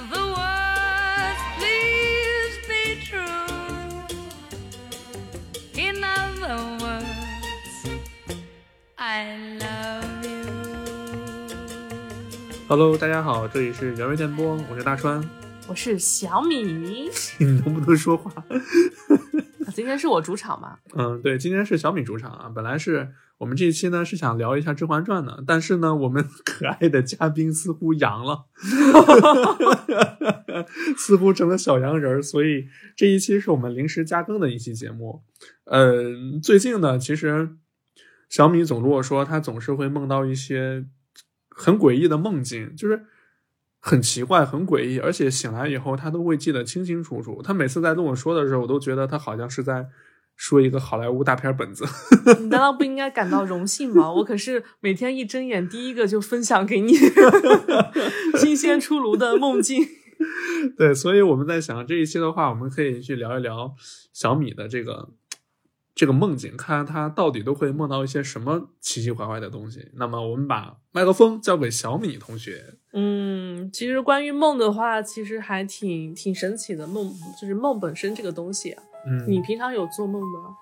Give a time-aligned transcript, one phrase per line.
[0.00, 3.20] In other words, please be true.
[5.76, 7.04] In other words,
[8.96, 10.46] I love you.
[12.66, 15.22] Hello，大家好，这里是原味电波，我是大川。
[15.68, 16.62] 我是小米，
[17.38, 18.32] 你能不能说话？
[19.80, 20.76] 今天是我主场嘛？
[20.94, 22.52] 嗯，对，今天是小米主场啊。
[22.54, 28.44] 本来是我们这一期呢是想聊一下《甄嬛传》的，但是呢，我们 可爱的嘉宾似乎阳了，
[30.98, 35.22] 似乎成了小阳人儿，所以这一期是我们临时加更的一期节目。
[35.64, 37.56] 嗯，最近呢，其实
[38.28, 40.84] 小米总跟我说，他总是会梦到一些
[41.48, 43.06] 很诡异的梦境，就是。
[43.80, 47.40] 很奇怪，很诡异，而且醒来以后他都会记得清清楚楚。
[47.42, 49.86] 他每次在跟我说的时候，我都觉得他好像是在
[50.36, 51.84] 说一个好莱坞大片本子。
[52.38, 54.12] 你难道不应该感到荣幸吗？
[54.12, 56.92] 我可是每天一睁眼第一个就分享给你
[58.38, 59.82] 新鲜出炉的梦境。
[60.76, 63.74] 对，所以我们在想这一期的话，我们可以去聊一聊
[64.12, 65.10] 小米的这个。
[65.94, 69.90] 这个梦境，看看他到底都会梦到一些什么奇奇怪怪的东西。
[69.94, 72.74] 那么，我们把麦克风交给小米同学。
[72.92, 76.86] 嗯，其实关于梦的话，其实还挺挺神奇的。
[76.86, 78.76] 梦就是梦本身这个东西。
[79.06, 80.56] 嗯，你平常有做梦吗？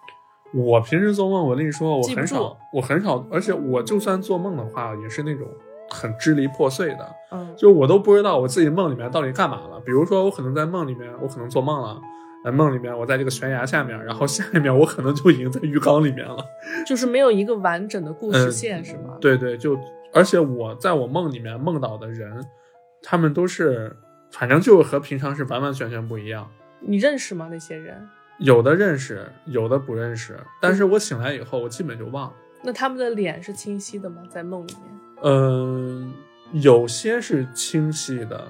[0.54, 5.46] 我平时做梦，我跟你说，我很少，我很少，而且我就算做梦的话，也是那种
[5.90, 7.14] 很支离破碎的。
[7.30, 9.78] 嗯，就我都不知道我自己梦里面到底干嘛了。
[9.80, 12.00] 比如说，我可能在梦里面，我可能做梦了。
[12.44, 16.36] 在梦里面，我在这个悬崖下面，然后下一秒我可能就已经在浴缸里面了，
[16.86, 19.18] 就是没有一个完整的故事线，是吗？
[19.20, 19.78] 对对，就
[20.12, 22.44] 而且我在我梦里面梦到的人，
[23.02, 23.94] 他们都是，
[24.30, 26.48] 反正就和平常是完完全全不一样。
[26.80, 27.48] 你认识吗？
[27.50, 28.08] 那些人？
[28.38, 30.38] 有的认识，有的不认识。
[30.60, 32.34] 但是我醒来以后，我基本就忘了。
[32.62, 34.22] 那他们的脸是清晰的吗？
[34.30, 34.84] 在梦里面？
[35.24, 36.12] 嗯，
[36.52, 38.46] 有些是清晰的，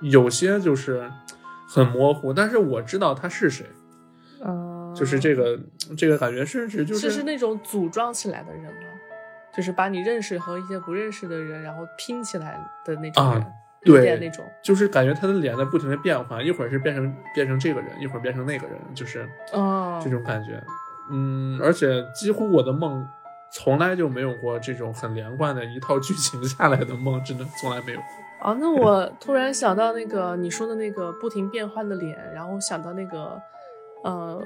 [0.00, 1.10] 有些就是。
[1.68, 3.66] 很模糊，但是我知道他是谁，
[4.44, 5.58] 嗯，就是这个
[5.96, 8.88] 这个感觉，甚至就是是那种组装起来的人吗？
[9.54, 13.44] 就是把你认识和一些不认识的人，然后拼起来的那种啊，
[13.82, 20.62] 对，那种，就是感觉他的脸在不停的变换，一会儿是变成变成这个人，一会儿变成那个人，就是哦这种感觉，
[21.10, 23.04] 嗯，而且几乎我的梦
[23.50, 28.00] 从来就没有过这种很连贯的一套剧情下来的梦，真的从来没有。
[28.40, 33.40] 哦，那我突然想到那个你说的那个不停变换的脸，然后想到那个，
[34.04, 34.40] 呃，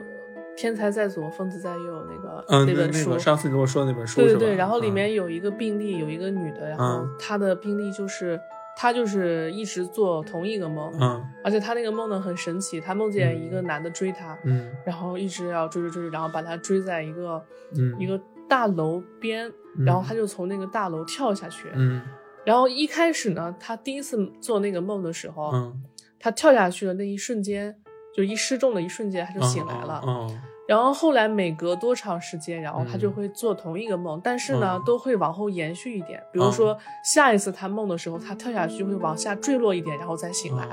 [0.56, 3.19] 天才在左，疯子在右那个那本书。
[3.19, 8.41] 上次你跟我说的那本书对对对，然后里面有一个病例，有一个女的，然后她的病例就是
[8.76, 17.42] 她就是一直做同一个梦，嗯，而且她那个梦呢很神奇，她梦见一个男的追她，嗯，然后一直要追追追，然后把她追在一个
[17.76, 19.52] 嗯一个大楼边，
[19.84, 22.00] 然后她就从那个大楼跳下去，嗯。
[22.44, 25.82] 然后一开始呢，他第一次做那个梦的时候，嗯，
[26.19, 27.76] 他跳下去的那一瞬间，
[28.14, 30.03] 就一失重的一瞬间，他就醒来了。
[30.04, 36.20] 嗯，然后后来每隔多长时间，然后他就会做同一个梦，但是呢，都会往后延续一点。
[36.32, 40.69] 比如说下一次他梦的时候，他跳下去就会往下坠落一点，然后再醒来。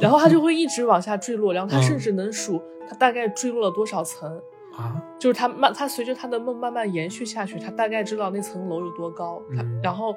[0.00, 4.30] 然后他就会一直往下坠落，然后他甚至能数他大概坠落了多少层
[4.76, 5.02] 啊？
[5.18, 9.42] 就是他慢，他随着他的梦慢慢延续下去，他大概知道那层楼有多高。
[9.56, 10.14] 他然后。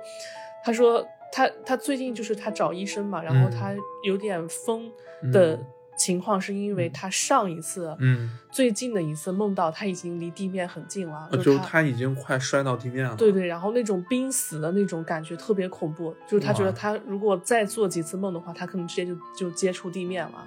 [0.63, 3.73] 他说他他最近就是他找医生嘛，然后他
[4.03, 4.91] 有点疯
[5.31, 5.59] 的
[5.97, 13.15] 情况，是因为他上一次，嗯，最近的一次梦到他已经离地面很近了，就他已经快摔到地面了。
[13.15, 20.45] 对对，然后那种濒死的那种感觉特别恐怖，就是他觉得他如果再做几次梦的话，他可能直接就就接触地面了。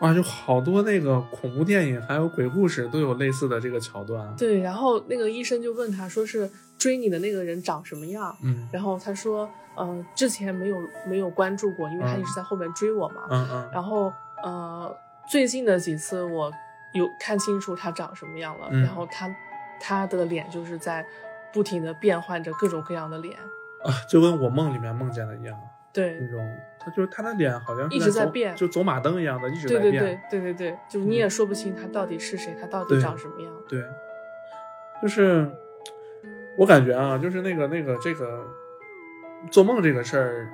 [0.00, 4.34] 哇，就好多那个恐怖电影还有鬼故事都有类似的这个桥段。
[4.36, 6.50] 对，然后那个医生就问他说是。
[6.84, 8.36] 追你的那个人长什么样？
[8.42, 13.22] 嗯，然后他说，呃，之前没有没有关注过，因为他一直在后面追我嘛。
[13.30, 13.70] 嗯嗯。
[13.72, 14.12] 然后，
[14.42, 14.94] 呃，
[15.26, 16.52] 最近的几次我
[16.92, 18.68] 有看清楚他长什么样了。
[18.70, 19.34] 嗯然后他
[19.80, 21.02] 他的脸就是在
[21.54, 23.34] 不停的变换着各种各样的脸
[23.82, 25.58] 啊，就跟我梦里面梦见的一样。
[25.90, 29.90] 对，那种他就是他的脸好像一直在变，就走马灯一样的一直在变。
[29.90, 33.50] 对对对对对对，就是你也说不清他到底是谁，他到底长什么样。
[33.66, 33.82] 对，
[35.00, 35.50] 就是。
[36.56, 38.46] 我感觉啊，就是那个那个这个
[39.50, 40.48] 做梦这个事儿，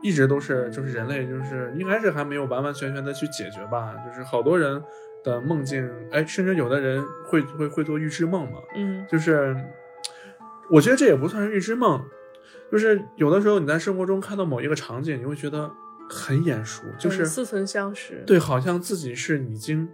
[0.00, 3.94] 一直都是就是人类就是应该是还没有完完全全的去解决吧。
[4.06, 4.82] 就是好多人
[5.22, 8.58] 的梦境，哎，甚至有的人会会会做预知梦嘛。
[8.74, 9.54] 嗯，就是
[10.70, 12.02] 我觉得这也不算是预知梦，
[12.72, 15.70] 就是有的时候你在生活中看到某一个场景，你会觉得
[16.08, 18.22] 很眼熟，就是似曾相识。
[18.26, 19.88] 对，好像自己是已经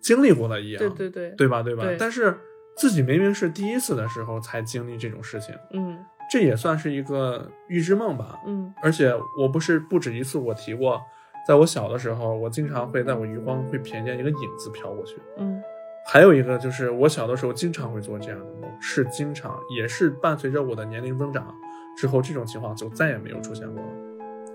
[0.00, 0.78] 经历过了一样。
[0.78, 1.62] 对对对，对吧？
[1.62, 1.84] 对吧？
[1.98, 2.34] 但是。
[2.76, 5.98] 自己明明是第一次的时候才经历这种事情，嗯，
[6.30, 8.38] 这也算是一个预知梦吧。
[8.46, 11.00] 嗯而且我不是不止一次我提过，
[11.46, 15.16] 在我小的时候，我经常会在我余光会瞥见一个影子飘过去。
[15.38, 15.62] 嗯
[16.04, 21.54] 还有一个就是我小的时候经常会做这样的梦，是经常，也是伴随着我的年龄增长
[21.96, 23.88] 之后，这种情况就再也没有出现过了。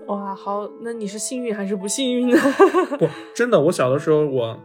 [0.08, 2.38] 哇，好，那你是幸运还是不幸运呢？
[2.98, 4.58] 不，真的，我小的时候我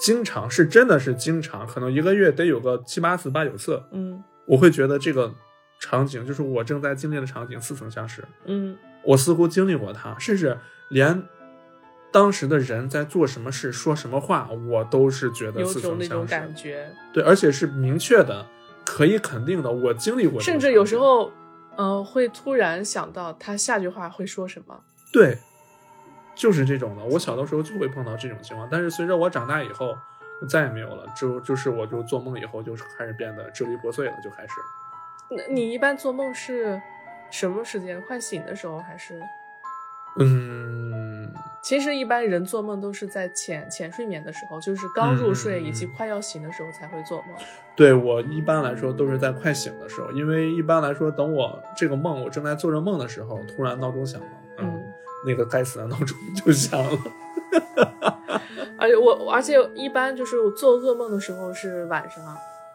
[0.00, 5.32] 经常是真的是经常，可能一个月得有个七八次、八九次，嗯我会觉得这个
[5.80, 10.56] 场景就是我正在经历的场景似曾相识，嗯我似乎经历过它，甚至
[10.88, 11.22] 连
[12.10, 16.46] 当时的人在做什么事、说什么话，我都是觉得有似种那种曾相识。
[16.46, 18.46] 感觉，对，而且是明确的，
[18.84, 20.40] 可以肯定的，我经历过。
[20.40, 21.30] 甚至有时候，
[21.76, 24.80] 呃，会突然想到他下句话会说什么。
[25.12, 25.38] 对，
[26.38, 27.04] 就是这种的。
[27.04, 29.98] 我小的时候就会碰到这种情况，但是随着我长大以后，
[30.48, 31.04] 再也没有了。
[31.16, 34.54] 就就是我就做梦以后，就是开始变得支离破碎了，就开始。
[35.30, 36.80] 那你一般做梦是
[37.30, 38.00] 什么时间？
[38.02, 39.20] 快醒的时候还是？
[40.20, 41.32] 嗯，
[41.62, 47.36] 其实一般人做梦都是在浅浅睡眠的时候，就是刚入睡以及快要醒的时候才会做梦。
[47.76, 54.47] 对我一般来说都是在快醒的时候，因为一般来说，等我这个梦我正在做着梦的时候，突然闹钟响了，嗯，
[55.24, 56.98] 那个该死的闹钟 就响了。
[58.78, 62.22] 而且我，而且一般就是我做噩梦的时候是晚上，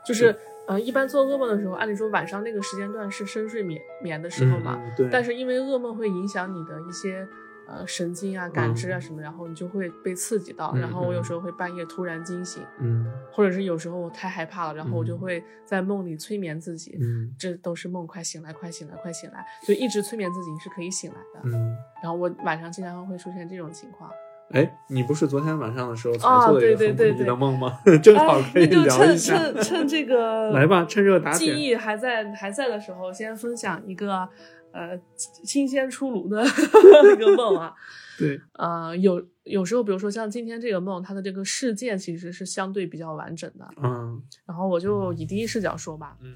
[0.06, 0.36] 就是
[0.68, 4.78] 呃，一般做噩梦的时候，按理说晚上那个时间段是深睡眠眠的时候嘛。
[4.84, 7.26] 嗯、对，但是因为噩梦会影响你的一些
[7.68, 21.50] 呃神经啊、感知啊嗯什么，然后你就会被刺激到，嗯然后我有嗯时候会半夜突然惊醒，嗯或者是有时候我太害怕了，然后我就嗯会在梦里催眠自己，嗯这都是梦，快醒来，快醒来，快醒来，就一直催眠自己你是可以醒来的。
[21.50, 21.76] 嗯。
[22.02, 24.12] 然后我晚上经常会出现这种情况，
[24.52, 27.80] 哎，你不是昨天晚上的时候才啊做了一个对对对很不易的对梦吗？
[28.04, 29.36] 正好可以聊一下。
[29.38, 31.64] 趁趁这个 来吧，趁热打铁记。
[31.64, 34.28] 忆还在还在的时候，先分享一个
[34.74, 35.00] 呃
[35.44, 36.44] 新鲜出炉的
[37.04, 37.74] 那个梦啊。
[38.20, 43.68] 对，呃，有有时候，比如说像今天这个梦，它的这个事件其实是相对比较完整的。
[43.82, 46.36] 嗯然后我就以第一视角说吧，嗯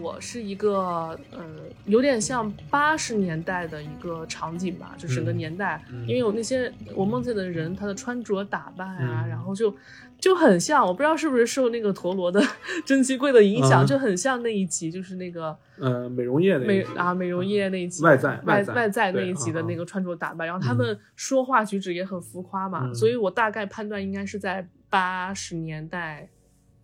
[0.00, 1.44] 我是一个呃，
[1.86, 9.74] 有点像八十年代的一个场景吧，就整个嗯年代，嗯因为有那些我梦见的人，他的穿着打扮啊，嗯然后就
[10.18, 12.42] 就很像，我不知道是不是受那个陀螺的
[12.86, 26.28] 蒸汽柜的影响，嗯就很像那一集，就是那个呃，美容业的美啊美容液那一集外在外外在那一集的那个穿着打扮，然后他们说话举止也很浮夸嘛，嗯所以我大概判断应该是在八十年代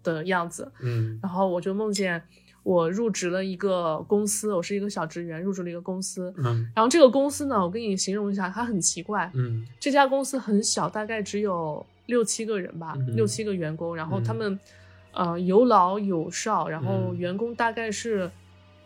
[0.02, 0.70] 的样子。
[0.82, 2.22] 嗯然后我就梦见
[2.62, 6.32] 我入职了一个公司，我是一个小职员，入职了一个公司。
[6.36, 9.30] 嗯然后这个公司呢，我跟你形容一下，它很奇怪。
[9.34, 13.96] 嗯这家公司很小，大概只有六七个人吧，嗯六七个员工。
[13.96, 14.60] 然后他嗯们，
[15.12, 18.30] 呃，有老有少，然后嗯员工大概是，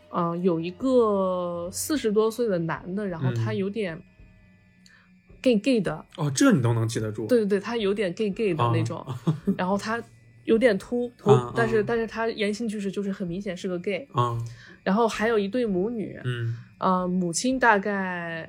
[0.09, 4.01] 呃，有一个四十多岁的男的，然后他嗯有点
[5.41, 7.27] gay gay 的，哦，这你都能记得住？
[7.27, 9.05] 对对对，他有点 gay gay 的啊那种，
[9.57, 10.01] 然后他
[10.45, 14.07] 有点秃头，啊但是啊但是他言行举止就是很明显是个 gay。
[14.13, 14.37] 啊
[14.83, 18.47] 然后还有一对母女，嗯呃，母亲大概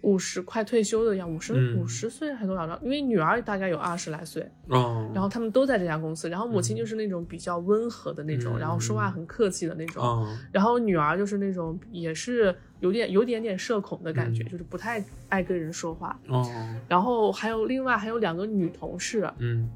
[0.00, 2.80] 五十快退休的样，五十嗯五十岁还多少了？
[2.82, 6.30] 因为女儿大概有二十来岁，哦，然后他们都在这家公司。
[6.30, 10.02] 然后母亲嗯就是那种比较温和的那种，然后说话很客气的那种。
[10.02, 16.18] 哦然后女儿就是那种也是有点有点点社恐的感觉，嗯就是不太爱跟人说话。
[16.28, 16.50] 哦
[16.88, 19.68] 然后还有另外还有两个女同事，嗯，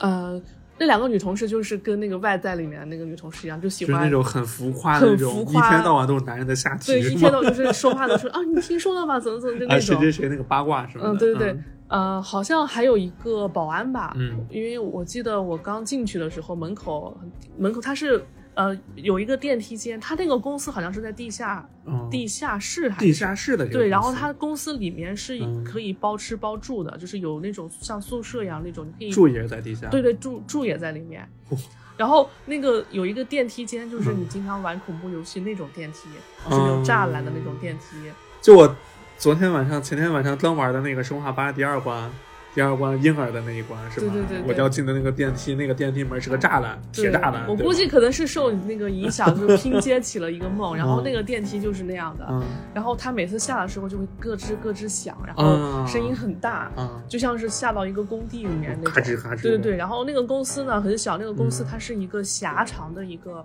[0.00, 0.40] 呃，
[0.78, 9.20] 那两个女同事就是跟那个外在里面那个女同事一样，就喜就是欢那种很浮夸的很那种，一浮夸天到晚都是男人的下体，对，一天到晚就是说话的说啊，你听说了吗？
[9.20, 9.96] 怎么怎么就那种，谁。
[9.96, 17.16] 谁谁那个八卦什么的，嗯，对对对，嗯呃，好像还有一个保安吧，嗯因为我记得我刚进去的时候，门口
[17.58, 18.22] 门口他是
[18.60, 22.06] 呃有一个电梯间，他那个公司好像是在地下、哦。
[22.10, 23.06] 地下室还是？
[23.06, 31.26] 地下室的对，然后公司它公司里面是嗯可以包吃包住的，就是有那种像宿舍一样那种，你可以住也是在地下，对对住住也在里面。
[31.48, 31.56] 哦。
[31.96, 34.20] 然后那个有一个电梯间，就是嗯。
[34.20, 36.08] 你经常玩恐怖游戏那种电梯，
[36.50, 37.96] 就是有栅栏的那种电梯。
[38.42, 38.76] 就我
[39.16, 42.10] 昨天晚上、前天晚上刚玩的那个《生化八》第二关，
[42.54, 44.12] 第二关婴儿的那一关是吧？
[44.12, 44.48] 对对对对。
[44.48, 47.46] 我要进的那个电梯，那个电梯门是个栅栏，铁对栅栏。
[47.48, 51.04] 我估计可能是受你那个影响，就是拼接起了一个梦，然后嗯。
[51.04, 52.42] 那个电梯就是那样的，嗯。
[52.74, 55.86] 然后它每次下的时候就会咯吱咯吱响，然后嗯。
[55.86, 57.02] 声音很大，嗯。
[57.08, 61.66] 就像是下到一个工地里面那种，咔吱咔吱对对对，然后那个公司呢很小，那个公司嗯。
[61.70, 63.44] 它是一个狭长的一个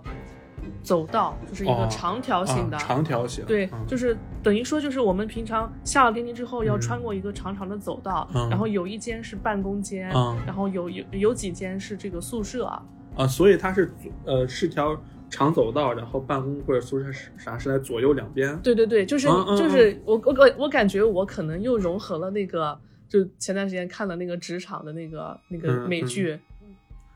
[0.82, 2.76] 走道，就是一个哦长条形的。
[2.76, 12.64] 啊长条形，对，嗯就是等于说，就是我们平常下了电梯之后，要穿过一个长长的走道，嗯然后有一间是办公间，嗯然后有有有几间是这个宿舍。
[13.16, 13.90] 啊，所以它是
[14.26, 14.94] 呃是条
[15.30, 18.54] 长走道，然后办公或者宿舍是啥是在左右两边。
[18.58, 26.38] 对对对，就是、就是我我我我感觉我可能又融合了那个，就前段时间看的那个职场的那个那个嗯嗯美剧，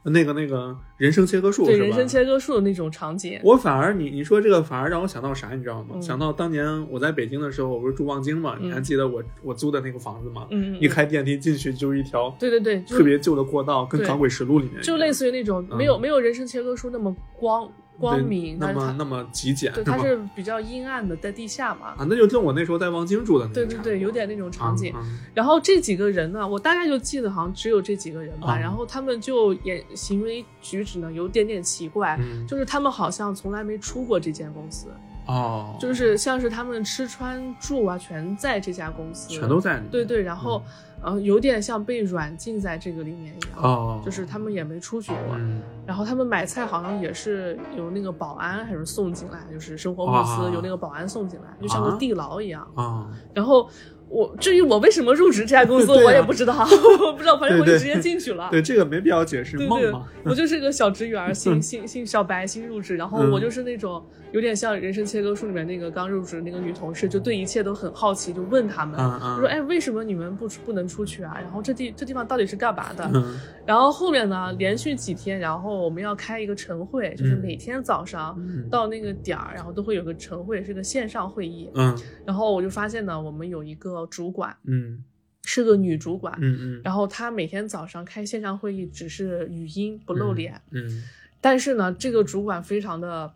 [0.04, 3.38] 那个那个人生切割术人生切割术的那种场景。
[3.44, 5.90] 我反而你你说这个反而让我想到啥，你知道吗？
[5.96, 8.56] 嗯想到当年我在北京的时候，我不是住望京嘛？
[8.60, 10.46] 你还嗯记得我我租的那个房子吗？
[10.80, 19.84] 一开电梯进去就是一条对对对，特别旧的过道，跟《港轨实录》里面就类似于那种嗯没有、没有人生切割术那么光光明，那么那么极简，对？
[19.84, 21.88] 它是比较阴暗的，在地下嘛。
[21.88, 24.92] 啊，那就跟我那时候在望京住的那对对对，有点那种场景。
[24.96, 28.56] 嗯然后这几个人呢，我大概就记得好像只有这几个人吧。
[28.56, 34.88] 嗯然后他们就也行为举止呢有点点奇怪，嗯就是他们好像从来没出过这间公司，
[35.26, 40.22] 哦，就是像是他们吃穿住啊全在这家公司，全都在对对。
[40.22, 40.62] 然后，
[41.02, 45.36] 呃，有点像被软禁在这个里面一样，哦，就是他们也没出去过。
[45.36, 52.64] 嗯然后他们买菜好像也是有那个保安还是送进来，就是生活物资哇有那个保安送进来，就像个啊地牢一样。
[52.76, 53.68] 啊然后
[54.10, 56.04] 我至于我为什么入职这家公司， 啊。
[56.04, 56.52] 我也不知道，
[57.06, 58.48] 我不知道，反正我就直接进去了。
[58.50, 59.92] 对这个没必要解释对对
[60.24, 63.30] 我就是个小职员，新新新小白新入职，然后嗯。
[63.30, 69.38] 我就是那种有点像《人生切割术》里面那个刚入职的那个女同事，就对一切都很好奇，就问他们，嗯嗯。
[69.38, 71.38] 说哎为什么你们不出不能出去啊？
[71.40, 73.08] 然后这地这地方到底是干嘛的？
[73.14, 73.38] 嗯。
[73.64, 77.40] 然后后面呢，连续几天，然后我们要开一个晨会，就是嗯。
[77.40, 78.68] 每天早上嗯。
[78.68, 81.70] 到那个点儿，然后都会有个晨会，是个线上会议。
[81.74, 81.96] 嗯。
[82.26, 85.04] 然后我就发现呢，我们有一个主管嗯。
[85.42, 91.02] 是个女主管，嗯嗯，然后她每天早上开线上会议只是语音不露脸，嗯。
[91.40, 93.32] 但是呢，这个主管非常的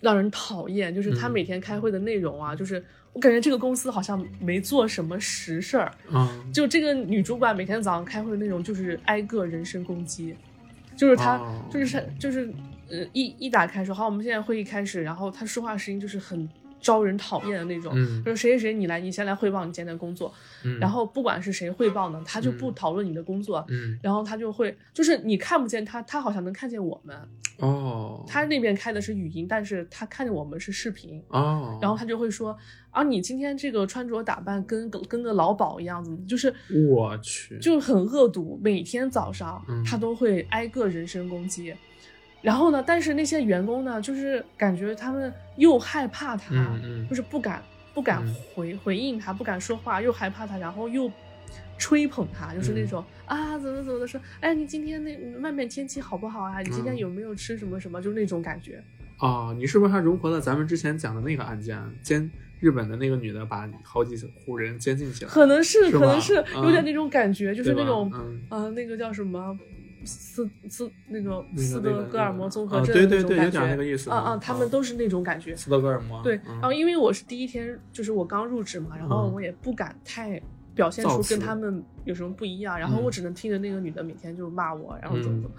[0.00, 10.34] 让人讨厌，就是她嗯每天开会的内容啊，就是我感觉这个公司好像没做什么实事儿，嗯就这个女主管每天早上开会的内容就是挨个人身攻击，
[10.96, 12.04] 就是她、哦就是。
[12.18, 12.52] 就是
[12.90, 16.46] 呃一一打开说好，我们现在会议开始，然后她说话声音就是很
[16.84, 18.22] 招人讨厌的那种，嗯。
[18.22, 20.32] 说谁谁谁你来，你先来汇报你今天的工作，
[20.64, 22.74] 嗯，然后不管是谁汇报呢，他就不嗯。
[22.74, 23.98] 讨论你的工作，嗯。
[24.02, 27.16] 然后他就会就是你看不见他，他好像能看见我们，
[27.58, 31.22] 哦，他那边开的是语音，但是他看见我们是视频。
[31.28, 32.56] 哦，然后他就会说
[32.90, 36.52] 啊，你今天这个穿着打扮跟个跟个老鸨一样子，就是
[36.90, 39.82] 我去，就很恶毒，每天早上嗯。
[39.84, 41.74] 他都会挨个人身攻击。
[42.44, 47.08] 然后呢，但是那些员工呢，就是感觉他们又害怕他，嗯嗯。
[47.08, 47.62] 就是不敢
[47.94, 48.34] 不敢嗯。
[48.54, 51.10] 回、回应他，不敢说话，又害怕他，然后又
[51.78, 52.86] 吹捧他，就是那嗯。
[52.86, 56.60] 种、啊怎么怎么的说，哎，你今天那外面天气好不好啊？
[56.60, 56.98] 你今天嗯。
[56.98, 58.02] 有没有吃什么什么？
[58.02, 58.84] 就是那种感觉。
[59.20, 66.84] 哦，你是不是还融合了咱们之前讲的那个案件，监日本的那个女的把好几户人监禁起来，可能是，是可能是有点嗯。
[66.84, 68.40] 那种感觉，就是那种，嗯。
[68.50, 69.56] 呃，那个叫什么
[70.04, 75.54] 斯斯那个斯德哥尔摩综合啊症对对对有点那个意思啊啊，嗯他们嗯都是那种感觉。
[75.56, 80.40] 斯德哥尔摩，对，嗯然后因为我是第一天，就是我刚入职嘛，然后嗯我也不敢太
[80.74, 85.56] 表现出跟他们有什么不一样，然后我嗯只能听着那个女的每天就骂我，然后怎么嗯怎么。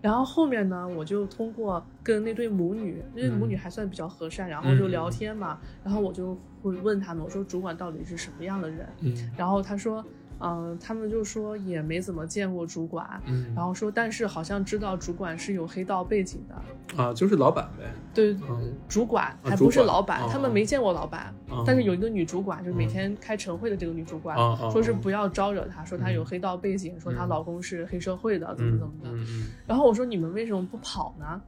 [0.00, 8.88] 然后后面呢，我就通过跟那对母女，那对母女嗯还算比较和善，然后就嗯聊天嘛，然后我就会问他们，我说主管到底是什么样的人？
[9.00, 10.04] 嗯然后他说，
[10.40, 24.36] 嗯、他们就说也没怎么见过主管，嗯，然后说但是好像知道主管是有黑道背景的，啊，就是老板呗，对，嗯主管啊还不是老板，哦他们没见过老板，哦但是有一个女主管，就是每嗯天开晨会的这个女主管，
[24.70, 29.10] 说是不要招惹她，说她有嗯黑道背景，说她嗯老公是黑社会的，怎么嗯怎么的。
[29.10, 31.40] 嗯嗯然后我说你们为什么不跑呢？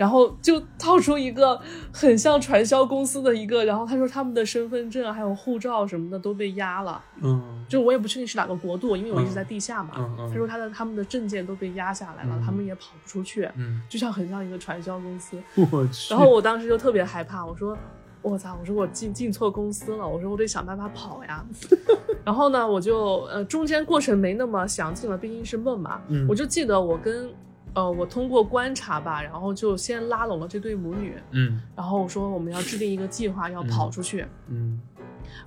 [0.00, 1.60] 然后就套出一个
[1.92, 9.90] 很像传销公司的一个，然后他说他们的身份证还有护照什么的都被压了，嗯就我也不确定是哪个国度，因为我一直在地下嘛。
[9.98, 15.36] 嗯嗯他说他的他们的证件都被压下来了，嗯他们也跑不出去，嗯，就像很像一个传销公司。
[15.70, 17.76] 我去，然后我当时就特别害怕，我说
[18.22, 21.44] 我操，我说我进进错公司了，我说我得想办法跑呀。
[22.24, 26.00] 然后呢，我就呃中间过程没那么详尽了，毕竟是梦嘛。
[26.08, 27.30] 嗯我就记得我跟
[27.74, 34.24] 呃我通过观察吧，然后就先拉拢了这对母女，嗯然后我说我们要制定一个计划，要跑出去。
[34.48, 34.80] 嗯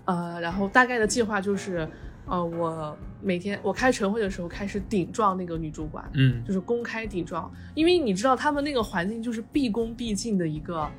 [0.05, 1.87] 呃，然后大概的计划就是，
[2.25, 10.89] 呃，我每天我开晨会的时候开始顶撞那个女主管，嗯就是公开顶撞，因为你知道他们那个环境就是毕恭毕敬的一个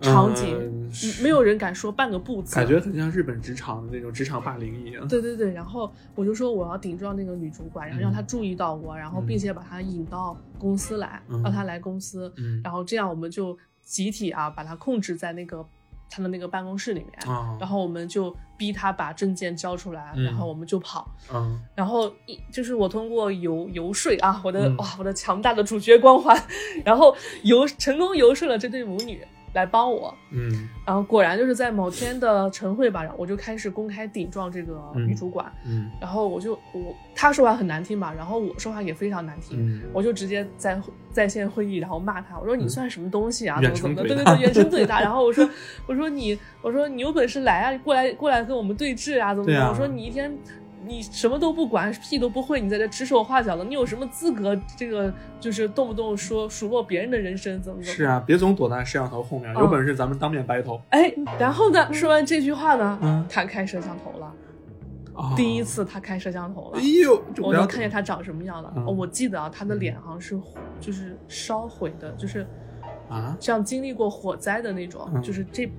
[0.00, 0.90] 场景，
[1.22, 5.06] 没有人敢说半个不字，感觉很像日本职场的那种职场霸凌一样。
[5.06, 12.60] 对对对，然后我就说我要顶撞那个女主管，然后让她注意到我，然后并且把她引到公司来，嗯让她来公司，嗯。
[12.64, 15.64] 然后这样我们就集体啊把她控制在那个
[16.08, 21.08] 她的那个办公室里面，啊，然后我们就逼她把证件交出来，嗯然后我们就跑。
[21.32, 21.60] 嗯。
[21.74, 24.76] 然后一就是我通过游游说啊，我的、嗯。
[24.78, 26.36] 哇，我的强大的主角光环，
[26.84, 30.14] 然后游成功游说了这对母女来帮我。
[30.32, 40.80] 嗯然后果然就是在某天的晨会吧，然后我就开始公开顶撞这个嗯女主管，嗯然后我就我她说话很难听吧，然后我说话也非常难听，嗯，我就直接在
[41.10, 43.60] 在线会议，然后骂她，我说你算什么东西啊？
[43.60, 44.14] 远怎么怎么的？
[44.14, 45.00] 对对对，远程怼她。
[45.00, 45.48] 然后我说
[45.86, 49.60] 我说你我说你有本事来啊，过来过来跟我们对峙啊，怎么怎么？
[49.60, 50.36] 啊我说你一天。
[50.84, 54.58] 你什么都不管，屁都不会，你在这指手画脚的，你有什么资格？
[54.76, 57.94] 这个就是动不动说数落别人的人生，怎么怎么？
[57.94, 61.92] 是啊，别总躲在摄像头后面，有本事咱们当面 battle 哎，然后呢？
[61.92, 64.32] 说完这句话呢，嗯他开摄像头了。
[65.12, 65.34] 啊！
[65.36, 68.72] 第一次他开摄像头了哎，呦，我能看见他长什么样了。
[68.76, 70.40] 嗯哦，我记得啊，他的脸好像是
[70.80, 72.46] 就是烧毁的，就是
[73.08, 75.70] 啊，像经历过火灾的那种，嗯就是这。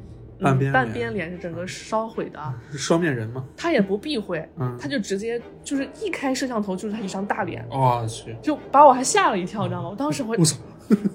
[0.42, 2.40] 半边半边脸是整个烧毁的，
[2.72, 3.46] 是双面人吗？
[3.56, 4.78] 他也不避讳，嗯。
[4.80, 9.90] 他就直接就是一开摄像头就是他一张大脸，我去，就把我还吓了一跳，你知道吗？
[9.90, 10.58] 我当时我 我操，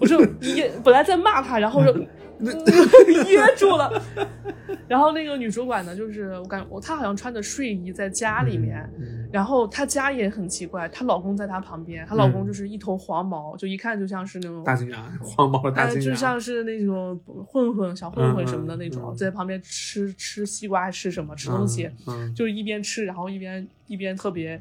[0.00, 1.92] 我就 一，本来在骂他，然后就
[3.28, 4.02] 噎住了。
[4.88, 21.90] 然后那个女主管呢，就是我感我她好像穿着睡衣在家里面，嗯然后她家也很奇怪，她老公在她旁边，她老公就是一头黄毛，就一看就像是那种大金牙，黄毛的大哎，金牙，就像是那种混混、小混混什么的那种，在旁边吃吃西瓜，吃什么吃东西，
[22.34, 24.60] 就是一边吃，然后一边一边特别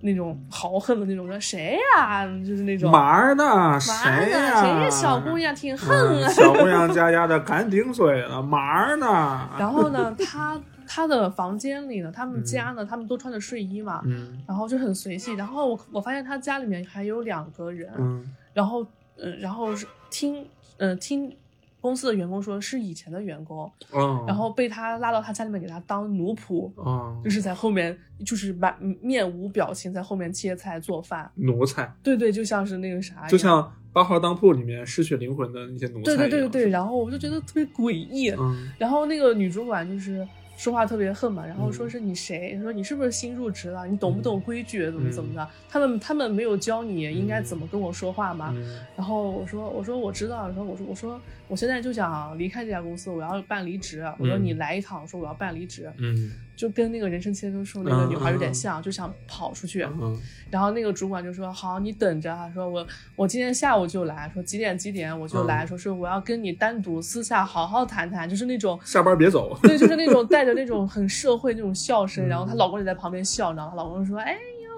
[0.00, 3.44] 那种豪横的那种，说谁呀、就是那种嘛儿呢？
[3.44, 4.60] 完谁了呀？
[4.62, 6.28] 谁呀小姑娘挺横嗯啊。
[6.28, 9.48] 小姑娘家家的敢顶嘴了，嘛儿呢？
[9.58, 15.36] 然后呢，他他的房间里呢，他们家呢，他们都穿着睡衣嘛，嗯然后就很随性。
[15.36, 18.82] 然后我我发现他家里面还有两个人，嗯然后
[19.16, 20.42] 嗯、呃然后是听
[20.78, 21.34] 嗯、呃听
[21.80, 26.70] 公司的员工说是以前的员工，哦，然后被他拉到他家里面给他当奴仆。
[26.76, 31.30] 哦就，是在后面，就是满面无表情，在后面切菜做饭。
[31.36, 36.68] 奴才，对对，就像是那个啥，就像八号当铺里面失去灵魂的那些奴才对对对对。
[36.68, 38.30] 然后我就觉得特别诡异。
[38.30, 42.58] 嗯然后那个女主管就是说话特别恨嘛，然后说嗯是你谁？
[42.62, 43.86] 说你是不是新入职了？
[43.86, 44.84] 你懂不懂规矩？
[44.90, 45.48] 怎么怎么嗯的？
[45.68, 48.52] 他们他们没有教你应该怎么跟我说话吗？
[48.54, 54.02] 嗯然后我说我说我知道，然后我说我说我现在就想离开这家公司，我要办离职。
[54.18, 54.44] 我说嗯。
[54.44, 56.30] 你来一趟，我说我要办离职，嗯。
[56.56, 59.82] 就跟那个人生切割术那个女孩有点像，就想跑出去。
[59.82, 60.16] 嗯
[60.50, 62.86] 然后那个主管就说：“好，你等着啊，说我
[63.16, 65.66] 我今天下午就来，说几点几点我就来，嗯。
[65.66, 69.58] 说是我要跟你单独私下好好谈谈，就是那种下班别走。
[69.62, 72.28] 对，就是那种带着那种很社会那种笑声，嗯。
[72.28, 74.32] 然后她老公也在旁边笑，然后她老公说：哎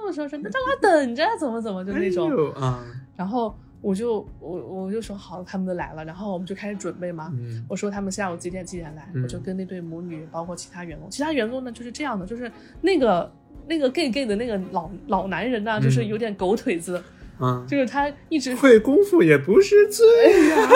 [0.07, 2.85] 呦，说说那让他等着，怎么怎么就那种，哎啊，
[3.17, 7.31] 然后我就我我就说好，他们都来了，然后我们就开始准备嘛。
[7.35, 13.31] 嗯我说他们下午几点几点来，嗯我就跟那对母女，包括其他员工，其他员工呢就是这样的，就是那个
[13.67, 17.03] 那个 gay gay 的那个老老男人呢，就是嗯有点狗腿子，
[17.41, 20.07] 嗯，就是他一直会功夫也不是罪
[20.51, 20.69] 呀。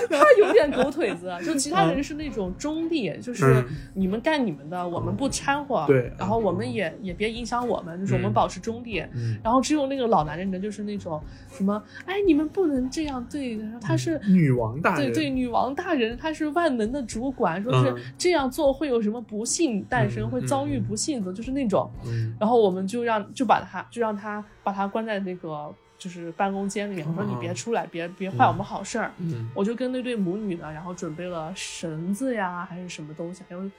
[0.16, 6.12] 他有点狗腿子， 就其他人是那种中立，就是嗯你们干你们的，我们不掺和，对。
[6.18, 9.00] 然后我们也也别影响我们，就是我们嗯保持中立。
[9.14, 9.38] 嗯。
[9.42, 14.20] 然后只有那个老男人呢，就是那种什么，哎，你们不能这样对，他是。
[14.28, 20.84] 女王大人，对对，女王大人，他是万能的主管，说是嗯这样做会有什么不幸诞生，嗯会遭遇嗯。
[20.84, 21.90] 不幸的，就是那种。
[22.06, 22.34] 嗯。
[22.40, 29.10] 然后我们就让就把他就让他把他关在那个就是办公间里面，我说你别出来，别别坏我们好事儿。
[29.18, 29.48] 嗯。
[29.54, 33.70] 我就跟那对母女呢，然后准备了绳子呀，还是什么东西，还有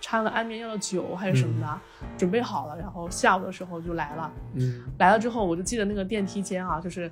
[0.00, 1.80] 掺了安眠药的酒还是什么的，
[2.18, 4.32] 准备好了，然后下午的时候就来了。
[4.54, 4.84] 嗯。
[4.98, 7.10] 来了之后，我就记得那个电梯间啊，就是，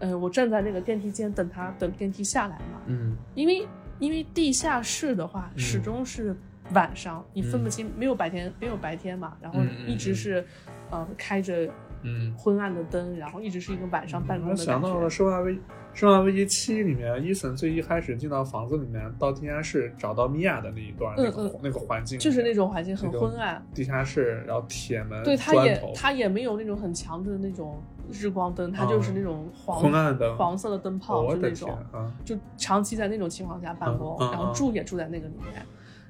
[0.00, 3.16] 嗯、我站在那个电梯间等他等电梯下来嘛，嗯。
[3.34, 3.66] 因为
[3.98, 5.58] 因为地下室的话嗯。
[5.58, 6.36] 始终是
[6.72, 10.44] 晚上，你分不清，没有白天没有白天嘛，然后嗯嗯一直是，
[10.90, 11.70] 呃，开着
[12.02, 12.34] 嗯。
[12.36, 14.72] 昏暗的灯，然后一直是一个晚上办公的感觉。
[14.72, 15.58] 想到了《生化危
[15.94, 32.10] 生化危机七》里面，伊森最一开始进到房子里面，到地下室找到米娅的那一段，嗯那个嗯那个环境，就是那种环境很那个昏暗，地下室，然后铁门，对，它也砖头，它也没有那种很强的那种日光灯，它就是那种黄、昏暗的黄色的灯泡，就那种，啊！
[32.24, 35.62] 就长期在那种情况下办公，然后嗯住也住在那个里面，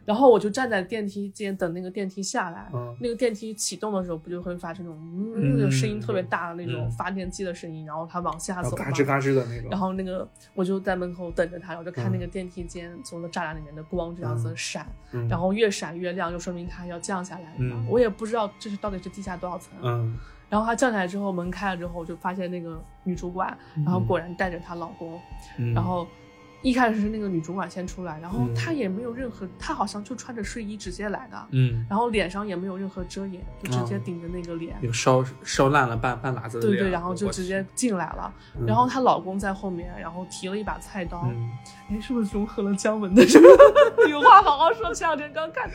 [0.04, 2.96] 然后我就站在电梯间等那个电梯下来，嗯。
[3.00, 5.32] 那个电梯启动的时候不就会发出那种嗯。
[5.36, 6.90] 嗯那种声音特别大的那种嗯。
[6.90, 15.28] 发电机的声音，然后它往下走嘎吱嘎吱的那种，然后那个我就在门口等着他，然后就看嗯那个电梯间从那栅栏里面的光这样子闪，嗯。
[15.28, 17.56] 然后越闪越亮，就说明它要降下来了。
[17.58, 17.86] 嗯。
[17.88, 19.72] 我也不知道这是到底是地下多少层。
[19.82, 20.18] 嗯。
[20.48, 25.18] 然后它降下来之后，门开了之后，我就发现那个女主管，然后果然带着她老公，
[25.56, 26.06] 嗯，然后
[26.62, 28.54] 一开始是那个女主管先出来，然后嗯。
[28.54, 38.32] 她也没有任何，她好像就穿着睡衣直接来的，嗯，然后脸上也没有任何遮掩，就直接哦顶着那个脸，有烧烧烂了半半拉子的脸，对对，然后就直接进来了。
[38.58, 38.64] 嗯。
[38.66, 41.50] 然后她老公在后面，然后提了一把菜刀，嗯，
[41.90, 44.08] 哎，是不是融合了姜文的这个？
[44.08, 44.92] 有话好好说？
[44.94, 45.68] 前两天刚看，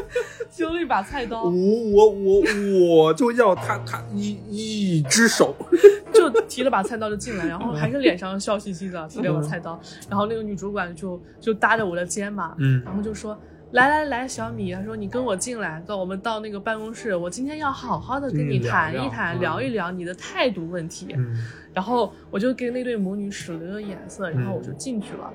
[0.50, 2.42] 提了一把菜刀，我我我
[2.88, 5.54] 我就要他他一一只手，
[6.12, 9.78] 就提了把菜刀就进来，然后还是脸上笑嘻嘻的提了把菜刀，
[10.08, 13.38] 然后那个女主管就就搭着我的肩嘛，嗯然后就说。
[13.72, 21.14] 来来来，小米，她说你跟我进来，到我们到那个办公室，我今天要好好的跟你谈一谈，嗯聊一聊你的态度问题。
[21.16, 21.34] 嗯
[21.72, 25.32] 然后我就跟那对母女使了个眼色，然后我就嗯进去了。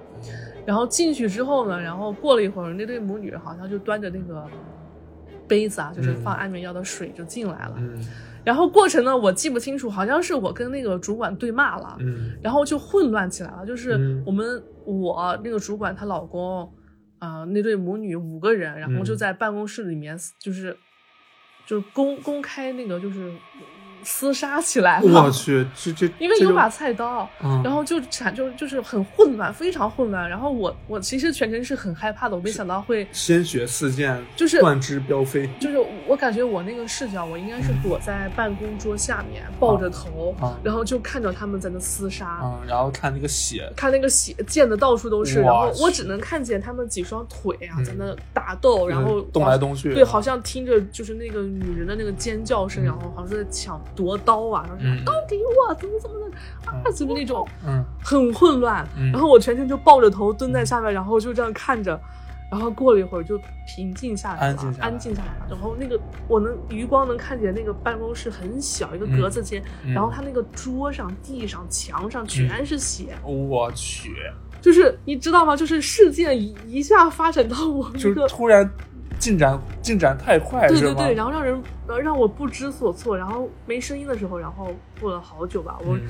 [0.68, 4.46] 然后进去之后呢，然后过了一会儿，那对母女好像就端着那个
[5.48, 7.74] 杯子啊，就是嗯放安眠药的水就进来了。
[7.80, 7.98] 嗯
[8.44, 13.66] 然后过程呢，我记不清楚，好像是我跟那个主管对骂了，嗯然后就混乱起来了。
[13.66, 16.74] 就是嗯我们我那个主管她老公，
[17.20, 19.18] 啊、那对母女五个人，然后就嗯。
[19.18, 20.78] 在办公室里面，就是
[21.66, 23.34] 就是公公开那个就是
[24.08, 25.24] 厮杀起来了。
[25.24, 30.30] 我去，这这 因为有把菜刀，嗯然后就产就就是很混乱，非常混乱。
[30.30, 42.26] 然后我我其实全程是很害怕的，我没想到会鲜血四溅，就是断肢飙飞就是我感觉我那个视角，我应该是躲在办公桌下面，抱着头，啊然后就看着他们在那厮杀。
[42.26, 56.38] 啊，然后看那个血，看那个血溅的到处都是，然后我只能看见他们几双腿啊嗯在那打斗，然后嗯动来动去对，好像听着就是那个女人的那个尖叫声，嗯然后好像是在抢夺刀啊，然后说嗯刀给我，怎么怎么的？
[56.68, 56.94] 啊，嗯。
[56.94, 57.46] 怎么那种。
[57.66, 57.84] 嗯。
[58.04, 59.12] 很混乱，嗯。
[59.12, 62.00] 然后我全程就抱着头蹲在下面，然后就这样看着，
[62.52, 65.48] 然后过了一会儿就平静下来了，安静下来安静下来了。
[65.50, 69.94] 然后那个我能余光能看见那个办公室很小一个格子间，嗯。
[69.94, 74.14] 然后他那个桌上、地上、墙上全是血，我去，
[74.62, 75.56] 就是你知道吗？
[75.56, 78.28] 就是事件一一下发展到我就一个。
[78.28, 78.70] 突然
[79.20, 80.80] 进展进展太快，是吗？
[80.80, 86.02] 对对对，然后让人呃让我不知所措，然后没声音的时候，然后过了好久吧，我、嗯。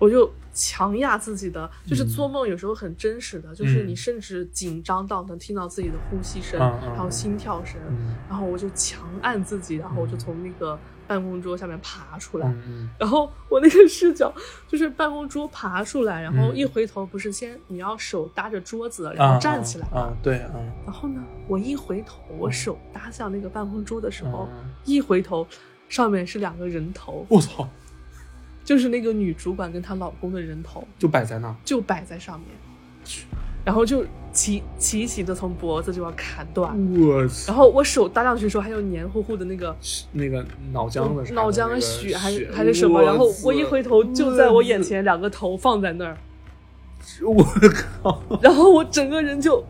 [0.00, 2.08] 我就强压自己的，就是嗯。
[2.08, 3.88] 做梦有时候很真实的，就是嗯。
[3.88, 8.14] 你甚至紧张到能听到自己的呼吸声，然后心跳声，嗯。
[8.28, 12.54] 然后我就强按自己，然后我就从那个办公桌下面爬出来，
[12.98, 14.32] 然后我那个视角
[14.68, 16.56] 就是办公桌爬出来，然后嗯。
[16.56, 20.50] 一回头不是先你要手搭着桌子，然后站起来嘛，啊，对啊，
[20.84, 24.70] 然后呢，我一回头，我手搭向那个办公桌的时候，嗯。
[24.84, 25.46] 一回头，
[25.88, 27.68] 上面是两个人头，我操，
[28.64, 30.86] 就是那个女主管跟她老公的人头。
[30.98, 32.48] 就摆在那儿，就摆在上面，
[33.64, 36.70] 然后就齐齐齐的从脖子就要砍断。
[37.00, 39.76] 我然后我手搭上去的时候，还有黏糊糊的那个
[40.12, 43.02] 那个脑浆的脑浆的血，还是还是什么？
[43.02, 46.16] 然后我一回头，就在我眼前，两个头放在那儿，
[47.22, 47.44] 我
[48.02, 49.64] 靠，然后我整个人就，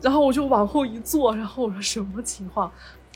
[0.00, 2.70] 然后我就往后一坐，然后我说什么情况？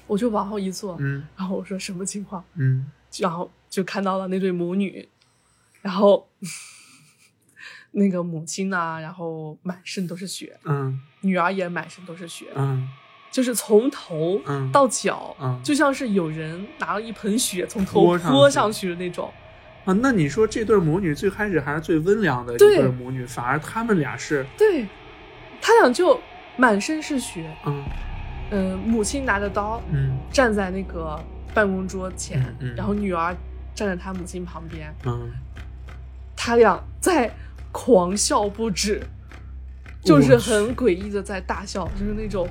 [0.07, 2.43] 我就往后一坐，嗯然后我说什么情况？
[2.55, 5.07] 嗯然后就看到了那对母女，
[5.83, 6.27] 然后
[7.99, 12.89] 那个母亲呢，然后满身都是血，嗯女儿也满身都是血，嗯。
[13.31, 19.31] 就是从头嗯到脚，嗯就像是有人拿了一盆血从头泼上去的那种。
[19.85, 24.87] 啊，那你说这对母女最开始还是最温良的一对对母女，反而他们俩是对，
[25.61, 26.19] 他俩就
[26.57, 27.85] 满身是血，嗯。
[28.51, 33.37] 嗯、母亲拿着刀嗯站在那个办公桌前，嗯嗯然后女儿
[33.75, 35.31] 站在她母亲旁边，嗯，
[36.35, 37.31] 他俩在
[37.79, 39.01] 狂笑不止，
[40.03, 42.49] 就是很诡异的在大笑，就是那种。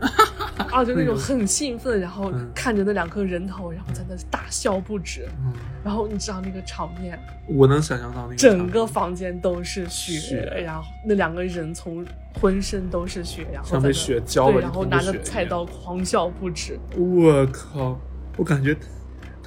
[0.70, 5.52] 啊，就那种很兴奋，然后嗯看着那两颗人头，然后在那大笑不止，嗯。
[5.84, 10.62] 然后你知道那个场面，我能想象到那个整个房间都是血，血。
[10.64, 12.06] 然后那两个人从
[12.40, 17.98] 浑身都是血，然后像被血浇了然后拿着菜刀狂笑不止，我靠，
[18.36, 18.76] 我感觉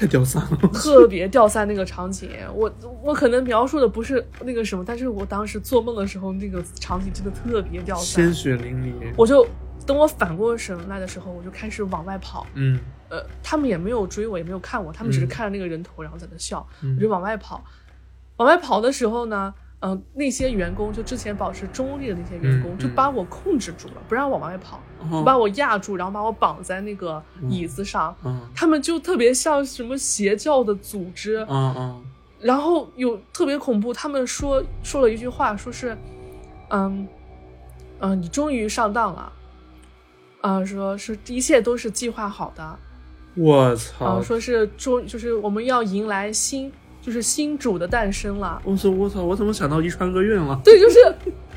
[0.01, 0.57] 太 掉散了。
[0.73, 2.31] 特别掉散那个场景。
[2.55, 2.71] 我
[3.03, 8.33] 我可能描述的不是那个什么，但是我当时做梦的时候，那个场景真的特别掉散鲜。
[8.33, 8.93] 血淋漓。
[9.15, 9.47] 我就
[9.85, 12.47] 等我反过神来的时候，我就开始往外跑。
[12.55, 16.65] 嗯呃，他们也没有追我，也没有看我，他们只是嗯看着那个人头，然后在那笑。
[16.81, 17.63] 嗯我就往外跑。
[18.37, 28.15] 往外跑的时候呢，嗯、那些员工就之前保持中立的那些员工，就把我控制住了，不让我往外跑，哦就把我压住，然后把我绑在那个椅子上。
[28.23, 32.03] 嗯他们就特别像什么邪教的组织，嗯嗯
[32.39, 33.91] 然后有特别恐怖。
[33.93, 35.97] 他们说说了一句话，说是，
[36.69, 37.07] 嗯，
[37.99, 39.31] 嗯、你终于上当了，
[40.41, 42.79] 啊、说是一切都是计划好的，
[43.35, 44.21] 我啊、操！
[44.21, 48.61] 说是终就是我们要迎来新就是新主的诞生了。
[48.63, 48.89] 我操！
[48.89, 49.23] 我操！
[49.23, 50.59] 我怎么想到遗传厄运了？
[50.63, 50.99] 对，就是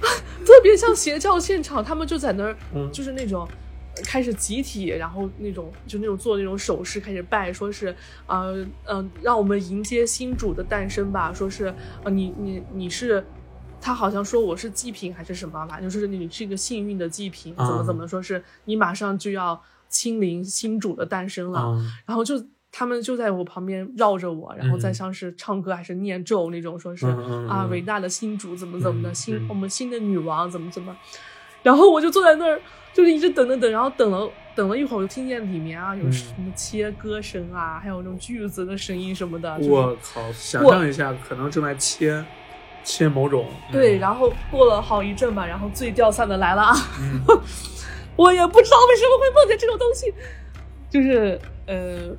[0.45, 3.47] 特别像邪教现场，他们就在那儿，嗯就是那种。
[3.47, 7.95] 呃开始集体，然后那种就那种做那种手势，开始拜，说是
[8.27, 11.33] 呃呃，让我们迎接新主的诞生吧。
[11.33, 13.25] 说是呃你你你是，
[13.81, 21.61] 他好像说我是祭品还是什么吧，就是你是一个幸运的祭品，怎么怎么说是你马上就要亲临新主的诞生了。
[21.61, 22.45] 嗯然后就
[22.77, 24.95] 他们就在我旁边绕着我，然后再嗯。
[24.95, 27.17] 像是唱歌还是念咒那种，说是、啊
[27.63, 27.71] 嗯。
[27.71, 29.47] 伟大的新主怎么怎么的，嗯新嗯。
[29.49, 30.97] 我们新的女王怎么怎么，
[31.63, 32.61] 然后我就坐在那儿，
[32.93, 36.13] 就是一直等等等，然后等了等了一会儿，我就听见里面啊有嗯。
[36.13, 42.25] 什么切歌声啊，还有那种锯子的声音什么的，就是我靠，想象一下，可能正在切
[42.83, 43.47] 切某种。
[43.71, 46.75] 对，后然后过了好一阵吧，然后最掉散的来了啊。
[47.01, 47.21] 嗯。
[48.17, 50.13] 我也不知道为什么会梦见这种东西，
[50.89, 52.15] 就是呃，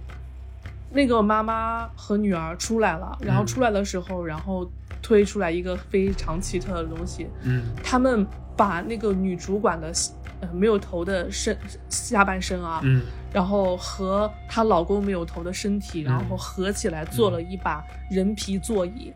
[0.96, 4.68] 那个妈妈和女儿出来了，然后嗯出来的时候，然后
[5.02, 7.64] 推出来一个非常奇特的东西，嗯。
[7.84, 9.92] 他们把那个女主管的
[10.40, 11.56] 呃没有头的身
[11.90, 13.02] 下半身啊，嗯。
[13.34, 19.14] 然后和她老公没有头的身体，然后合起来做了一把人皮座椅。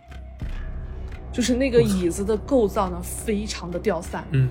[1.32, 4.26] 就是那个椅子的构造呢，非常的掉散。
[4.32, 4.50] 嗯。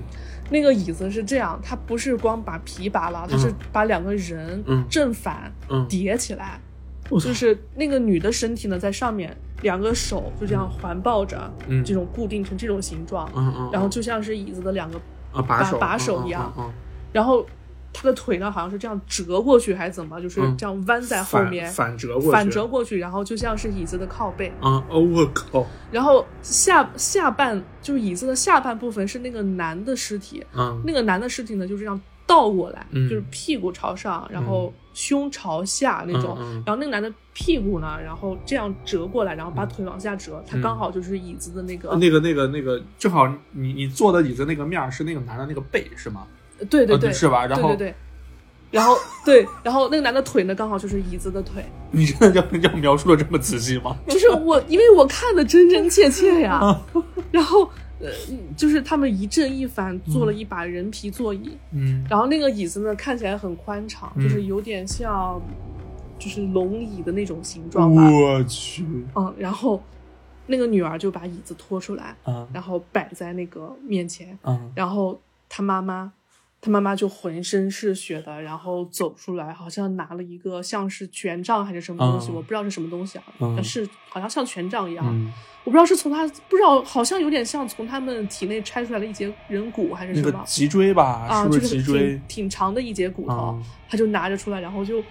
[0.50, 4.82] 那个椅子是这样，它不是光把皮拔了，它是把两个人嗯。
[4.88, 5.86] 正反嗯。
[5.86, 6.58] 叠起来，
[7.10, 11.84] 就是那个女的身体呢在上面，两个手就这样环抱着，嗯。
[11.84, 15.00] 这种固定成这种形状，嗯嗯，然后就像是椅子的两个，
[15.32, 16.72] 啊把手把手嗯一样。
[17.12, 17.46] 然后
[17.92, 20.56] 她的腿呢好像是这样折过去还是怎么，就是嗯。
[20.56, 22.30] 这样弯在后面，反反折过去。
[22.30, 25.66] 反折过去，然后就像是椅子的靠背，啊哦我靠。
[25.90, 30.82] 然后下下半就是椅子的下半部分是那个男的尸体，嗯。
[30.84, 33.08] 那个男的尸体呢就这样倒过来，嗯。
[33.08, 46.26] 就是屁股朝上，然后胸朝下那种，然后那个男的屁股呢，然后这样折过来，然后把腿往下折，他嗯刚好就是椅子的那个，那个那个那个正好你你坐的椅子那个面是那个男的那个背是吗？
[46.60, 47.46] 啊对对对，是吧？
[47.46, 47.94] 然后对对对，
[48.72, 53.96] 然后 对，然后那个男的腿呢刚好就是椅子的腿，你真的要要描述的这么仔细吗？
[54.08, 56.82] 就是我，因为我看的真真切切呀，啊
[57.30, 58.08] 然后呃，
[58.56, 62.04] 就是他们一正一反做了一把人皮座椅，嗯。
[62.08, 64.22] 然后那个椅子呢看起来很宽敞，嗯。
[64.22, 65.40] 就是有点像
[66.18, 68.84] 就是龙椅的那种形状吧，我去。
[69.16, 69.82] 嗯，然后
[70.46, 76.12] 那个女儿就把椅子拖出来，嗯然后摆在那个面前，嗯然后她妈妈，
[76.60, 90.32] 她妈妈就浑身是血的，然后走出来，好像拿了一个像是权杖还是什么东西，嗯我不知道是什么东西啊，嗯但是好像像权杖一样，嗯，我不知道是从他不知道，好像有点像从他们体内拆出来的一节人骨还是什么。
[90.32, 92.48] 个脊椎吧，啊，就是是脊椎挺？
[92.48, 95.02] 挺长的一节骨头，啊他就拿着出来，然后就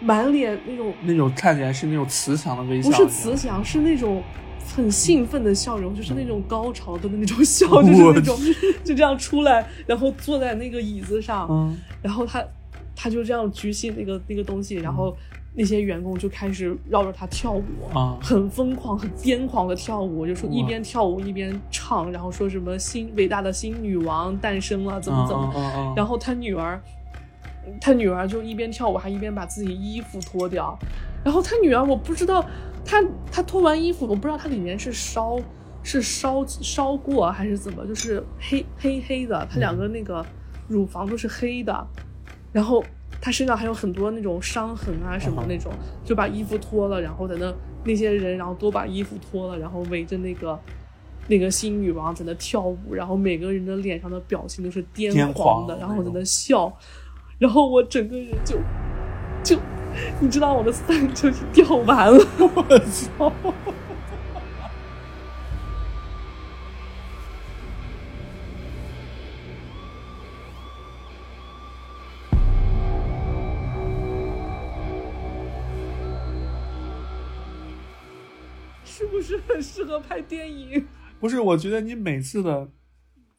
[0.00, 4.22] 满脸那种那种看起来是那种慈祥的微笑，不是慈祥，是那种
[4.74, 8.36] 很兴奋的笑容，就是那种高潮的那种笑， 就是那种
[8.84, 11.76] 就这样出来，然后坐在那个椅子上，嗯。
[12.02, 12.44] 然后他
[12.94, 15.16] 他就这样举起那个那个东西，然后
[15.54, 18.18] 那些员工就开始绕着他跳舞，啊。
[18.20, 26.80] 很疯狂、很癫狂的跳舞，就说一边跳舞一边唱，然后说什么新伟大的新女王诞生了，怎么怎么，然后他女儿，
[27.80, 30.78] 他女儿就一边跳舞还一边把自己衣服脱掉，
[31.24, 32.44] 然后他女儿我不知道，
[32.86, 35.36] 他他脱完衣服，我不知道他里面是烧
[35.82, 40.24] 是烧烧过还是怎么，就是黑黑黑的，他两个那个
[40.68, 41.86] 乳房都是黑的，
[42.52, 42.82] 然后
[43.20, 45.72] 他身上还有很多那种伤痕啊什么那种，
[46.04, 47.52] 就把衣服脱了，然后在那
[47.84, 50.58] 那些人，然后都把衣服脱了，然后围着那个。
[51.28, 56.72] 那个新女王在那跳舞，然后每个人的脸上的表情都是癫癫狂的，的然后在那笑，
[57.36, 58.56] 然后我整个人就
[59.42, 59.58] 就，
[60.20, 63.32] 你知道我的伞就是掉完了， 我操！
[78.84, 80.86] 是不是很适合拍电影？
[81.20, 82.70] 不是，我觉得你每次的，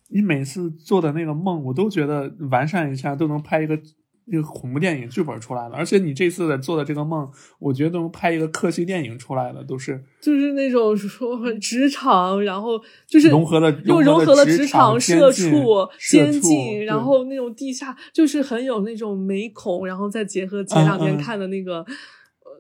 [0.10, 3.80] 你每次做的那个梦，我都觉得完善一下都能拍一个
[4.28, 5.76] 一个恐怖电影剧本出来了。
[5.76, 21.86] 而且你这次的做的这个梦，我觉得都能拍一个客系电影出来了，都是就是那种说职场，然后就是融合了又融融合了职场社畜、监禁，然后那种地下，就是很有那种美恐，然后再结合前两天看的那个、呃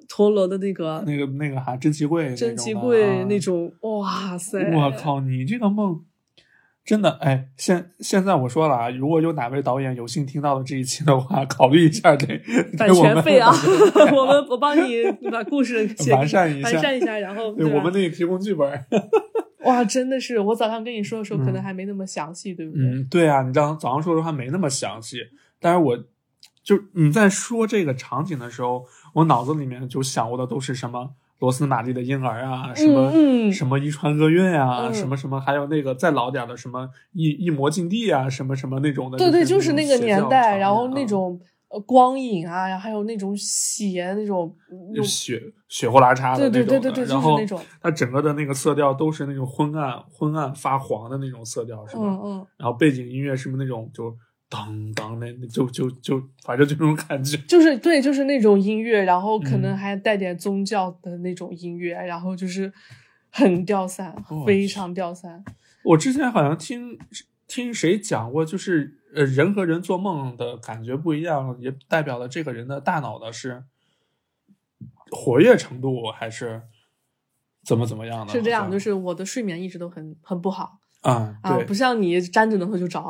[0.09, 4.57] 陀螺的那个那个那个哈珍奇柜那珍奇柜啊那种，哇塞！
[4.73, 5.99] 我靠，你这个梦
[6.87, 12.41] 真的哎，现现在我说了啊，如果有哪位导演有幸听到了这一期的话，考虑一下给
[12.79, 13.51] 我们权费啊，
[14.15, 18.85] 我们我帮你把故事 写完善一下完善一下，然后对对我们给你提供剧本。
[19.65, 22.81] 哇，真的是，我早上跟你说的时候，可能嗯还没那么详细，对不对？
[22.81, 25.17] 嗯，对啊，你早上早上说的话没那么详细，
[25.59, 25.97] 但是我
[26.63, 39.17] 就你在说这个场景的时候，我脑子里面就想过的都是什么罗斯玛丽的婴儿啊，什么、什么遗传厄运啊，嗯什么什么，还有那个再老点的什么一一魔禁地啊，什么什么那种的。
[39.17, 44.55] 对对，就就是那个年代，然后那种呃光影啊，然后还有那种血那种，
[45.03, 52.03] 血血呼啦叉的对那种的，对对对对，就然后是那种，它整个的那个色调都是那种昏暗昏暗发黄的那种色调，是吧？
[52.03, 54.15] 嗯嗯，然后背景音乐是不是那种就
[54.49, 57.37] 当当那就就就反正就这种感觉。
[57.47, 62.71] 就是对，就是那种音乐，然后可能嗯还带点宗教的那种音乐，然后就是
[63.29, 65.43] 很掉散，非常掉散。
[65.83, 66.97] 我之前好像听
[67.47, 73.63] 听谁讲过，就是呃人和人做梦的感觉不一样，也代表了这个人的大脑的是
[75.11, 76.63] 活跃程度还是
[77.65, 78.31] 怎么怎么样的？
[78.31, 83.01] 是这样，就是我的睡眠一直都很很不好啊，啊，不像你沾着能就着，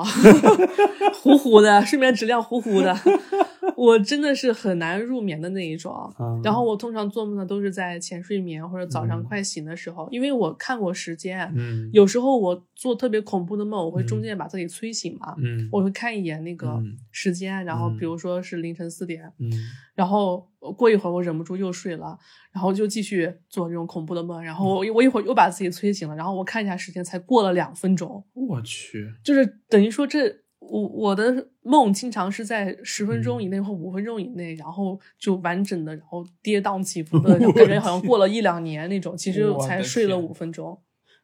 [1.24, 2.96] 糊糊的，睡眠质量糊糊的，
[3.78, 5.94] 我真的是很难入眠的那一种。
[6.20, 9.24] 嗯然后我通常做梦呢，都是在浅睡眠或者早上嗯。
[9.24, 11.90] 快醒的时候，因为我看过时间，嗯。
[11.94, 14.24] 有时候我做特别恐怖的梦，我会中嗯。
[14.24, 15.68] 间把自己催醒嘛，嗯。
[15.72, 17.98] 我会看一眼那个嗯时间，然后嗯。
[17.98, 19.52] 比如说是凌晨四点，嗯。
[19.96, 22.16] 然后过一会儿我忍不住又睡了，
[22.52, 33.44] 然后就继续做这种恐怖的梦，然后我我一会儿又把自己催醒了，然后我看一下时间，才过了两分钟，我去，就是等于说这我我的梦经常是在十分钟嗯。
[33.44, 40.80] 以内或五分钟以内，然后就完整的，然后跌宕起伏 的，就感觉好像过了一两年那种，其实才睡了天五分钟。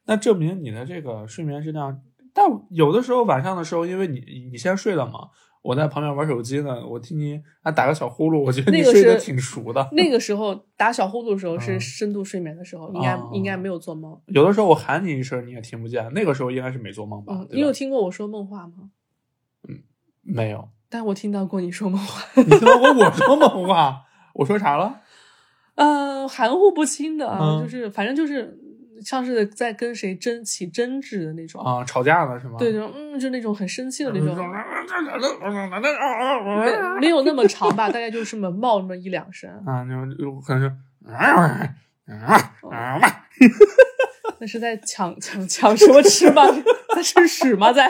[0.05, 2.01] 那证明你的这个睡眠质量，
[2.33, 4.19] 但有的时候晚上的时候，因为你
[4.51, 5.29] 你先睡了嘛，
[5.63, 9.89] 我在旁边玩手机呢，我听你还打个小呼噜，我觉得你睡得挺熟的。
[9.93, 14.19] 那个时候打小呼噜的时候是嗯深度睡眠的时候，应该哦应该没有做梦。
[14.27, 17.33] 有的时候我喊你一声，你也听不见，那个时候应该是没做梦吧？
[17.33, 18.91] 嗯，吧你有听过我说梦话吗？
[19.69, 19.79] 嗯
[20.21, 20.69] 没有？
[20.89, 24.01] 但我听到过你说梦话，你听到过我说梦话？
[24.35, 24.99] 我说啥了？
[25.75, 28.59] 嗯， 含糊不清的，啊，嗯就是反正就是
[29.03, 31.63] 像是在跟谁争起争执的那种。
[31.63, 32.57] 啊，吵架了是吗？
[32.57, 34.55] 对，就嗯，就那种很生气的那种，没
[36.71, 39.49] 啊，没有那么长吧，大概就这么冒那么一两声，
[40.17, 40.67] 就有可能是
[41.11, 41.71] 啊
[42.07, 42.35] 啊
[42.71, 42.99] 啊
[44.39, 46.41] 那是在抢抢抢什么吃吗？
[46.95, 47.71] 在吃屎吗？
[47.71, 47.89] 在？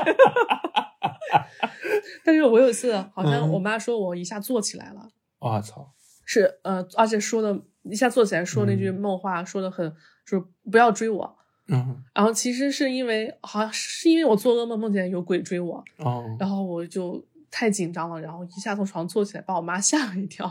[2.23, 5.91] 但是我有一次好像嗯我妈说我一下坐起来了，我操！
[6.26, 9.89] 是呃，而且说的一下坐起来说那句嗯梦话，说的很
[10.26, 11.38] 就是不要追我。
[11.67, 20.46] 嗯然后其实是因为好像是因为我做噩梦梦见有鬼追我，哦然后我就太紧张了，然后一下从床坐起来，把我妈 吓了一跳。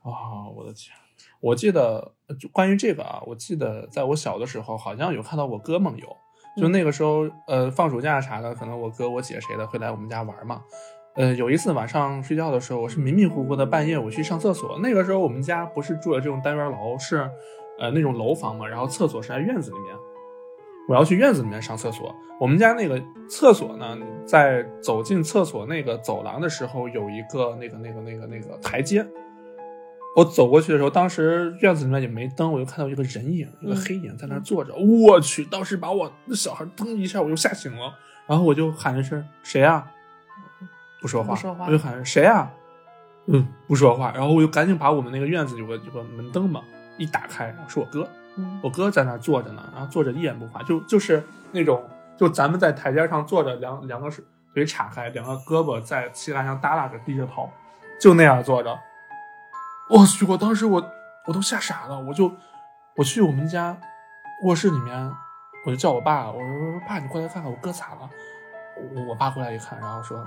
[0.00, 0.48] 啊！
[0.54, 0.94] 我的天！
[1.40, 6.06] 我记得就关于这个啊，我记得在我小的时候，好像有看到我哥梦游。
[6.56, 10.62] 就嗯那个时候，呃，放暑假啥的，可能我哥、我姐谁的会来我们家玩嘛。
[11.18, 14.78] 呃，有一次晚上睡觉的时候，我是迷迷糊糊的半夜我去上厕所。
[14.80, 17.28] 那个时候我们家不是住的这种单元楼，是
[17.80, 19.96] 呃那种楼房嘛，然后厕所是在院子里面。
[20.88, 22.14] 我要去院子里面上厕所。
[22.40, 29.04] 我们家那个厕所呢，在走进厕所那个走廊的时候，有一个那个那个那个那个台阶。
[30.14, 34.72] 我走过去的时候，当时院子里面也没灯，我就看到一个人影，一个嗯黑影在那儿坐着。
[34.76, 37.92] 我去，当时把我那小孩噔一下我就吓醒了，
[38.28, 39.84] 然后我就喊了一声：“谁呀、
[41.00, 41.34] 不说话。
[41.34, 42.50] 不说话我就喊：“谁啊、
[43.26, 44.12] 嗯，不说话。
[44.12, 46.62] 然后我就赶紧把我们那个院子有个有个门灯嘛，
[46.96, 48.08] 一打开，然后是我哥。
[48.36, 51.82] 嗯我哥在那儿坐着呢，然后坐着一言不发，就就是那种，
[52.16, 54.08] 就咱们在台阶上坐着，两两个
[54.54, 57.50] 腿岔开，两个胳膊在膝盖上耷拉着，低着头，
[58.00, 58.78] 就那样坐着。
[59.90, 60.24] 我去！
[60.24, 60.84] 我当时我
[61.26, 62.30] 我都吓傻了，我就
[62.96, 63.76] 我去我们家
[64.44, 65.12] 卧室里面，
[65.66, 68.08] 我就叫我爸，我说爸，你过来看看我哥咋了。
[68.94, 70.24] 我我爸过来一看，然后说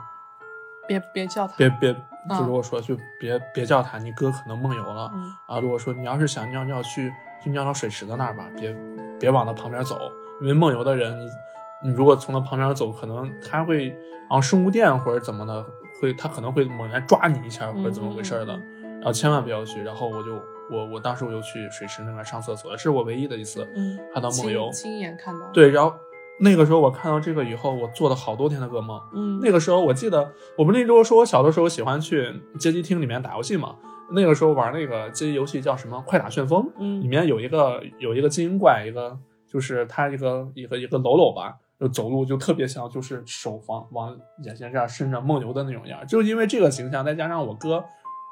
[1.00, 5.10] 别别叫他，别别，就如果说就别别叫他，你哥可能梦游了。
[5.14, 7.12] 嗯啊，如果说你要是想尿尿去
[7.44, 8.76] 去尿到水池子那儿吧，别
[9.20, 10.12] 别往他旁边走，
[10.42, 15.66] 因为梦游的人，你你如果从他旁边走，可能他会然后生物电或者怎么的，
[16.02, 19.82] 会他可能会猛然抓你一下或者怎么回事的，嗯然后千万不要去。
[19.82, 20.40] 然后我就
[20.70, 24.92] 我我当时我就去水池那边上厕所，这是我唯一的一次嗯，看到梦游亲。
[24.92, 25.94] 亲眼看到，，对，然后
[26.42, 29.00] 那个时候我看到这个以后，我做了好多天的噩梦。
[29.14, 33.76] 嗯，那个时候我记得，我不那时候说我小的时候喜欢去街机厅里面打游戏嘛。
[34.14, 39.18] 那个时候玩那个街机游戏叫什么《快打旋风》，嗯里嗯面有一个有一个精英怪，一个
[39.48, 46.06] 就是他一个一个一个喽喽吧，就走路就特别像就是手往往眼前这样伸着梦游的那种样儿。
[46.06, 47.82] 就因为这个形象，再加上我哥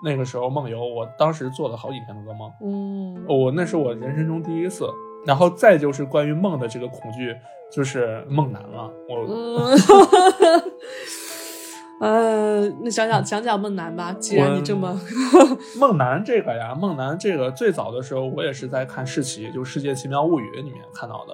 [0.04, 2.52] 那个时候梦游，我当时做了好几天的噩梦。
[2.62, 4.90] 嗯，我那是我人生中第一次
[5.26, 7.36] 然后再就是关于梦的这个恐惧，
[7.72, 8.92] 就是梦男了。
[9.08, 9.78] 我嗯，
[12.02, 14.14] 呃，那讲讲讲讲梦男吧。
[14.14, 15.00] 既然你这么，
[15.80, 21.34] 梦男这个呀，梦男这个最早的时候，我也是在看世奇，就《世界奇妙物语》里面看到的，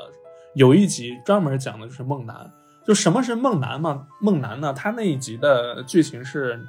[0.55, 2.51] 有一集专门讲的就是梦男。
[2.86, 4.05] 就什么是梦男嘛？
[4.21, 4.71] 梦男呢？
[4.71, 6.63] 他那一集的剧情是，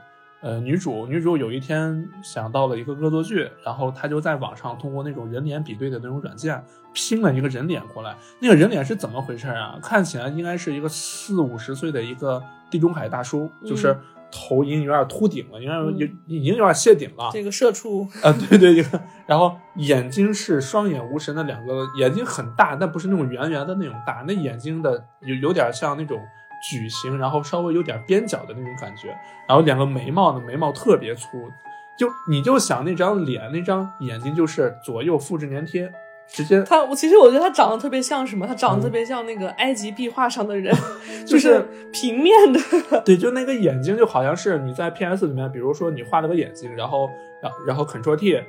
[0.47, 8.17] 呃，女主女主有一天想到了一个恶作剧，然后她就在网上通过那种人脸比对的那种软件拼了一个人脸过来。
[8.39, 9.77] 那个人脸是怎么回事啊？
[9.83, 12.41] 看起来应该是一个四五十岁的一个
[12.71, 13.99] 地中海大叔，就是
[14.31, 17.29] 头已经有点秃顶了，应该有有已经有点谢顶了。
[17.33, 18.85] 这个社畜，啊，对对，对，
[19.27, 26.17] 然后眼睛是双眼无神的两个，眼睛很大，但不是那种圆圆的那种大，那眼睛的有有点像那种
[26.63, 29.09] 矩形，然后稍微有点边角的那种感觉，
[29.49, 31.51] 然后两个眉毛呢，眉毛特别粗，
[31.97, 35.93] 就你就想那张脸，那张眼睛就是左右复制粘贴，
[36.29, 38.47] 直接他我其实我觉得他长得特别像什么？
[38.47, 40.75] 他长得特别像那个埃及壁画上的人，
[41.27, 42.61] 就是平面的。
[43.05, 47.09] 对，就那个眼睛就好像是你在 PS 里面，比如说你画了个眼睛，然后
[47.41, 48.43] 然然后 Ctrl T，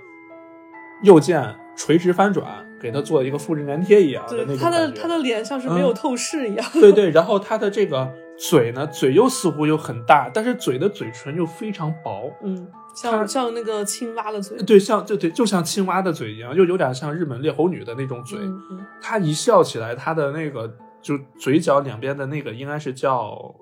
[1.03, 6.65] 右键垂直翻转，给他做一个复制粘贴一样的那种他的他的脸像是没有透视一样。
[6.73, 14.57] 对对，然后他的这个嘴呢，嘴又似乎又很大，但是嘴的嘴唇又非常薄，嗯，像像那个青蛙的嘴。
[14.59, 18.39] 对，像就对，就像青蛙的嘴一样，又有点像日本猎猴女的那种嘴。
[18.39, 20.71] 嗯嗯她一笑起来，他的那个
[21.01, 23.55] 就嘴角两边的那个应该是叫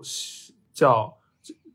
[0.74, 1.14] 叫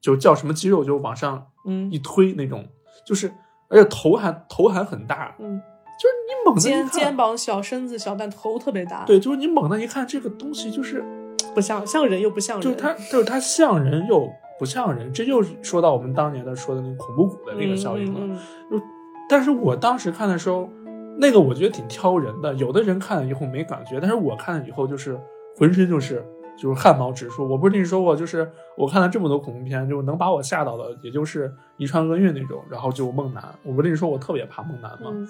[0.00, 2.68] 就叫什么肌肉，就往上嗯一推那种，
[3.06, 3.32] 就是
[3.68, 5.60] 而且头还头还很大，嗯，
[6.00, 11.04] 就是你猛的一肩看肩膀小，身子小，但头特别大。，对，就是你猛的一看这个东西就是。
[11.52, 12.62] 不像像人又不像人。
[12.62, 18.20] 就是它，就是它像人又不像人，这就是说到我们当年的说的那个恐怖谷的那个效应了。
[18.22, 18.38] 嗯
[18.70, 18.82] 嗯
[19.28, 20.70] 但是我当时看的时候，
[21.18, 25.18] 那个我觉得挺挑人的，有的人看了以后没感觉，但是我看了以后就是
[25.56, 26.24] 浑身就是
[26.56, 27.48] 就是汗毛直竖。
[27.48, 33.42] 我不是跟你说过，就是我看了这么多恐怖片，就能把我吓到的，也就是遗传厄运那种，然后就梦男。
[33.64, 35.10] 我不是跟你说我特别怕梦男吗？
[35.10, 35.26] 嗯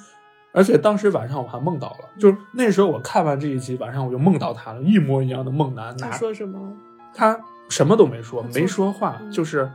[0.52, 6.58] 而且当时晚上我还梦到了，就是那时候我看完这一集，晚上我就梦到他了，一模一样的梦男，他说什么？
[7.14, 7.38] 他
[7.68, 9.70] 什么都没说，没说话，嗯就是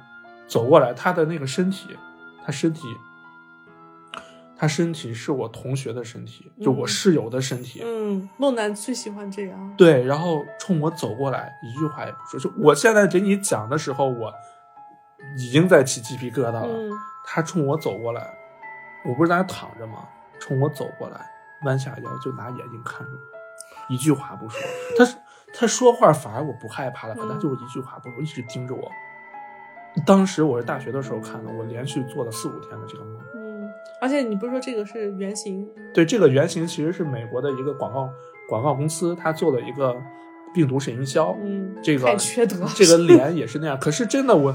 [0.48, 1.90] 走过来，他的那个身体，
[2.46, 2.82] 他身体，
[4.58, 9.74] 他身体是我同学的身体，就我嗯室友的身体，嗯，梦男最喜欢这样。
[9.78, 12.40] 对，然后冲我走过来，一句话也不说。
[12.40, 14.34] 就我现在给你讲的时候，我
[15.38, 16.68] 已经在起鸡皮疙瘩了。
[16.68, 16.92] 嗯
[17.28, 18.22] 他冲我走过来，
[19.04, 19.96] 我不是在那躺着吗？
[20.40, 21.30] 冲我走过来，
[21.64, 24.62] 弯下腰就拿眼睛看着我，一句话不说。
[24.98, 25.06] 他
[25.54, 28.92] 他说话反而我不害怕了，可他嗯就是一句话不说，一直盯着我。
[30.06, 33.18] 当时我是大学的时候看的，我连续做了四五天的这个梦。
[33.36, 33.70] 嗯，
[34.02, 35.66] 而且你不是说这个是原型？
[35.94, 38.10] 对，这个原型其实是美国的一个广告
[38.50, 39.96] 广告公司，他做了一个
[40.54, 41.34] 病毒式营销。
[41.42, 42.70] 嗯，这个太缺德了。
[42.76, 43.80] 这个脸也是那样。
[43.80, 44.54] 可是真的我，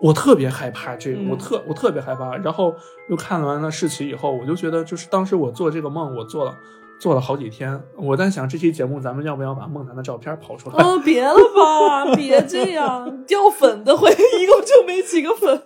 [0.00, 2.36] 我特别害怕这个，嗯我特我特别害怕。
[2.36, 2.74] 然后
[3.08, 6.56] 又看完了世奇以后，我就觉得，就是当时我做这个梦，我做了
[7.00, 7.82] 做了好几天。
[7.96, 10.82] 我在想，这期节目咱们要不要把梦楠的照片跑出来？
[10.82, 15.62] 哦，别了吧，别这样，掉粉的会一共就没几个粉。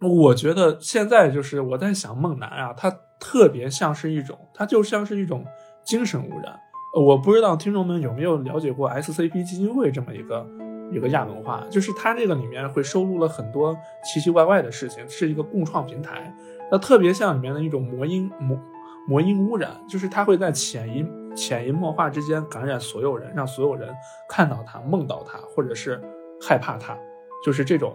[0.00, 5.44] 我觉得现在就是我在想梦楠啊，他特别像是一种，他就像是一种
[5.84, 6.60] 精神污染。
[6.94, 10.46] 呃我不知道听众们有没有了解过 SCP 基金会这么一个
[10.90, 16.34] 一个亚文化，就是它这个里面会收录了很多奇奇怪怪的事情，是一个共创平台。
[16.70, 18.58] 那特别像里面的一种魔音魔
[19.06, 23.94] 魔音污染，就是它会在潜移潜移默化之间感染所有人，让所有人
[24.28, 26.00] 看到它、梦到它，或者是
[26.40, 26.96] 害怕它，
[27.44, 27.94] 就是这种，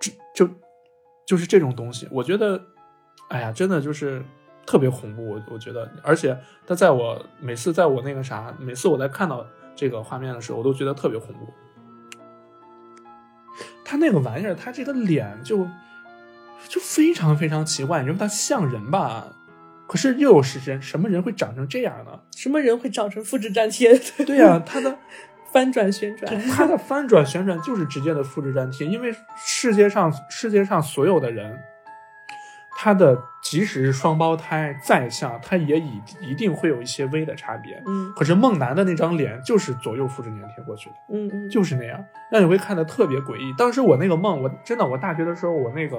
[0.00, 0.52] 就就
[1.24, 2.08] 就是这种东西。
[2.10, 2.60] 我觉得，
[3.28, 4.22] 哎呀，真的就是
[4.66, 5.28] 特别恐怖。
[5.28, 6.36] 我我觉得，而且
[6.66, 9.46] 它在我每次在我那个啥，每次我在看到
[9.78, 11.48] 这个画面的时候，我都觉得特别恐怖。
[13.84, 15.68] 他那个玩意儿，他这个脸就
[16.66, 18.02] 就非常非常奇怪。
[18.02, 19.28] 你说他像人吧，
[19.86, 22.20] 可是又有是人，什么人会长成这样呢？
[22.34, 23.96] 什么人会长成复制粘贴？
[24.26, 24.98] 对呀、他的
[25.52, 26.38] 翻转旋转。
[26.48, 31.56] 他的翻转旋转就是直接的复制粘贴，因为世界上世界上所有的人，
[32.76, 33.16] 他的
[33.50, 37.82] 即使是双胞胎再像，他也一一定会有一些微的差别。
[37.86, 43.54] 嗯可是梦楠的那张脸就是左右复制粘贴过去的，嗯嗯，就是那样，让你会看得特别诡异。
[43.56, 45.96] 当时我那个梦，我真的，我大学的时候，我那个，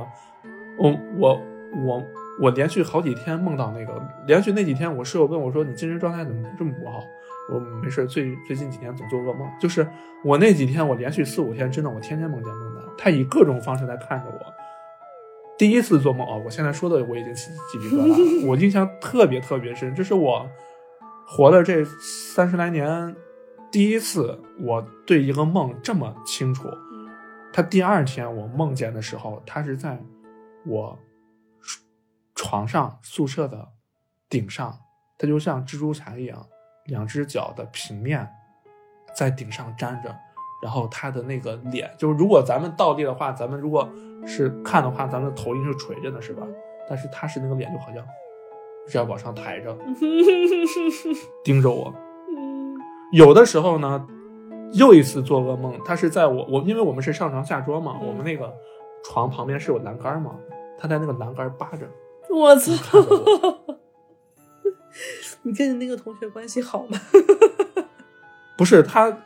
[0.78, 1.42] 我我
[1.86, 2.04] 我
[2.42, 7.04] 我连续好几天梦到那个，连续那几天，我室友问我说：“你精神状态怎么这么不好？”
[7.52, 9.88] 我没事，最最近几天总做噩梦，就是
[10.24, 14.54] 我那几天，我连续四五天，真的，我天天梦见梦楠，他以各种方式在看着我，
[15.60, 20.50] 第一次做梦哦，我现在说的我已经起鸡皮疙瘩了， 我印象特别特别深，这是我
[21.28, 23.14] 活了这三十来年
[23.70, 26.70] 第一次我对一个梦这么清楚。
[27.52, 30.02] 他第二天我梦见的时候，他是在
[30.66, 30.98] 我
[32.36, 33.68] 床上宿舍的
[34.30, 34.80] 顶上，
[35.18, 36.48] 他就像蜘蛛侠一样，
[36.86, 38.26] 两只脚的平面
[39.14, 40.16] 在顶上粘着，
[40.64, 43.90] 然后他的那个脸，就是如果咱们倒立的话，咱们如果
[44.26, 46.46] 是看的话，咱们的头应是垂着的，是吧？
[46.88, 48.04] 但是他是那个脸就好像
[48.88, 49.76] 是要往上抬着，
[51.44, 51.94] 盯着我。
[53.12, 54.06] 有的时候呢，
[54.74, 58.54] 又一次做噩梦，他是在我我因为我们是上床下桌嘛，我们那个
[59.04, 60.36] 床旁边是有栏杆嘛，
[60.78, 61.88] 他在那个栏杆扒着，
[62.30, 63.00] 我操！
[65.42, 67.00] 你跟你那个同学关系好吗？
[68.58, 69.18] 不是他，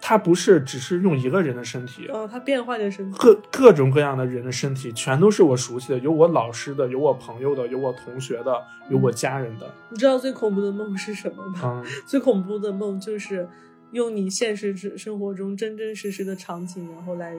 [0.00, 3.18] 他不是只是用一个人的身体，哦，它变换着身体。
[3.18, 9.68] 各各种各样的人的身体，全都是我熟悉的，有我老师的，有我朋友的，有我同学的，有我家人的。
[9.90, 11.82] 你知道最恐怖的梦是什么吗？
[11.84, 13.48] 嗯， 最恐怖的梦就是
[13.92, 17.34] 用你现实之生活中真真实实的场景，然后来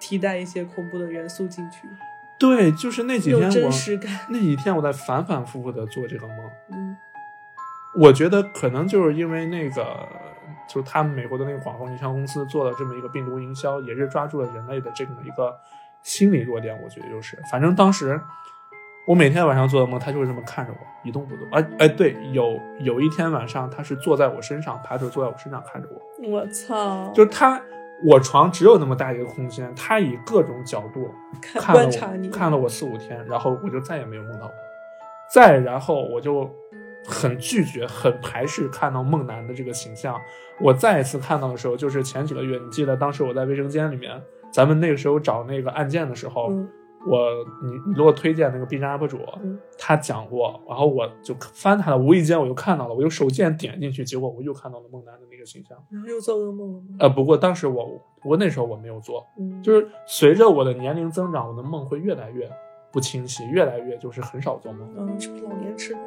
[0.00, 1.86] 替代一些恐怖的元素进去，
[2.38, 4.20] 对，就是那几天真我实感。
[4.30, 6.36] 那几天我在反反复复的做这个梦。
[6.72, 6.96] 嗯
[7.98, 10.06] 我觉得可能就是因为那个，
[10.68, 15.54] 就是他们美国的那个广告营销公司做了这么一个病毒营销，也是抓住了人类的这么一个
[16.02, 16.78] 心理弱点。
[16.82, 18.20] 我觉得就是，反正当时
[19.06, 21.48] 我每天晚上做的梦，他就是这么看着我，一动不动。
[21.52, 27.10] 哎哎，对，有有一天晚上，他是坐在我身上，爬着坐在我身上看着我，我操！
[27.14, 27.60] 就是他。
[28.04, 31.10] 我床只有那么大一个空间，他以各种角度
[31.40, 34.54] 看看了观察你我，看了我四五天，然后我就再也没有梦到过。
[35.32, 36.44] 再然后我就
[37.06, 40.20] 很拒绝、很排斥看到梦男的这个形象。
[40.60, 46.68] 我再一次看到的时候，就是前几个月，你记得当时我在卫生间里面，咱们那个时候找那个案件的时候，嗯
[47.08, 47.20] 我
[47.62, 55.78] 你你给我推荐那个 B 站 UP 主，嗯他讲过，然后我就翻他的，无意间我又看到了，我用手贱点进去，结果我又看到了梦男的那个形象。
[55.88, 56.96] 然后又做噩梦了吗？
[56.98, 57.84] 呃，不过当时我，
[58.20, 62.50] 不过那时候我没有做，嗯，就是随着我的年龄增长，我的梦会越来越
[62.92, 64.92] 不清晰，越来越就是很少做梦。
[64.96, 66.00] 嗯，是不是老年痴呆？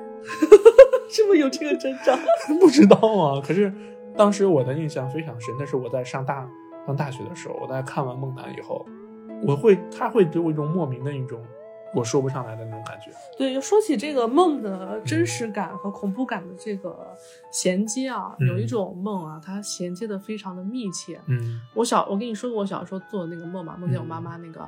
[1.10, 2.18] 是不是有这个征兆？
[2.60, 3.74] 不知道啊，可是
[4.16, 6.48] 当时我的印象非常深，那是我在上大
[6.86, 8.86] 上大学的时候，我在看完《梦男》以后，
[9.44, 11.42] 我会他会给我一种莫名的一种
[11.96, 13.10] 我说不上来的那种感觉。
[13.38, 16.96] 对，说起这个梦的真实感和恐怖感的这个
[17.52, 21.20] 衔接啊，嗯有一种梦啊，它衔接的非常的密切。
[21.26, 24.62] 嗯，我小，我跟你说过，我小时候做的那个梦嘛，梦见我妈妈那个，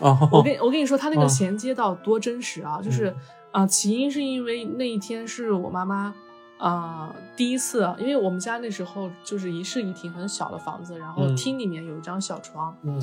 [0.00, 2.80] 哦，我跟我跟你说，它那哦个衔接到多真实啊！
[2.82, 3.14] 就是
[3.52, 6.14] 嗯啊、起因是因为那一天是我妈妈
[6.58, 13.00] 啊、第一次，因为我们家那时候就是一室一厅很小的房子，然后嗯厅里面有一张小床，嗯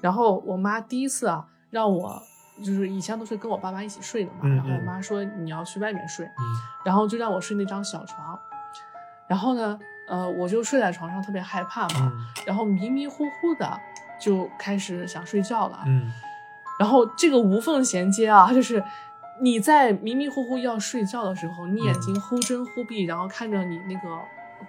[0.00, 2.22] 然后我妈第一次啊让我。
[2.62, 6.44] 就是以前都是跟我爸妈一起睡的嘛，嗯然后我嗯妈说你要去外面睡，嗯
[6.84, 8.38] 然后就让我睡那张小床，
[9.26, 9.76] 然后呢，
[10.06, 13.80] 呃，我就睡在床上特别害怕嘛，嗯然后迷迷糊糊的
[14.20, 16.12] 就开始想睡觉了，嗯
[16.78, 18.84] 然后这个无缝衔接啊，就是
[19.42, 24.18] 你在迷迷糊糊要睡觉的时候，你眼睛忽睁忽闭，然后看着你那个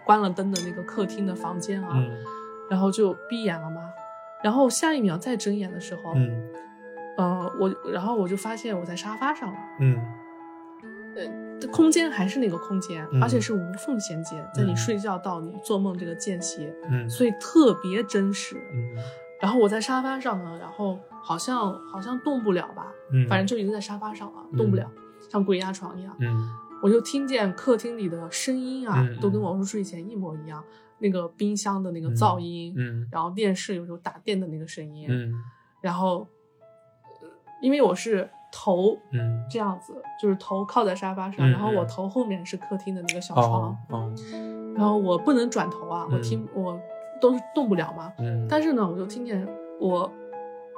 [0.03, 2.11] 关了灯的那个客厅的房间啊，嗯。
[2.69, 3.81] 然后就闭眼了嘛，
[4.43, 6.49] 然后下一秒再睁眼的时候，嗯。
[7.15, 9.59] 呃，我然后我就发现我在沙发上了。
[9.79, 10.01] 嗯。
[11.71, 14.75] 空间还是那个空间，嗯而且是无缝衔接，在你嗯。
[14.75, 17.07] 睡觉到你做梦这个间隙，嗯。
[17.07, 18.55] 所以特别真实。
[18.73, 18.97] 嗯
[19.43, 24.89] 然后我在沙发上呢，然后好像好像动不了吧，嗯，反正就已经在沙发上了，嗯动不了，
[25.29, 26.15] 像鬼压床一样。
[26.19, 26.49] 嗯
[26.81, 30.63] 我就听见客厅里的声音啊，嗯都跟我入睡前一模一样，
[30.99, 35.33] 那个冰箱的那个噪音，嗯然后电视有时候打电的那个声音，嗯
[35.81, 36.27] 然后，
[37.21, 37.27] 呃
[37.61, 44.13] 因为我是头嗯这样子，就是头靠在沙发上，嗯然后我嗯头后面是客厅的那个小床，哦哦
[44.75, 46.77] 然后我不能转头啊，我嗯听我
[47.23, 48.11] 都是动不了嘛。
[48.19, 49.47] 嗯，但是呢，我就听见
[49.79, 50.11] 我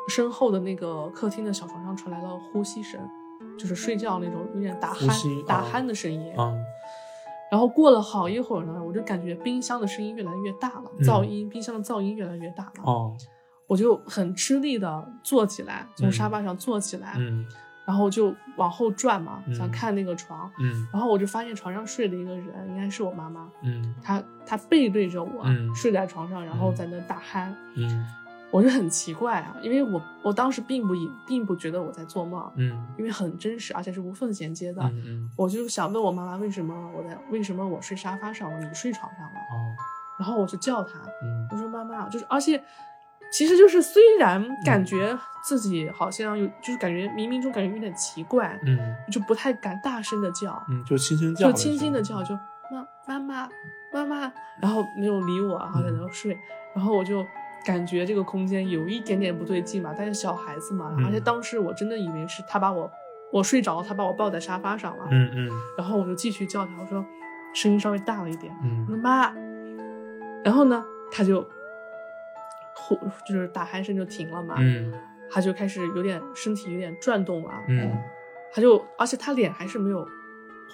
[0.07, 2.99] 身后的那个客厅的小床上传来了呼吸声，
[3.57, 6.31] 就是睡觉那种有点打鼾、打啊鼾的声音。
[6.37, 6.53] 啊
[7.51, 12.83] 然后过了好一会儿呢，我就感觉冰箱的声音越来越大了，嗯噪音，冰箱的噪音越来越大了。
[12.83, 13.15] 哦
[13.67, 17.43] 我就很吃力的坐起来，从嗯沙发上坐起来，嗯
[17.85, 19.53] 然后就往后转嘛，嗯。
[19.55, 20.51] 想看那个床。
[20.59, 20.87] 嗯。
[20.91, 23.93] 然后我就发现床上睡了一个人，应该是我妈妈，嗯。
[24.01, 25.73] 她她背对着我、嗯。
[25.75, 27.53] 睡在床上，然后在那打鼾。
[27.75, 28.05] 嗯。
[28.51, 32.87] 我就很奇怪啊，因为我我当时并不以并不觉得我在做梦，嗯。
[32.97, 34.81] 因为很真实，而且是无缝衔接的。
[35.35, 39.39] 我就想问我妈妈为什么我在为什么我睡沙发上了，你睡床上了？
[39.51, 39.75] 哦。
[40.17, 41.47] 然后我就叫她，嗯。
[41.51, 42.63] 我说妈妈，就是而且
[43.31, 48.77] 其实就是虽然感觉自己好像有，就是感觉冥冥中感觉有点奇怪，嗯。
[49.11, 52.33] 就不太敢大声的叫，嗯，就轻轻叫，就轻轻的叫，，就
[53.07, 53.49] 妈妈妈
[53.93, 56.37] 妈妈，然后没有理我，然后在那睡，
[56.73, 57.25] 然后我就
[57.65, 61.23] 感觉这个空间有一点点不对劲嘛，但是小孩子嘛，而且嗯。
[61.23, 62.89] 当时我真的以为是他把我
[63.31, 65.49] 我睡着，他把我抱在沙发上了，嗯嗯。
[65.77, 67.05] 然后我就继续叫他，我说
[67.53, 69.33] 声音稍微大了一点，我说嗯妈，
[70.43, 71.45] 然后呢，他就
[72.75, 72.95] 呼
[73.27, 74.91] 就是打鼾声就停了嘛，嗯
[75.29, 77.91] 他就开始有点身体有点转动了，嗯，
[78.53, 80.05] 他就而且他脸还是没有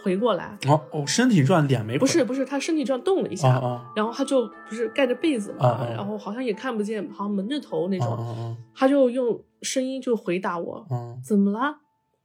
[0.03, 11.77] 回过来，哦哦，身体转，脸没回不是不是，他身体转动了一下，啊啊然后他就不是盖着被子嘛，啊啊然后好像也看不见，好像蒙着头那啊种，啊他就用声音就回答我，啊啊，怎么啦？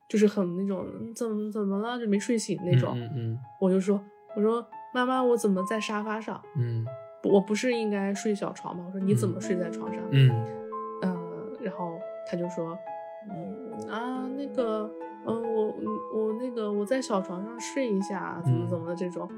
[0.09, 2.93] 就是很那种嗯怎么怎么了，就没睡醒那种。
[2.97, 4.01] 嗯嗯我就说
[4.37, 4.65] 我说
[4.95, 6.41] 妈妈，我怎么在沙发上？
[6.57, 6.91] 嗯不
[7.27, 8.85] 我不是应该睡小床吗？
[8.87, 10.03] 我说你怎么睡在床上？
[10.11, 10.31] 嗯
[11.03, 11.99] 嗯、然后
[12.31, 12.79] 他就说，
[13.31, 14.91] 嗯啊那个，
[15.27, 15.75] 嗯、我
[16.15, 19.29] 我那个我在小床上睡一下，怎么嗯怎么的这种，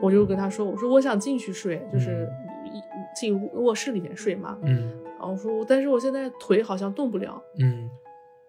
[0.00, 2.28] 我就跟他说，我说我想进去睡，就是
[2.64, 2.80] 一
[3.14, 4.58] 进卧室里面睡嘛。
[4.62, 7.40] 嗯然后我说，但是我现在腿好像动不了。
[7.60, 7.88] 嗯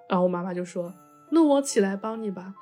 [0.10, 0.94] 然后我妈妈就说，
[1.32, 2.54] 那我起来帮你吧。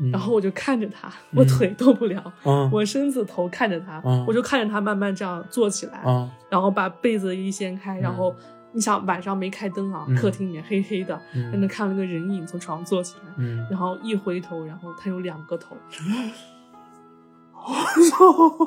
[0.00, 8.34] 嗯，然后我就看着他，我腿动不了，嗯我身子头看着他，嗯我就看着他慢慢这样坐起来，啊然后把被子一掀开，然后
[8.72, 15.76] 你想晚上没开灯啊，嗯客厅里面黑黑的，在那嗯看了个人影从床上坐起来，嗯，然后一回头，然后他有两个头，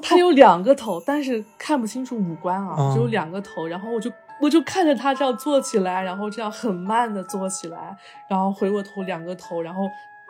[0.04, 4.12] 他有两个头，但是看不清楚五官啊，嗯只有两个头，然后我就
[4.42, 7.98] 我就看着他这样坐起来，然后这样很慢的坐起来，
[8.30, 9.82] 然后回过头两个头，然后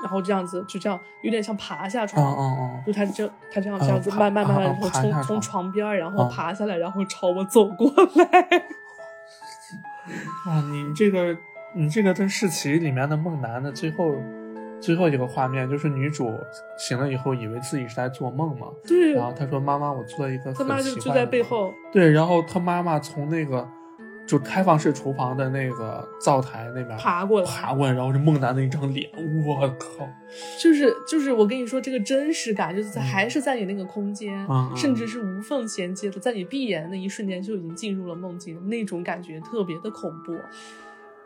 [0.03, 2.23] 然后这样子就这样有点像爬下啊床。
[2.23, 8.65] 啊啊，就他这他这样啊这样子慢慢慢慢，啊然后从从床床边儿，然后啊爬下来，然后朝我走过来。
[10.45, 11.35] 哇，你这个
[11.73, 14.13] 你这个跟世奇里面的梦男的最后
[14.81, 16.29] 最后一个画面，就是女主
[16.77, 23.65] 醒了以后以为自己是在做梦嘛，对，然后她说妈妈，我做了一个他妈很就就在奇怪的梦背后，对，然后她妈妈从那个
[24.25, 29.09] 就开放式厨房的那个灶台那边爬过来爬过来，然后是梦楠的一张脸，
[29.45, 30.07] 我靠，
[30.61, 40.33] 就是就是我跟你说，这个真实感就是在、还是在你那个空间，嗯嗯甚至是无缝衔接的，在你闭眼的那一瞬间就已经进入了梦境，那种感觉特别的恐怖。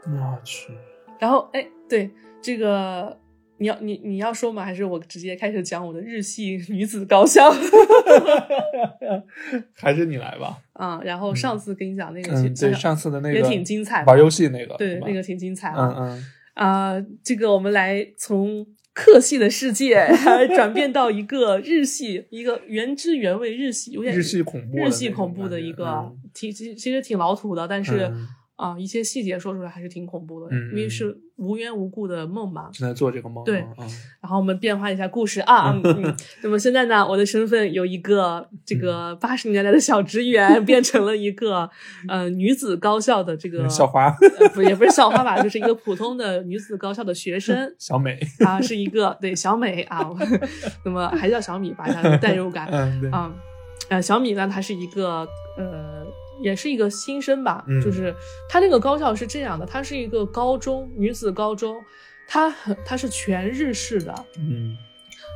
[0.05, 0.73] 我去，
[1.19, 3.17] 然后哎，对这个。
[3.59, 4.63] 你要你你要说吗？
[4.63, 7.51] 还是我直接开始讲我的日系女子高校？
[9.73, 10.57] 还是你来吧。
[10.73, 15.79] 啊、然后上次跟你讲那个，嗯，对，上次的那个也挺精彩玩游戏那个，对那个挺精彩的。
[15.79, 20.07] 嗯嗯啊、这个我们来从客系的世界
[20.55, 28.11] 转变到一个日系，一个原汁原味日系，有点日系恐怖的日系恐怖的一个挺其其实挺老土的，但是
[28.55, 32.69] 啊、嗯一些细节说出来还是挺恐怖的，因为是无缘无故的梦吧。
[32.73, 33.87] 正在做这个梦，对嗯
[34.21, 41.69] 然后我们变化一下故事啊，嗯 嗯，那么现在呢，我的身份由一个这个嗯八十年代的小职员变成了一个
[42.07, 44.13] 呃女子高校的这个嗯校花
[44.67, 50.09] 也不是校花吧，就是一个普通的女子高校的学生 小美，啊，是一个对小美啊，
[50.83, 53.31] 那么还叫小米吧，它的代入感嗯对，啊。
[53.89, 55.25] 呃，小米呢，她是一个
[55.57, 55.96] 呃，
[56.41, 57.81] 也是一个新生吧，嗯。
[57.81, 58.15] 就是
[58.49, 61.83] 他那个高校是这样的，它是一个高中女子高中，
[62.27, 64.77] 它很它是全日式的，嗯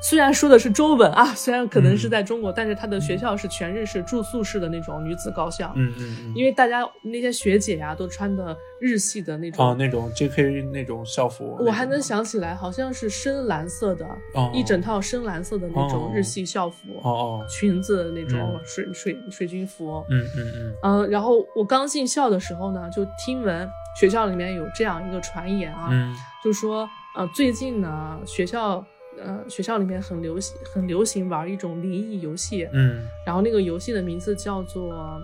[0.01, 10.63] 虽然说的是中文啊， 虽然可能是嗯在中国，但是他的学校是全日式住宿式的那种女子高校，嗯嗯嗯，因为大家那些学姐呀、都穿的日系的那种哦那种 J.K.
[10.73, 20.03] 那种校服，我还能想起来，好像是深蓝色的，哦一整套深蓝色的那种哦日系校服，哦哦，裙子那种嗯水、水水军服。
[20.09, 28.83] 嗯嗯嗯嗯、然后我刚进校的时候呢，就听闻学校里面有这样一个传言啊，嗯就说呃最近呢学校
[29.24, 33.05] 呃学校里面很流行很流行玩一种灵异游戏，嗯。
[33.26, 35.22] 然后那个游戏的名字叫做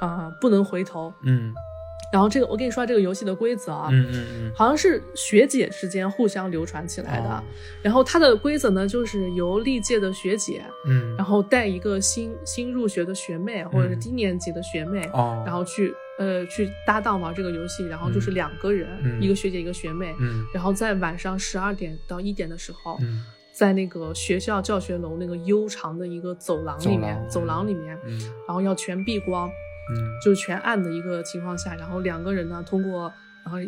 [0.00, 1.12] 呃不能回头。
[1.24, 1.52] 嗯。
[2.12, 7.28] 然后这个我跟你说下这个游戏的规则啊，嗯嗯嗯，好像是学姐之间互相流传起来的。
[7.28, 7.42] 哦。
[7.82, 29.94] 然后它的规则呢，就是由历届的学姐，嗯，然后带一个新新入学的学妹或者是低年级的学妹，哦，然后去呃去搭档玩这个游戏，然后就是两个人，嗯一个学姐一个学妹，嗯然后在晚上十二点到一点的时候，嗯在那个学校教学楼那个悠长的一个走廊里面，走廊里面，嗯然后要全避光，嗯
[30.24, 33.12] 就是全暗的一个情况下，然后两个人呢通过
[33.44, 33.58] 然后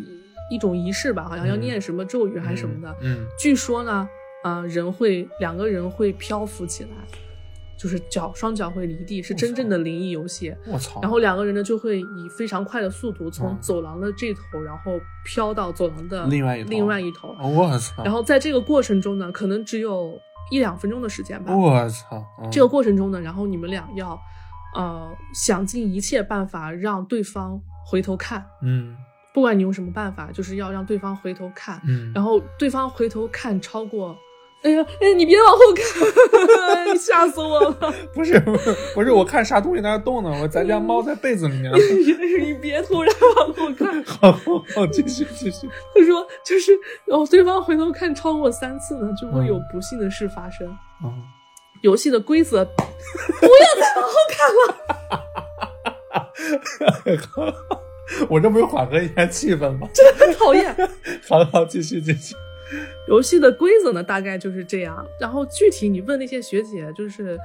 [0.51, 4.09] 一种仪式吧，好像要嗯念什么咒语还是什么的，嗯据说呢，
[4.43, 6.91] 呃，人会两个人会漂浮起来，
[7.77, 10.55] 就是脚双脚会离地，是真正的灵异游戏。
[10.67, 11.01] 我操！
[11.03, 17.37] 然后两个人呢就会以非常快的速度从嗯走廊的这头，然后飘到走廊的另外一头另外一头。
[17.41, 18.03] 我操！
[18.05, 20.19] 然后在这个过程中呢，可能只有
[20.51, 21.55] 一两分钟的时间吧。
[21.55, 22.25] 我操！
[22.43, 24.19] 嗯这个过程中呢，然后你们俩要，
[24.75, 28.97] 呃，想尽一切办法让对方回头看，嗯
[29.35, 31.79] 不管你用什么办法，就是要让对方回头看。
[31.87, 34.17] 嗯，然后对方回头看超过，
[34.67, 37.95] 哎呀，哎，你别往后看， 你吓死我了！
[38.13, 40.39] 不是不是，我看啥东西在那动呢？
[40.43, 41.73] 我咱家猫在被子里面。
[42.41, 44.03] 你别突然往后看。
[44.05, 45.69] 好好好，继续继续。
[45.95, 50.67] 他说，就是，然后对方回头看超过三次呢，就会有不幸的事发生。
[51.05, 51.23] 嗯，
[51.83, 52.73] 游戏的规则，不
[53.47, 53.51] 要
[53.81, 54.51] 再往后看
[57.47, 57.55] 了，
[58.29, 59.87] 我这不是缓和一下气氛吗？
[59.95, 60.75] 真的很讨厌。
[61.29, 62.35] 好好，继续继续。
[63.09, 65.07] 游戏的规则呢，大概就是这样。
[65.21, 67.39] 然后具体你问那些学姐，就是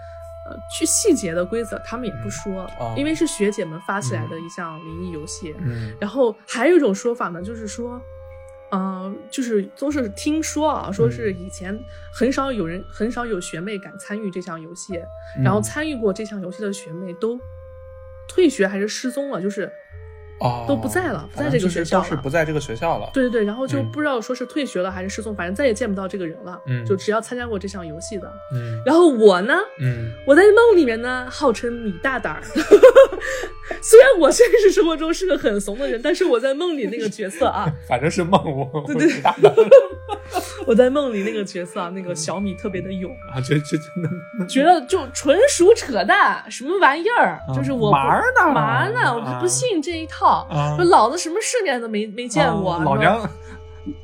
[0.46, 5.56] 呃，去细节的规则，他们也不说，哦因为是学姐们发起来的一项灵异游戏。
[5.60, 8.02] 嗯然后还有一种说法呢，就是说，
[8.72, 11.78] 嗯、就是都是听说啊，说是以前
[12.12, 14.98] 很少有人，很少有学妹敢参与这项游戏，
[15.38, 17.40] 嗯然后参与过这项游戏的学妹都
[18.28, 19.72] 退学还是失踪了，就是
[20.42, 23.10] 哦都不在了不在这个学校了不在这个学校了。
[23.14, 26.60] 对对对，然后就嗯不知道说是退学了还是失踪，反正再也见不到这个人了。
[26.68, 28.32] 嗯就只要参加过这项游戏的。
[28.54, 32.42] 嗯然后我呢，嗯我在梦里面呢，号称米大胆儿。
[33.82, 38.84] 虽然我现实生活中是个很怂的人，但是我在梦里那个角色啊， 反正是梦我。
[38.88, 39.10] 对对
[40.68, 43.84] 我在梦里那个角色啊，那个小米特别的勇，啊，这这这
[44.38, 47.40] 能觉得就纯属扯淡，什么玩意儿？
[47.48, 49.14] 啊就是我玩呢嘛儿呢？
[49.16, 50.31] 我啊不信这一套。
[50.50, 50.76] 啊。
[50.76, 53.20] 说老子什么世面都没没见过，啊老娘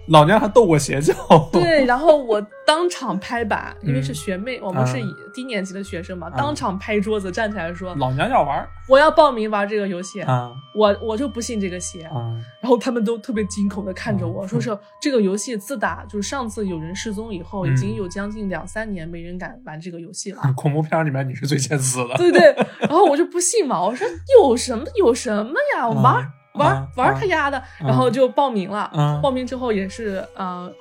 [0.07, 1.13] 老娘还斗过邪教。
[1.51, 4.99] 对， 然后我当场拍板，因为是嗯学妹，我们是啊。
[4.99, 6.33] 以低年级的学生嘛，啊。
[6.35, 10.51] 当场拍桌子站起来说老娘要玩：“我要报名玩这个游戏，啊。
[10.75, 12.01] 我我就不信这个邪。
[12.03, 12.33] 啊。
[12.61, 14.47] 然后他们都特别惊恐的看着我，嗯。
[14.47, 17.71] 说是这个游戏自打就是上次有人失踪以后，嗯。
[17.71, 20.41] 已经有将近两三年没人敢玩这个游戏了。
[20.55, 22.15] 恐怖片里面你是最先死的。
[22.17, 24.07] 对对，然后我就不信嘛，我说
[24.39, 28.79] 有什么有什么呀，我玩儿玩啊玩他丫的，然后就报名了。
[28.93, 30.71] 啊报名之后也是，呃，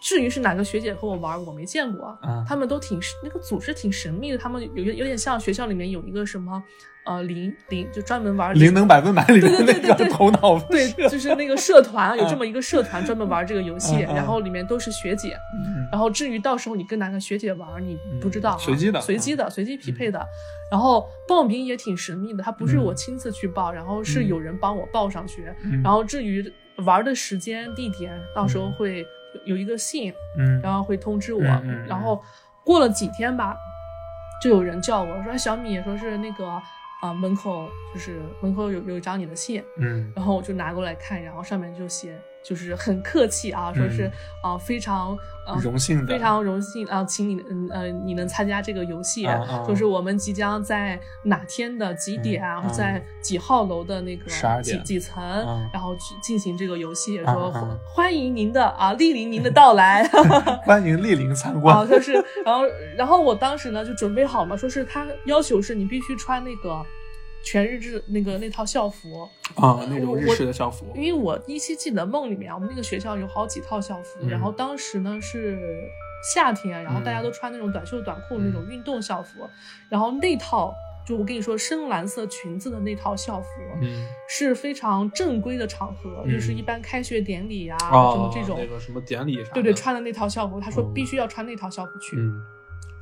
[0.00, 6.62] 至于是哪个学姐和我玩，我没见过，啊他们都挺那个组织挺神秘的，他们有有点像学校里面有一个什么，
[7.04, 15.36] 呃，灵灵就专门玩儿灵能百分百里面那个对对头脑对，就是那个社团有这么一个社团专门玩这个游戏，然后里面都是学姐。
[15.54, 20.26] 嗯然后至于到时候你跟哪个学姐玩，你不知道随机的随机的，随机匹配的。
[20.70, 25.44] 然后报名也挺神秘的，他不是嗯我亲自去报，然后是嗯有人帮我报上去。
[25.64, 26.50] 嗯然后至于
[26.86, 29.04] 玩的时间、地点，到时候会
[29.44, 31.42] 有有一个信，嗯然后会通知我。
[31.86, 32.22] 然后
[32.64, 33.54] 过了几天吧，
[34.40, 36.62] 就有人叫我说小米，说是那个
[37.02, 40.12] 啊、门口就是门口有有一张你的信，嗯。
[40.14, 44.10] 然后我就拿过来看，然后上面就写，就是很客气啊，说是
[44.42, 45.16] 啊、非常
[45.46, 46.12] 啊、荣幸的。
[46.12, 49.62] 非常荣幸啊，请你嗯呃你能参加这个游戏，啊啊。
[49.64, 57.78] 说是我们即将在哪天的几点，啊嗯在几号楼的那个12几几层，嗯然后去进行这个游戏，啊说、啊。
[57.94, 60.02] 欢迎您的啊莅临您的到来。
[60.66, 61.86] 欢迎莅临参啊，观。
[61.86, 62.12] 说是，
[62.44, 62.64] 然后，
[62.96, 66.84] 然后我当时呢就准备好嘛，说是他要求是你必须穿那个
[67.44, 70.86] 全日制那个那套校服，啊，那种日式的校服。
[70.94, 75.58] 因为我依稀记得梦里面，我们那个学校有好几套校服，嗯然后当时呢是
[76.34, 77.24] 夏天，然后大家嗯。
[77.24, 79.48] 都穿那种短袖短裤那种运动校服，
[79.88, 80.72] 然后那套
[81.06, 83.48] 就我跟你说深蓝色裙子的那套校服。
[83.80, 90.94] 嗯，是非常正规的场合，嗯就是一般开学典礼呀、哦什么这种，那个什么典礼啥的，对对，穿的那套校服，他说嗯。
[90.94, 92.40] 必须要穿那套校服去，嗯，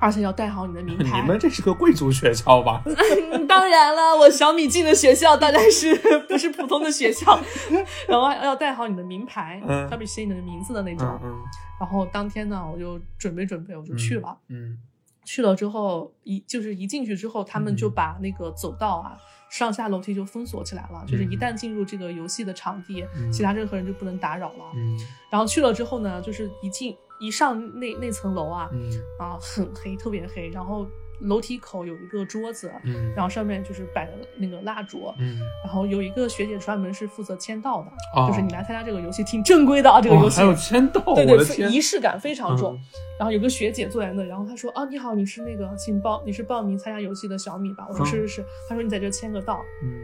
[0.01, 1.21] 而且要带好你的名牌。
[1.21, 2.83] 你们这是个贵族学校吧？
[3.33, 5.95] 嗯当然了，我小米进的学校当然是
[6.29, 7.39] 不是普通的学校，
[8.09, 11.07] 然后要带好你的名牌，嗯上面写你的名字的那种。
[11.23, 11.39] 嗯嗯，
[11.79, 14.37] 然后当天呢，我就准备准备，我就去了。
[14.49, 14.79] 嗯
[15.23, 19.17] 去了之后，一就是一进去之后，他们就嗯把那个走道啊、
[19.51, 24.65] 上下楼梯就封锁起来了，就是一嗯旦进入这个游戏的场地，嗯其他任何人就不能打扰了。
[24.75, 24.99] 嗯
[25.31, 30.87] 然后去了之后呢，就是一进一上那那层楼啊，嗯啊很黑，特别黑，然后
[31.21, 40.41] 楼梯口有一个桌子，嗯然后上面就是摆了那个蜡烛，嗯，然后有一个学姐专门是负责签到的，哦就是你来参加这个游戏挺正规的啊，这个游戏。
[40.41, 42.75] 哦还有签到，对对，仪式感非常重。
[42.75, 42.81] 嗯
[43.21, 49.63] 然后有个学姐坐在那，然后她说：“啊，你好，你是那个请报你是报名参加游戏的小米吧？”我说：“嗯是是是。”她说：“你在这签个到。
[49.83, 50.01] 嗯”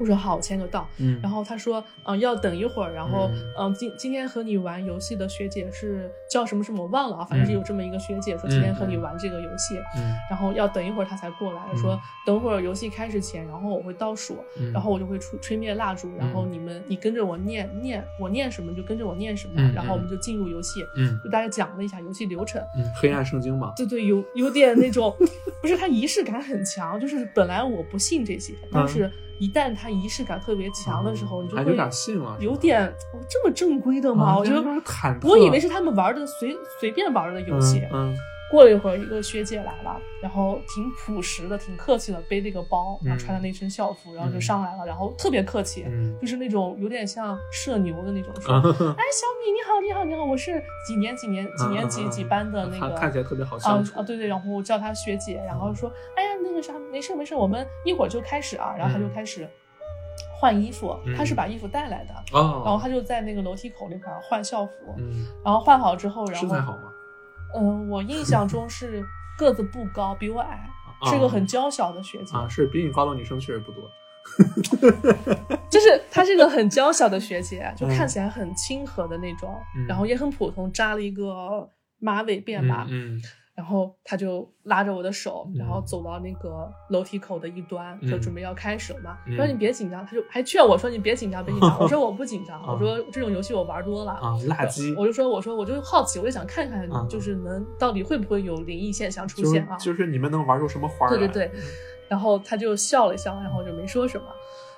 [0.00, 0.88] 我说好，我签个到。
[0.98, 2.92] 嗯，然后他说，嗯、要等一会儿。
[2.92, 3.42] 然后，嗯。
[3.58, 10.12] 嗯、今今天和你玩游戏的学姐是叫什么什么，我忘了啊，反正是有这么一个学姐说今天和你玩这个游戏，嗯。
[10.30, 11.76] 然后要等一会儿她才过来，嗯。
[11.78, 21.18] 说等会儿游戏开始前，然后我会倒数，嗯，然后我就会吹吹灭蜡烛，然后你们你跟着我念念，我念什么就跟着我念什么，嗯然后我们就进入游戏，嗯。
[21.22, 22.60] 就大概讲了一下游戏流程。
[22.76, 25.14] 嗯，黑暗圣经嘛，对对，有有点那种，
[25.60, 29.10] 不是它仪式感很强，就是本来我不信这些，但是
[29.42, 34.24] 一旦它仪式感特别强的时候，你就会有点信了，有点哦这么正规的吗？
[34.24, 34.62] 啊我觉得
[35.22, 37.82] 我以为是他们玩的随随便玩的游戏。
[37.92, 38.16] 嗯
[38.52, 46.14] 过了一会儿，一个学姐来了，然后挺朴实的，挺客气的，背那个包，然后穿的那身校服，然后就上来了，然后特别客气，嗯。
[46.20, 53.98] 就是那种有点像社牛的那种说，小米你好，你好，你好，我是几年几年几年级几班的那个， 看起来特别好啊相处。
[53.98, 59.48] 啊，对对，然后我叫她学姐，然后说，哎呀，那个啥，没事没事，我们一会儿就开始啊，然后她就开始
[60.38, 61.16] 换衣服，嗯。
[61.16, 66.91] 她是把衣服带来的，哦，然后她就在那个楼梯口那块换校服，嗯，然后换好之后，然后身材好吗？
[67.54, 69.04] 嗯，我印象中是
[69.38, 70.68] 个子不高，比我矮，
[71.00, 73.90] 啊是个很娇小的学姐，啊，是比你高的女生确实不多，
[75.68, 83.20] 就是她是个很娇小的学姐，就嗯看起来很亲和的那种，嗯然后也很普通，扎了一个马尾辫吧，嗯
[83.54, 89.18] 然后他就拉着我的手，嗯然后走到那个楼梯口的一端，就嗯准备要开始了嘛。
[89.26, 91.78] 嗯说你别紧张，他就还劝我说你别紧张，别紧张。
[91.78, 94.12] 我说我不紧张， 啊我说这种游戏我玩多了。
[94.12, 99.76] 啊，垃圾，我就说，我说我就好奇，我就想看看啊，就是能到底会不会有灵异现象出现啊？
[99.76, 101.18] 就是你们能玩出什么花儿来？
[101.18, 101.60] 对对对，
[102.08, 104.26] 然后他就笑了笑，然后就没说什么。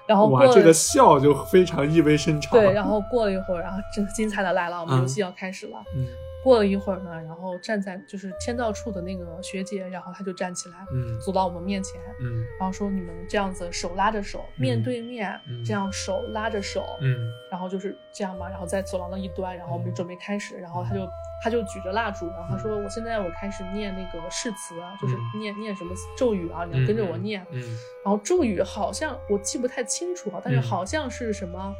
[0.06, 2.52] 然后过这个笑就非常意味深长。
[2.52, 5.78] 对，然后过了一会儿，然后这精彩的来了，我们嗯游戏要开始了。
[5.96, 6.06] 嗯
[6.44, 21.08] 过了一会儿呢，然后站在就是签到处的那个学姐，然后她就站起来，嗯走到我们面前，嗯然后说：“你们这样子手拉着手，面对面，嗯这样手拉着手，嗯然后就是这样嘛，然后在走廊的一端，然后我们就准备开始，然后她就
[21.42, 27.44] 她就举着蜡烛，然后她说：我现在我开始念那个誓词啊，就是嗯念念什么咒语啊，你要跟着我念。
[27.52, 27.62] 嗯
[28.04, 31.74] 然后咒语好像我记不太清楚啊，但是嗯好像是什么，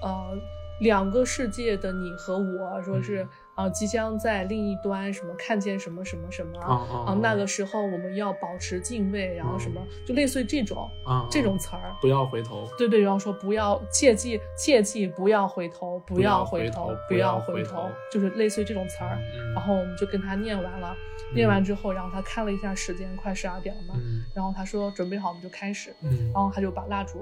[0.00, 0.38] 呃，
[0.78, 3.26] 两个世界的你和我，说是
[3.56, 11.94] 嗯啊、即将在另一端什么看见什么什么什么啊那个时候我们要保持敬畏，然后什么就类似于这种啊这种词儿。
[12.00, 12.68] 不要回头。
[12.76, 19.16] 对对，然后说不要切记切记不要回头，不要回头，不要回头，就是类似于这种词儿。
[19.16, 20.96] 嗯然后我们就跟他念完了，
[21.32, 27.20] 念完之后，然后他看了一下时间，快十二点了嘛，嗯然后他说准备好，我们就开始，嗯然后他就把蜡烛，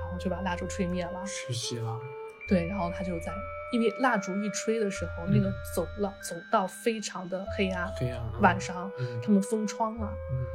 [0.00, 1.26] 然后就把蜡烛吹灭了。
[1.26, 1.98] 实习了。
[2.48, 3.32] 对，然后他就在，
[3.74, 5.54] 因为蜡烛一吹的时候，那个嗯。
[5.74, 10.06] 走廊走道非常的黑暗，黑暗啊晚上嗯他们封窗了。
[10.30, 10.46] 嗯。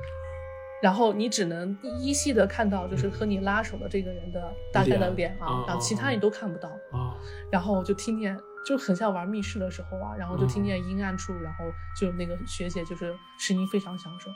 [0.82, 4.42] 然后你只能依稀的看到，就是和你拉手的这个人的
[4.72, 6.70] 大概的脸脸啊，啊然后其他你都看不到。
[6.70, 7.14] 啊
[7.52, 10.66] 然后就听见，就很像玩密室的时候啊，然后就听嗯。
[10.66, 11.66] 见阴暗处，然后
[12.00, 14.34] 就那个学姐就是声音非常响声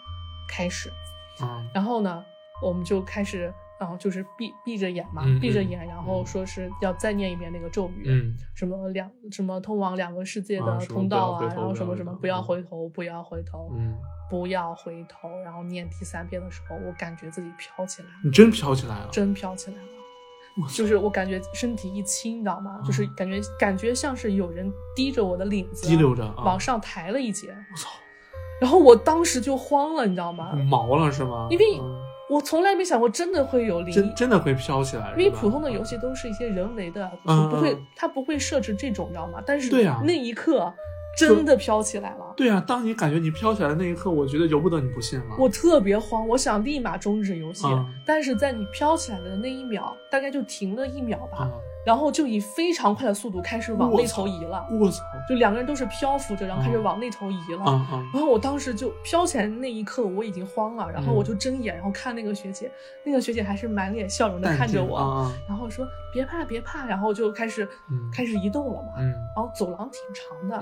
[0.50, 0.92] 开始，
[1.40, 2.26] 啊然后呢，
[2.62, 13.96] 我们就开始，然后就是闭闭着眼嘛，闭着眼，然后说是要再念一遍那个咒语，嗯什么两什么通往两个世界的通道啊，然后什么什么不要回头，不要回头，嗯，
[14.30, 18.16] 不要回头，然后念第三遍的时候，我感觉自己飘起来了。
[18.24, 19.10] 你真飘起来了。
[19.12, 19.84] 真飘起来了。
[20.70, 22.80] 就是我感觉身体一轻，你知道吗？
[22.80, 27.90] 啊就是感觉感觉像是有人提着我的领子，滴溜着啊往上抬了一截，我操，
[28.62, 30.54] 然后我当时就慌了，你知道吗？
[30.54, 31.48] 毛了是吗？
[31.50, 32.03] 因为嗯
[32.34, 39.40] 我从来没想过真的会有灵异真，真的会飘起来，因为普通的游戏都是一些人为的，嗯不会嗯，它不会设置这种，你知道吗？
[39.46, 39.72] 但是
[40.04, 40.74] 那一刻
[41.16, 42.34] 真的飘起来了。
[42.36, 45.36] 对啊，当你感觉你飘起来的那一刻，我觉得由不得你不信了。
[45.38, 51.52] 我特别慌，我想立马终止游戏，嗯但是在你飘起来的那一秒，大概就停了一秒吧，啊，
[51.86, 56.84] 然后就以非常快的速度开始往那头移了，我操就两个人都是漂浮着，然后开始嗯。
[56.84, 57.64] 往那头移了。
[58.14, 61.16] 然后我当时就飘起来的那一刻，我已经慌了，然后嗯。
[61.16, 62.72] 我就睁眼，然后看那个学姐，
[63.04, 68.10] 那个学姐还是满脸笑容的看着我，然后说别怕别怕，然后就开始、嗯。
[68.14, 69.12] 开始移动了嘛，嗯。
[69.36, 70.56] 然后走廊挺长的，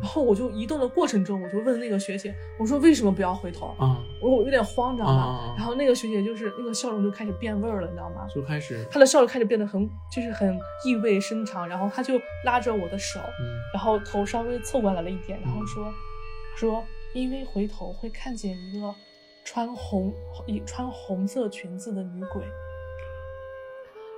[0.00, 3.74] 然后我就移动的过程中，我就问那个学姐，我说为什么不要回头？
[3.78, 8.26] 啊，我我有点慌，你知道然后那个学姐就是那个笑容就开始变味儿了，你知道吗？
[8.34, 13.44] 就开始她的笑容开始变得很就是很意味深长，然后他就拉着我的手，嗯。
[13.72, 15.92] 然后头稍微凑过来了一点，然后说
[16.56, 18.94] 说因为回头会看见一个
[19.44, 20.12] 穿红
[20.46, 22.42] 一穿红色裙子的女鬼，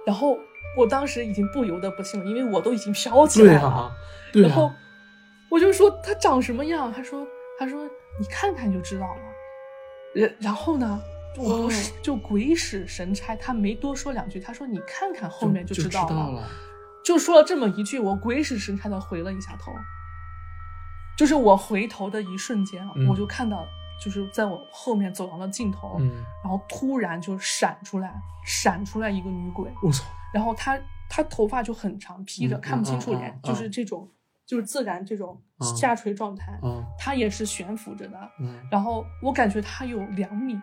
[0.05, 0.36] 然后
[0.76, 3.92] 我当时已经不由得不信了，因为我都已经飘起来了，对啊
[4.32, 4.76] 对然后啊，
[5.51, 7.26] 我就说她长什么样，他说
[7.59, 7.84] 他说
[8.18, 9.22] 你看看就知道了，
[10.14, 11.01] 然然后呢，
[11.37, 16.49] 我不是哦就鬼使神差，他没多说两句，他说你看看后面就知道了。
[17.05, 19.72] 就说了这么一句，我鬼使神差的回了一下头，
[21.16, 23.66] 就是我回头的一瞬间，嗯我就看到，
[24.03, 28.12] 就是在我后面走廊的尽头，嗯，然后突然就闪出来，
[28.45, 30.05] 闪出来一个女鬼，我操，
[30.35, 30.78] 然后她
[31.09, 34.09] 她头发就很长，披着、嗯看不清楚嗯脸，嗯就是这种，
[34.47, 36.85] 就是自然这种嗯下垂状态，嗯。
[36.99, 40.55] 她也是悬浮着的，嗯，然后我感觉她有两米，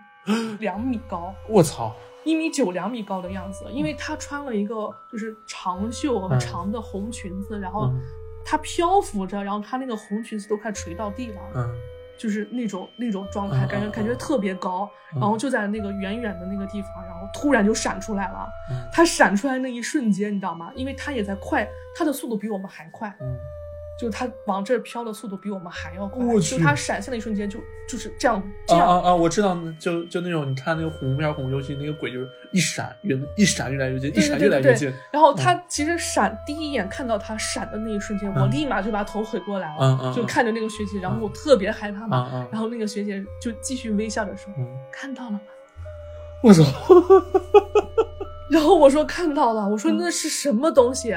[0.60, 1.34] 两米高。
[1.48, 8.02] 我操，一米九、两米高的样子，因为她穿了一个就是长袖和长的红裙子，然后嗯
[8.46, 11.70] 她漂浮着，然后她那个红裙子都快垂到地了，嗯
[12.18, 18.48] 就是那种那种状态，感觉感觉嗯特别高，嗯然后就在那个远远的那个地方，然后突然就闪出来了。
[18.72, 20.72] 嗯它闪出来那一瞬间，你知道吗？
[20.76, 23.38] 因为她也在快，她的速度比我们还快，嗯，
[24.00, 26.24] 就它往这儿飘的速度比我们还要快。
[26.26, 28.88] 我就它闪现的一瞬间就就是这样这样。
[28.88, 29.16] 啊啊啊！
[29.16, 34.94] 我知道，就就那种你看那个红片恐怖游戏，那个鬼就是一闪越一闪越来越近，一闪越来越近。
[35.12, 42.48] 然后他其实闪、第一眼看到他闪的那一瞬间，嗯我立马就把头回过来了，嗯嗯就看着那个学姐，然后我特别害怕嘛。
[42.52, 45.42] 然后那个学姐就继续微笑着说：“嗯，看到了吗？”
[46.44, 46.64] 我操，
[48.52, 51.10] 然后我说看到了，我说那是什么东西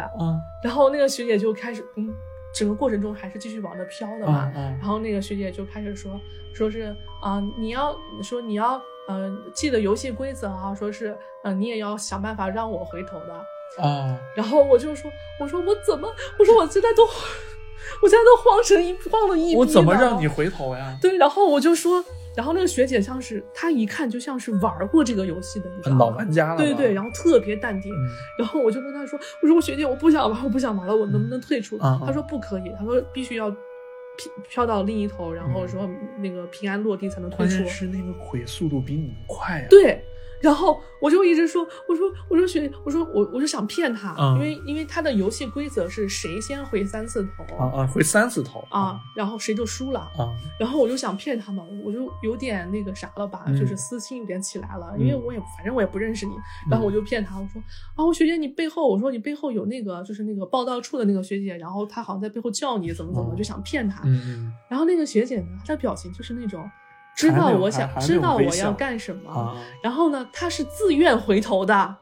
[0.63, 2.09] 然后那个学姐就开始，嗯，
[2.55, 4.51] 整个过程中还是继续往那飘的嘛。
[4.55, 6.21] 嗯嗯然后那个学姐就开始说，
[6.53, 13.35] 说是啊、你要说你要呃记得游戏规则啊，说是呃你也要想办法让我回头的。
[13.83, 17.05] 啊，然后我就说，我说我怎么，我说我现在都，
[18.03, 20.97] 我现在都慌成一慌了一逼我怎么了让你回头呀？
[21.01, 22.05] 对，然后我就说，
[22.37, 27.93] 然后那个学姐像是她一看就像是玩过这个游戏的，你知道吗老玩家了吧，对对，然后特别淡定。
[27.95, 28.09] 嗯
[28.39, 31.77] 然后我就跟她说，我说我学姐我不想玩，我不想玩了，我能不能退出？
[31.79, 35.91] 她说不可以，她说必须要飘飘到另一头，然后嗯说
[36.23, 37.69] 那个平安落地才能退出关键。
[37.69, 39.67] 是那个鬼速度比你们快啊。
[39.69, 40.03] 对，
[40.41, 50.01] 然后我就一直说，我说我说学，我说我我就想骗他，嗯因为因为他的游戏规则是谁先回三次头啊啊，回三次头啊然后谁就输了。
[50.17, 56.33] 啊，然后我就想骗他嘛，我就有点那个啥了吧，嗯就是私心有点起来了，因为嗯我也反正我也不认识你，
[56.71, 57.63] 然后我就骗他，我说
[57.97, 64.03] 啊，我学姐你背后，我说你背后有那个就是那个报道处的那个学姐，然后她好像在背后叫你怎么怎么，哦就想骗他。
[64.05, 66.69] 嗯嗯然后那个学姐呢，她的表情就是那种
[67.17, 71.97] 知道我想知道我要干什么，啊，然后呢，他是自愿回头的，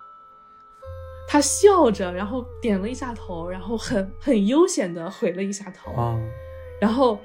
[1.26, 6.16] 他笑着，然后点了一下头，然后很很悠闲的回了一下头，啊。
[6.80, 7.18] 然后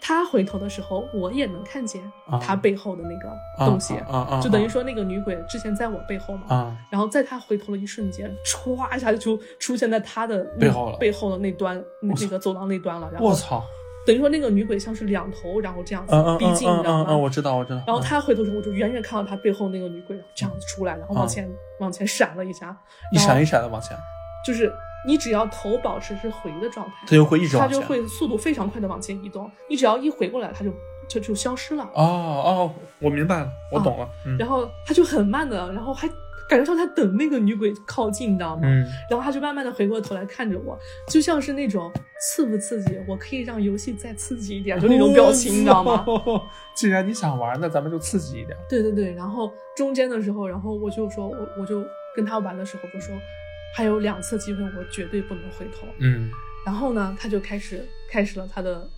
[0.00, 6.76] 他回头的时候，我也能看见啊他背后的那个啊东西，啊啊，就等于说那个女鬼之前在我背后嘛，啊。
[6.90, 13.64] 然后在他回头的一瞬间，歘一下就出现在他的背后了背后的那端那个走廊那端了，然后我操，
[14.06, 17.04] 等于说那个女鬼像是两头，然后这样子逼近，你知道吗？
[17.04, 17.82] 嗯嗯嗯，我知道我知道。
[17.86, 21.50] 然后他回头时候，我就远远看到他背后那个女鬼这样子出来，然后往前、
[21.80, 22.76] 往前闪了一下，
[23.12, 23.96] 一闪一闪的往前，
[24.44, 24.72] 就是
[25.06, 27.66] 你只要头保持是回的状态，它就会一直它。
[27.66, 29.50] 就会速度非常快的往前移动。
[29.68, 30.70] 你只要一回过来，它就
[31.08, 31.84] 就就消失了。
[31.94, 34.08] 哦哦，我明白了，我懂了。
[34.26, 36.08] 嗯然后它就很慢的，然后还
[36.48, 38.62] 感觉上他等那个女鬼靠近，你知道吗？
[38.64, 40.78] 嗯然后他就慢慢的回过头来看着我，
[41.08, 41.90] 就像是那种
[42.20, 46.04] 刺不刺激，我可以让游戏再刺激一点， 就那种表情，你知道吗？
[46.06, 46.42] 哦？
[46.74, 48.56] 既然你想玩，那咱们就刺激一点。
[48.68, 51.84] 对对对，然后中间的时候，然后我就说，我我就
[52.14, 53.14] 跟他玩的时候就说，
[53.76, 55.86] 还有两次机会，我绝对不能回头。
[56.00, 56.30] 嗯，
[56.66, 58.88] 然后呢，他就开始开始了他的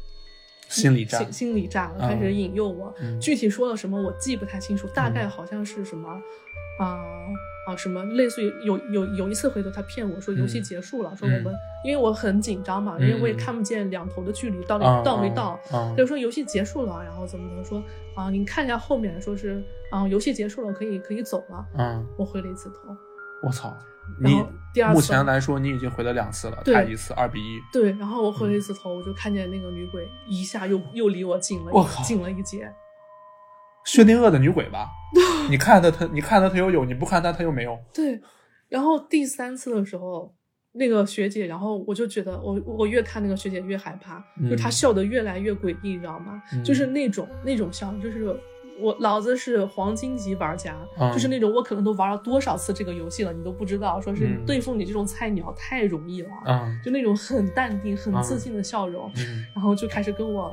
[0.69, 2.93] 心理战心心理战，了开始引诱我。
[3.01, 6.09] 嗯具体说了什么我记不太清楚，大概好像是什么，
[6.81, 6.99] 啊、
[7.67, 11.55] 啊什么，类似于有有有一次回头他骗我说游戏嗯结束了，说我们
[11.85, 15.59] 因为我很紧张嘛，因为我也看不见两头的距离到底啊到没到，
[15.97, 17.83] 就说游戏结束了，然后怎么怎么说
[18.15, 18.29] 啊？
[18.31, 21.67] 你看一下后面，说是啊游戏结束了，可以可以走了。
[21.79, 22.95] 嗯，我回了一次头，
[23.43, 23.77] 我操，
[24.21, 27.61] 你然后第二次目前来说你已经回了两次了，对他一次二比一。
[27.73, 32.71] 对，然后我回了一次头，我就看见那个女鬼一下又又离我近了我靠一近了一截。
[33.85, 34.89] 薛定谔的女鬼吧？
[35.49, 37.79] 你看的他，你看的他又有，你不看他他又没有。
[37.95, 38.21] 对，
[38.69, 40.35] 然后第三次的时候，
[40.73, 46.43] 那个学姐，然后我就觉得我我越看那个学姐越害怕，就是她嗯笑得越来越诡异，你知道吗？
[46.53, 48.37] 嗯就是那种那种笑，就是
[48.81, 60.53] 我老子是黄金级玩家，嗯就是那种我可能都玩了多少次这个游戏了，你都不知道，说是嗯对付你这种菜鸟太容易了，嗯就那种很淡定、很嗯自信的笑容，嗯 然后就开始跟我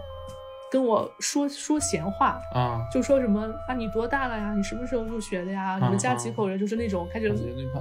[0.72, 2.40] 跟我说说闲话。
[2.54, 4.54] 啊，就说什么啊，你多大了呀？
[4.56, 5.78] 你什么时候入学的呀？
[5.82, 6.58] 你们家几口人？
[6.58, 7.28] 就是那种开始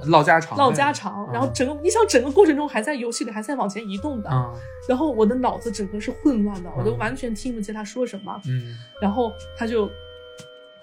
[0.07, 4.53] 唠家常，唠家常，然后整个你想整个过程中还在游戏里还在往前移动的，啊，
[4.87, 9.89] 然后我的脑子整个是混乱的，我都嗯完全听不见他说什么，嗯然后他就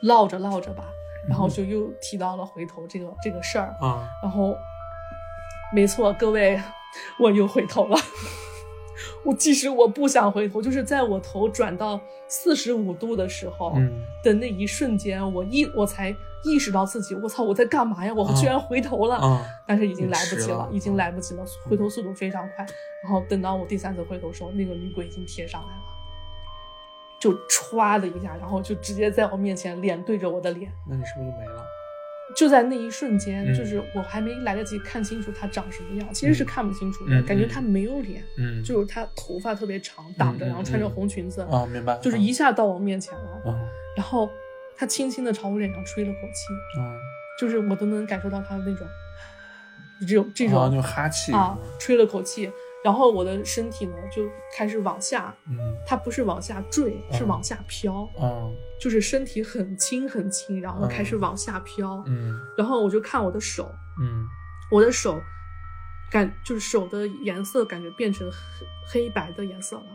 [0.03, 0.85] 唠着唠着吧，
[1.29, 4.57] 然后就又提到了回头这个这个事儿，啊然后，
[5.75, 6.61] 没错，各位，
[7.19, 7.97] 我又回头了。
[9.23, 18.13] 我即使我不想回头，就是在我头转到四十五度的时候嗯的那一瞬间，我意我才意识到自己，我操，我在干嘛呀？
[18.15, 19.17] 我居然回头了。
[19.17, 22.67] 啊但是已经来不及迟了已经来不及了，回头速度非常快。
[23.05, 25.83] 然后等到我第三次回头的时候，那个女鬼已经贴上来了，
[27.21, 30.73] 就歘的一下，然后就直接在我面前脸对着我的脸。
[30.89, 31.65] 那你是不是就没了？
[32.37, 43.59] 就在那一瞬间，嗯就是我还没来得及看清楚他长什么样，其实是看不清楚的，嗯感觉他没有脸，嗯，就是他头发特别长挡着，嗯然后穿着嗯红裙子，啊，明白，就是一下到我面前了，啊
[43.97, 44.31] 然后
[44.77, 46.95] 他轻轻的朝我脸上吹了口气，啊
[47.39, 48.87] 就是我都能感受到他的那种
[50.07, 52.51] 这种这啊，种那种哈气啊，吹了口气，
[52.83, 54.23] 然后我的身体呢就
[54.57, 55.59] 开始往下，嗯。
[55.87, 61.21] 它不是往下坠，是嗯往下飘，嗯就是身体很轻很轻，然后开始嗯。
[61.21, 62.39] 往下飘，嗯。
[62.57, 63.71] 然后我就看我的手，
[64.01, 64.27] 嗯。
[64.71, 65.21] 我的手
[66.11, 68.67] 感就是手的颜色感觉变成黑
[69.03, 69.87] 黑白的颜色了。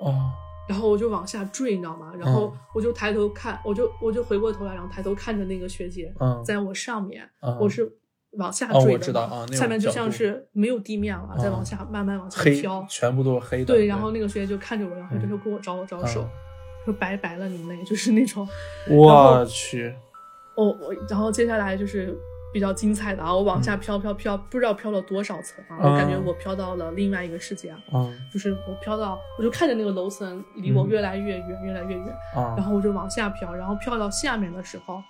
[0.00, 0.32] 哦。
[0.68, 2.12] 然后我就往下坠，你知道吗？
[2.18, 7.88] 然后嗯我就抬头看，我就我就回过头来，然后抬头看着那个学姐，嗯在我上面，嗯我是
[8.38, 12.84] 往下坠的嘛知道啊那下面就像是没有地面了，嗯再往下慢慢往下飘。
[12.88, 16.30] 全部都是黑的，对，然后那个学姐就看着我，然后就跟我招了招手嗯，
[16.86, 18.46] 说拜拜了你妹，就是那种。
[18.90, 19.94] 我去，
[20.54, 22.16] 我我，然后接下来就是
[22.52, 35.02] 比较精彩的啊，我往嗯下飘飘飘，不知道飘了多少层啊，我感觉我飘到了另外一个世界啊，嗯就是我飘到，我就看着那个楼层离我嗯越来越远，越来越远，啊，然后我就往下飘，然后飘到下面的时候，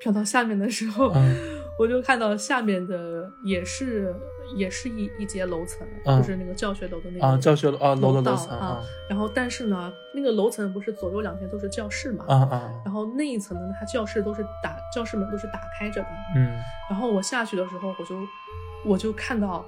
[0.00, 1.58] 飘到下面的时候，嗯。
[1.78, 4.12] 我就看到下面的也是
[4.56, 6.18] 也是一一节楼层，嗯。
[6.18, 16.50] 就是那个教学楼的那个啊，教学楼啊，楼的道楼层啊啊，然后但是呢，那个楼层不是左右两边都是教室嘛，啊啊，然后那一层呢，它教室都是打教室门都是打开着的，嗯。
[16.90, 18.16] 然后我下去的时候，我就
[18.84, 19.64] 我就看到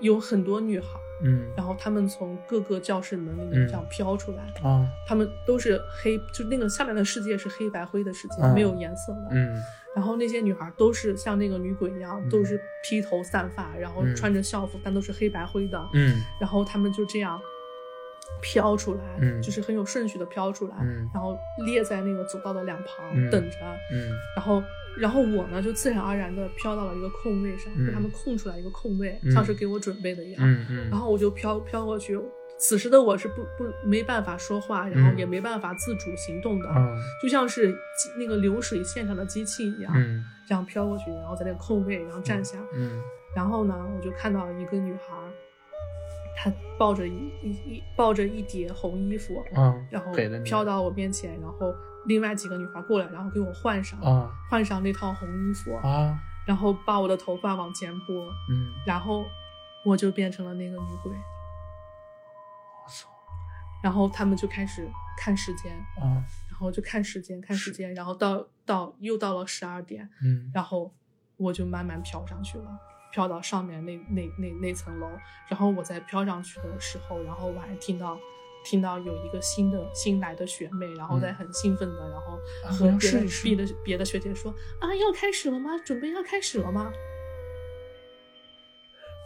[0.00, 0.86] 有很多女孩，
[1.22, 1.50] 嗯。
[1.56, 3.48] 然后他们从各个教室门里嗯。
[3.50, 4.86] 面这样飘出来，啊。
[5.06, 8.54] 他们都是黑，就那个下面的世界是黑白灰的世界，嗯。
[8.54, 9.28] 没有颜色的。
[9.30, 9.60] 嗯。
[9.94, 12.28] 然后那些女孩都是像那个女鬼一样，嗯。
[12.28, 14.14] 都是披头散发，然后嗯。
[14.14, 15.88] 穿着校服，但都是黑白灰的。
[15.94, 16.20] 嗯。
[16.40, 17.40] 然后他们就这样
[18.42, 19.40] 飘出来，嗯。
[19.40, 21.08] 就是很有顺序的飘出来，嗯。
[21.14, 23.30] 然后列在那个走道的两旁、嗯。
[23.30, 23.56] 等着。
[23.92, 24.12] 嗯。
[24.36, 24.62] 然后，
[24.98, 27.86] 然后我呢就自然而然的飘到了一个空位上，嗯。
[27.86, 29.30] 被他们空出来一个空位，嗯。
[29.30, 30.66] 像是给我准备的一样。
[30.90, 32.18] 然后我就飘飘过去。
[32.58, 35.18] 此时的我是不不没办法说话，然后嗯。
[35.18, 36.96] 也没办法自主行动的，嗯。
[37.22, 37.76] 就像是
[38.18, 40.24] 那个流水线上的机器一样，嗯。
[40.48, 43.02] 这样飘过去，然后在那个空位，然后站下，嗯。
[43.34, 45.14] 然后呢，我就看到一个女孩，
[46.38, 50.10] 她抱着一一一抱着一叠红衣服，嗯，然后
[50.42, 51.74] 飘到我面前，然后
[52.06, 54.30] 另外几个女孩过来，然后给我换上，啊。
[54.48, 56.18] 换上那套红衣服，啊。
[56.46, 58.14] 然后把我的头发往前拨，
[58.50, 59.26] 嗯，然后
[59.84, 61.12] 我就变成了那个女鬼。
[61.12, 63.08] 我操。
[63.82, 64.88] 然后他们就开始
[65.18, 66.24] 看时间，啊。
[66.48, 70.50] 然后就看时间，看时间，然后到到又到了十二点，嗯。
[70.54, 70.94] 然后
[71.36, 72.78] 我就慢慢飘上去了，
[73.12, 75.10] 飘到上面那那那那层楼。
[75.48, 78.16] 然后我在飘上去的时候，然后我还听到
[78.68, 84.50] 听到有一个新的新来的学妹，然后在很兴奋的，然后和别的别的别的学姐说
[84.80, 85.78] 啊，要开始了吗？
[85.84, 86.90] 准备要开始了吗？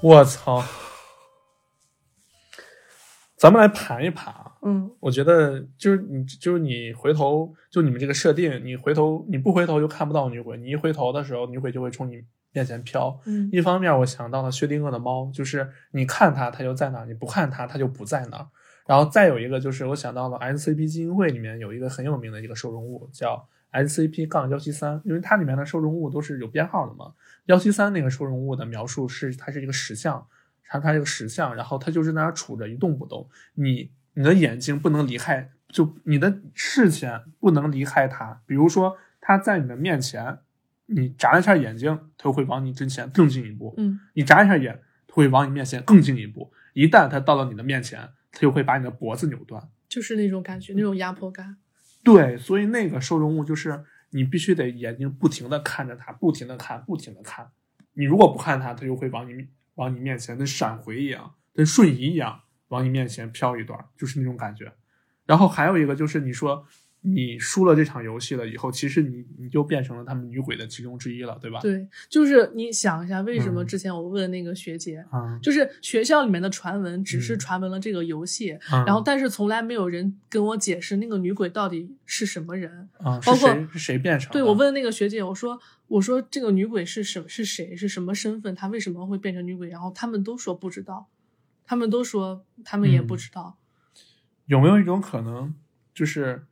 [0.03, 0.63] 我操！
[3.39, 12.23] 咱们来盘一盘啊，嗯我觉得就是你就是你回头就你们这个设定，你回头你不回头就看不到女鬼，你一回头的时候，女鬼就会冲你
[12.53, 13.19] 面前飘。
[13.25, 18.47] 嗯一方面，我想到了薛定谔的猫，就是你看它，它就在那；你不看它，它就不在那儿。
[18.87, 27.13] 然后再有一个就是，我想到了 SCP 基金会里面有一个很有名的一个受容物，叫 SCP 杠幺七三，因为它里面的受容物都是有编号的嘛。
[27.47, 30.27] 幺七三那个受容物的描述是它是一个石像，
[30.65, 38.41] 它它是个石像，然后它就是在那儿杵着一动不动，你你的眼睛不能离开，就你的视线不能离开它。
[38.45, 40.39] 比如说它在你的面前，
[40.87, 46.53] 你眨一下眼睛，它会往你之前更进一步；嗯你眨一下眼，它会往你面前更进一步。
[46.73, 49.71] 一旦它到了你的面前，它就会把你的脖子扭断。
[49.89, 51.57] 就是那种感觉，那种压迫感。
[52.03, 57.51] 对，所以那个受容物就是你必须得眼睛不停的看着它，不停的看，不停的看。
[57.95, 64.73] 你如果不看它，它就会往你往你面前跟闪回一样，跟瞬移一样往你面前飘一段，就是那种感觉。
[65.27, 66.67] 然后还有一个就是你说
[67.03, 71.59] 你输了这场游戏了以后，其实你你就变成了他们女鬼的其中之一了，对吧？
[71.61, 82.89] 对，就是你想一下，为什么嗯之前我问那个学姐，啊，就是学校里面的传闻只是嗯传闻了这个游戏，嗯然后但是从来没有人跟我解释那个女鬼到底是什么人。
[82.99, 84.33] 啊，包括是谁是谁变成的？
[84.35, 89.69] 对我问那个学姐，我说我说这个女鬼是什是谁是什么身份，她为什么会变成女鬼？
[89.69, 91.09] 然后他们都说不知道，
[91.65, 93.57] 他们都说他们也不嗯知道。
[94.47, 95.55] 有没有一种可能，
[95.95, 96.45] 就是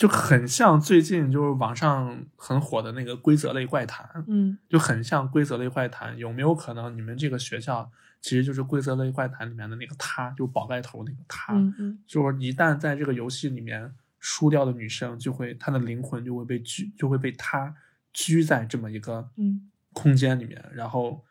[0.00, 6.16] 就很像最近就是网上很火的那个规则类怪谈，嗯就很像规则类怪谈。
[6.16, 11.52] 有没有可能你们这个学校其实就是规则类怪谈里面的那个他，就宝盖头那个他？
[11.52, 17.74] 嗯嗯就是一旦在这个游戏里面输掉的女生，就会她的灵魂就会被拘，就会被他
[18.14, 21.22] 拘在这么一个嗯空间里面，然后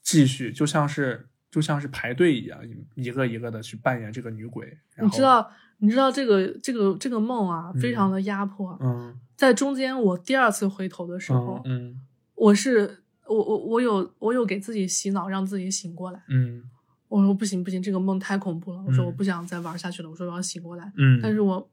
[0.00, 2.60] 继续就像是就像是排队一样，
[2.94, 4.78] 一一个一个的去扮演这个女鬼。
[4.94, 5.50] 然后你知，道
[5.80, 8.76] 你知道这个这个这个梦啊，非常嗯的压迫。
[8.80, 12.00] 嗯在中间我第二次回头的时候嗯，嗯
[12.34, 16.22] 我是我我我有我有给自己洗脑，让自己醒过来。
[16.28, 16.62] 嗯
[17.08, 18.82] 我说不行不行，这个梦太恐怖了。
[18.86, 20.08] 我说嗯我不想再玩下去了。
[20.10, 21.70] 我说我要醒过来，嗯，但是我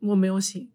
[0.00, 0.70] 我没有醒，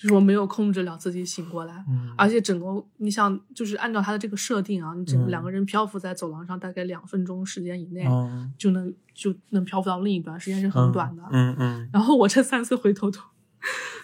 [0.00, 1.84] 就是我没有控制了自己醒过来。
[1.88, 11.22] 嗯而且整个你想，就是按照他的这个设定啊，你整两个人漂浮在走廊上，大概两分钟时间以内，嗯就能就能漂浮到另一端，时间是很短的。
[11.32, 13.20] 嗯嗯然后我这三次回头都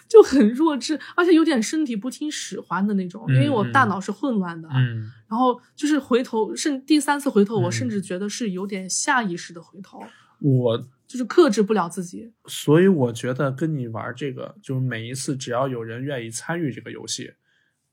[0.07, 4.69] 就很弱智，而且有点身体不听使唤的那种，因为我大脑是混乱的。
[4.71, 10.01] 嗯然后就是回头，甚第三次回头，我嗯甚至觉得是有点下意识的回头，
[10.39, 12.33] 我就是克制不了自己。
[12.45, 17.33] 所以我觉得跟你玩这个，就是每一次只要有人愿意参与这个游戏，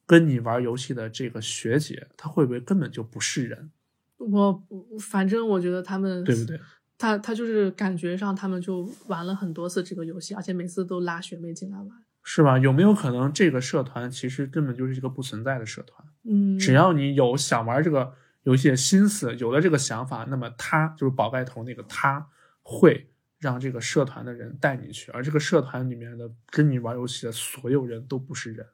[0.04, 3.70] 跟你玩游戏的这个学姐，她会不会根本就不是人，
[4.18, 4.62] 我
[5.00, 6.60] 反正我觉得他们对不对？
[6.96, 11.88] 他他就是感觉上他们就玩了很多次这个游戏，而且每次都拉学妹进来玩。
[12.26, 12.58] 是吧？
[12.58, 16.08] 有没有可能这个社团其实根本就是一个不存在的社团？
[16.22, 18.14] 嗯，只要你有想玩这个
[18.44, 22.26] 游戏的心思，有了这个想法，那么他就是宝盖头那个他
[22.64, 23.08] 会
[23.38, 28.66] 让这个社团的人带你去，而这个社团里面的跟你玩游戏的所有人都不是人。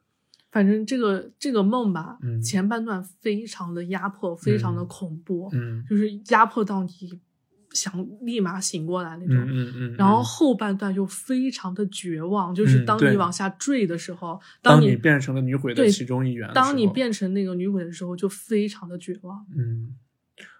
[0.49, 6.91] 反正这个这个梦吧，嗯前半段非常的压迫，非常的嗯恐怖，嗯就是压迫到你
[7.71, 9.37] 想立马醒过来那种。
[9.37, 9.95] 嗯嗯嗯。
[9.95, 19.45] 然后嗯后半段又非常的绝望，就是当你往下坠的时候，当你变成了女鬼的其中一员当你变成那个女鬼的时候，就非常的绝望。
[19.55, 19.95] 嗯，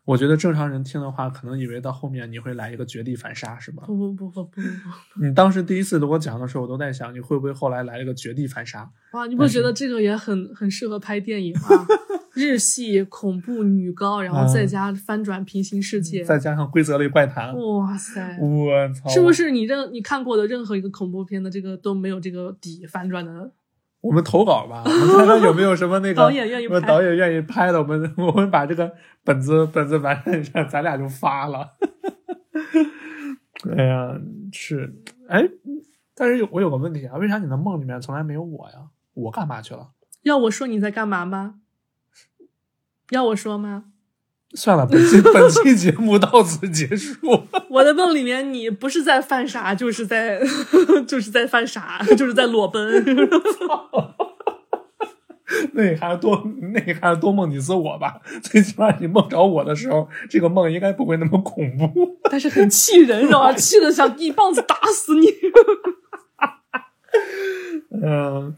[0.03, 3.84] 我觉得正常人听的话，可能以为到后面你会来一个绝地反杀，是吧？
[3.86, 8.90] 不不不不不不你当时第一次给我讲的时候，我都在想，你会不会后来来一个绝地反杀？
[9.14, 9.28] 哇！
[9.28, 11.86] 你不觉得这个也很很适合拍电影吗？
[12.34, 18.38] 日系恐怖女高，然后再加翻转平行世界，嗯再加上规则类怪谈，哇塞！
[18.40, 19.10] 我操！
[19.10, 19.32] 是不？
[19.34, 23.52] 是你任你看过的任何一个恐怖片的这个都没有这个底翻转的？
[24.02, 28.91] 我们投稿吧， 我们看看有没有什么那个导演愿意拍导演愿意拍的，我们 我们把这个
[29.23, 31.76] 本子本子完善一下，咱俩就发了。
[33.78, 34.19] 哎呀，
[34.52, 34.91] 是
[35.30, 35.48] 哎，
[36.15, 38.90] 但是有我有个问题啊，为啥你的梦里面从来没有我呀？
[39.14, 39.91] 我干嘛去了？
[40.23, 41.60] 要我说你在干嘛吗？
[43.11, 43.91] 要我说吗？
[44.53, 47.15] 算了，本期 本期节目到此结束。
[47.69, 50.41] 我的梦里面你不是在犯傻，就是在
[51.07, 53.03] 就是在犯傻，就是在裸奔。
[55.73, 56.41] 那你还是多，
[56.73, 58.22] 那你还是多梦几次我吧。
[58.41, 62.18] 最起码你梦着我的时候，这个梦应该不会那么恐怖。
[62.30, 63.53] 但是很气人，知道吧？
[63.53, 65.28] 气的想一棒子打死你。
[68.03, 68.56] 嗯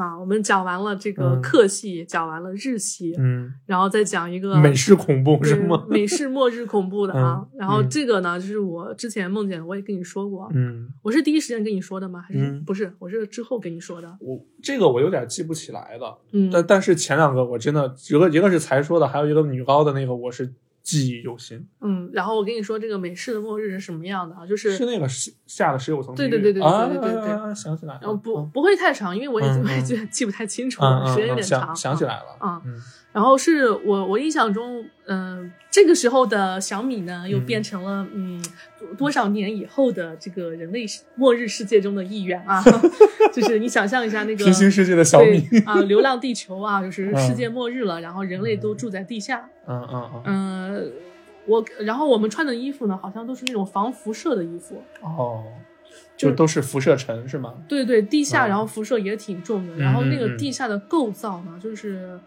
[0.00, 5.86] 啊，我们讲完了这个嗯客系，讲完了日系，嗯，然后再讲一个美式恐怖是对吗？
[5.88, 7.46] 美式末日恐怖的啊。
[7.52, 12.22] 嗯然后嗯这个呢，就是我之前梦见，我也跟你说过，嗯，我是第一时间跟你说的吗？
[12.26, 12.90] 还是、嗯不是？
[12.98, 14.16] 我是之后跟你说的。
[14.20, 16.18] 我这个我有点记不起来了。
[16.32, 20.50] 嗯，但但是前两个我真的一个一个是才说的，还有一个女高的那个我是
[20.90, 24.46] 记忆犹新，嗯，然后我跟你说这个美式的末日是什么样的啊？
[24.46, 26.28] 就是是那个下下了十九层地狱。
[26.28, 28.00] 对对对对对啊对对对想起来了。
[28.02, 31.68] 然后不嗯不会太长，因为我已经我也记记不太清楚嗯了，嗯时间有点长。
[31.68, 32.36] 啊想起来了。
[32.38, 32.74] 啊嗯
[33.12, 38.40] 然后是我我印象中，嗯、这个时候的小米呢，又嗯变成了嗯
[38.78, 40.84] 多多少年以后的这个人类
[41.16, 42.62] 末日世界中的一员啊，
[43.34, 45.58] 就是你想象一下那个平行世界的小对米。
[45.66, 50.22] 啊， 流浪地球啊，就是世嗯界末日了，然后人类都住在地下，嗯嗯嗯。
[50.26, 50.92] 嗯、
[51.46, 55.42] 我然后我们穿的衣服呢，好像都是那种防辐射的衣服，哦，
[56.16, 57.54] 就就都是辐射尘是吗？
[57.66, 62.20] 对对，地下嗯然后辐射也挺重的，然后那个地下的构造呢，就是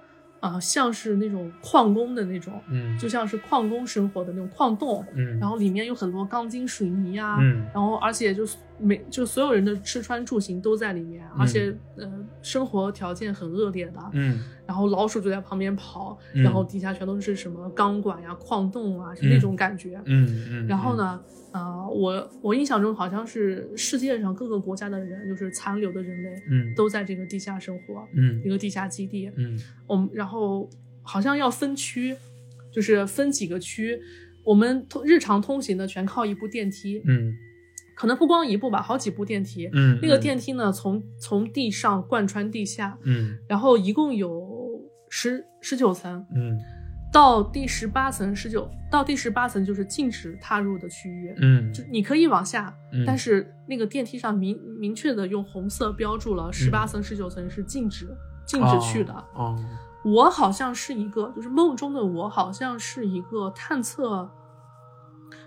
[0.43, 7.65] 呃，像是那种矿工的那种，嗯，就像是矿工生活的那种矿洞，嗯，然后里面有很多钢筋水泥啊，嗯。
[7.73, 12.11] 然后而且就是每就所有人的吃穿住行都在里面，而且呃
[12.41, 14.43] 生活条件很恶劣的，嗯
[14.73, 20.01] 然后老鼠就在旁边跑，嗯然后底下全都是什么钢管呀、矿洞啊，是那种感觉。
[20.05, 29.31] 嗯嗯，然后呢，呃，我我印象中好像是世界上各个国家的人，就是残留的人类，嗯都在这个地下生活，嗯一个地下基地。
[29.35, 30.67] 嗯我们然后
[31.03, 32.15] 好像要分区，
[32.71, 34.01] 就是分几个区。
[34.43, 37.31] 我们通日常通行的全靠一部电梯，嗯
[37.95, 39.69] 可能不光一部吧，好几部电梯。
[39.71, 44.27] 嗯，那个电梯呢，从从地上贯穿地下，嗯然后一共有
[45.15, 46.59] 十十九层，嗯。
[47.11, 51.71] 到第十八层十九到第十八层就是禁止踏入的区域，嗯。
[51.71, 53.03] 就你可以往下，嗯。
[53.05, 58.07] 但是那个电梯上明明确的用红色标注了十八层十九层是禁止
[58.47, 59.13] 禁止去的。
[59.35, 59.55] 哦。
[60.03, 64.27] 我好像是一个，就是梦中的我，好像是一个探测，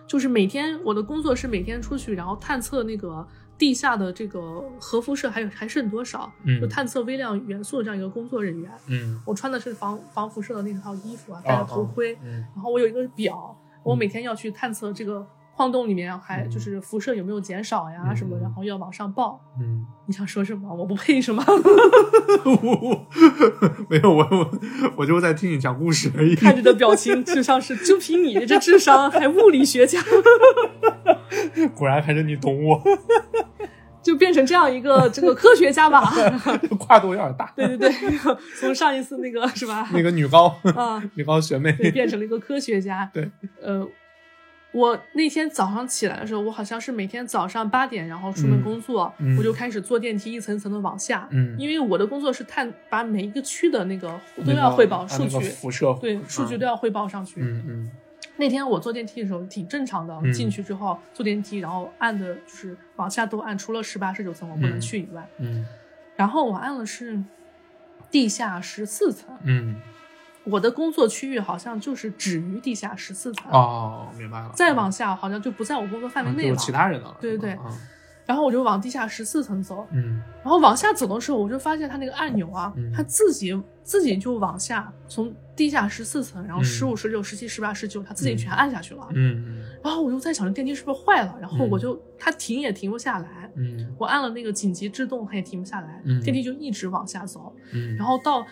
[0.06, 3.26] 就是每天我的工作是每天出去，然后探测那个
[3.58, 8.70] 地下的这个核辐射还有还剩多少，嗯就探测微量元素的这样一个工作人员。
[8.88, 15.26] 嗯我穿的是防防辐射的那套衣服啊，戴着头盔，嗯然后我有一个表，我每天要去探测这个
[15.56, 19.40] 矿洞里面还嗯就是辐射有没有减少呀什么，嗯然后要往上报。
[19.58, 20.72] 嗯，你想说什么？
[20.74, 21.42] 我不配是吗？
[23.88, 24.50] 没有我我
[24.98, 26.34] 我就在听你讲故事而已。
[26.34, 30.00] 看着的表情智商是就凭你这智商还物理学家，
[31.74, 32.82] 果然还是你懂我，
[34.06, 36.08] 就变成这样一个 这个科学家吧。
[36.78, 37.52] 跨度有点大。
[37.56, 37.92] 对 对对，
[38.60, 39.88] 从上一次那个是吧？
[39.92, 40.46] 那个女高
[40.76, 43.10] 啊，女高学妹，对，变成了一个科学家。
[43.12, 43.28] 对，
[43.60, 43.84] 呃，
[44.72, 54.08] 我那天早上起来的时候，我好像是每天早上八点，然后出门工作，我就开始坐电梯一层层的往下，嗯因为我的工作是探把每一个区的那个
[54.46, 57.40] 都要汇报数据啊那个，辐射，对，数据都要汇报上去。
[57.40, 57.90] 嗯嗯
[58.36, 65.66] 那天我坐电梯的时候挺正常的，嗯进去之后坐电梯，然后按的就是往下都按，除了十八、十九层我不能嗯去以外，嗯
[66.16, 67.22] 然后我按的是
[68.10, 69.36] 地下十四层。
[69.42, 69.76] 嗯
[70.44, 74.52] 我的工作区域好像就是止于地下十四层，哦，明白了。
[74.54, 76.56] 再往下好像就不在我工作范围内了。
[76.56, 77.16] 其他人的了。
[77.20, 77.74] 对对是吧啊
[78.26, 80.20] 然后我就往地下十四层走，嗯。
[80.42, 82.92] 然后往下走的时候，我就发现它那个按钮啊，嗯。
[82.92, 86.64] 它自己自己就往下，从地下十四层，然后嗯。
[86.64, 89.08] 十五、十六、十七、十八、十九，它自己全按下去了。
[89.14, 91.38] 嗯然后我就在想，这电梯是不是坏了？
[91.40, 91.70] 然后嗯。
[91.70, 93.94] 我就它停也停不下来，嗯。
[93.96, 96.20] 我按了那个紧急制动，它也停不下来，嗯。
[96.20, 97.54] 电梯就一直往下走。
[97.72, 98.44] 嗯，然后到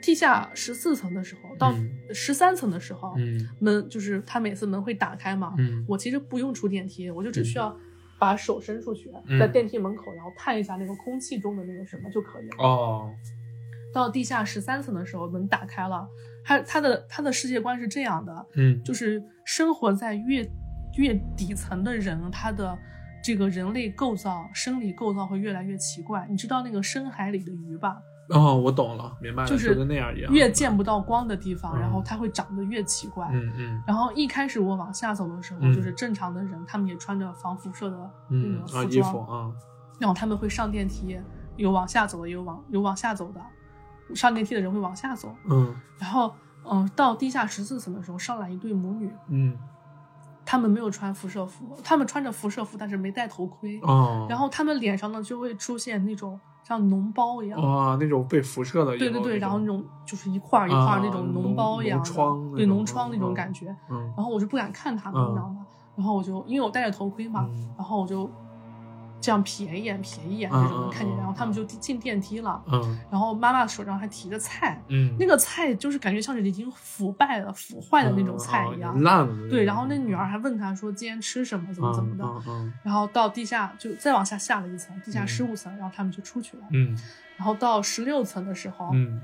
[0.00, 1.90] 地下十四层的时候，到嗯。
[2.14, 3.48] 十三层的时候，嗯。
[3.58, 5.84] 门就是它每次门会打开嘛，嗯。
[5.88, 7.76] 我其实不用出电梯，我就只需要
[8.18, 12.56] 把手伸出去，嗯在电梯门口，然后探一下那个空气中的那个什么就可以了。
[12.58, 13.10] 哦
[13.94, 16.06] 到地下十三层的时候，门打开了，
[16.44, 20.46] 他他的他的世界观是这样的，嗯就是生活在越
[20.98, 22.78] 越底层的人，他的
[23.24, 26.26] 这个人类构造、生理构造会越来越奇怪。
[26.28, 27.96] 你知道那个深海里的鱼吧？
[28.28, 33.26] 哦，我懂了，明白了，就是跟那样一样，越见不到光的地方，嗯然后它会长得越奇怪。
[33.32, 33.82] 嗯嗯。
[33.86, 35.74] 然后一开始我往下走的时候，嗯。
[35.74, 39.50] 就是正常的人，他们也穿着防辐射的那个服装，衣服啊。
[39.98, 41.18] 然后他们会上电梯，
[41.56, 43.40] 有往下走的，有往有往下走的。
[44.14, 45.74] 上电梯的人会往下走，嗯。
[45.98, 46.32] 然后
[46.70, 49.56] 嗯，到地下十四层的时候，上来一对母女，嗯。
[50.44, 57.58] 他们没有穿辐射服，他们穿着辐射服，但是没戴头盔，哦，然后他们脸上呢就会出现那种像脓包一样。
[57.62, 61.98] 哇那种被辐射的，对对对，然后那种种就是一块一块那种脓包一样
[62.54, 63.74] 对脓疮那种嗯感觉。
[63.90, 65.66] 嗯然后我就不敢看他们，嗯你知道吗？
[65.96, 68.30] 然后我就因为我戴着头盔嘛，嗯然后我就
[69.20, 72.98] 这样瞥一眼瞥一眼嗯这种能看见，然后他们就进电梯了，嗯。
[73.10, 75.14] 然后妈妈手上还提着菜，嗯。
[75.18, 78.94] 那个菜就是感觉像是已经腐败了、腐坏的那种菜一样。
[78.96, 82.24] 嗯烂了对，然后那女儿还问他说今天吃什么，怎么怎么的。
[82.82, 85.28] 然后到地下就再往下下了一层，地下嗯。
[85.28, 86.62] 十五层，然后他们就出去了。
[86.70, 86.96] 嗯。
[87.36, 89.20] 然后到十六层的时候，嗯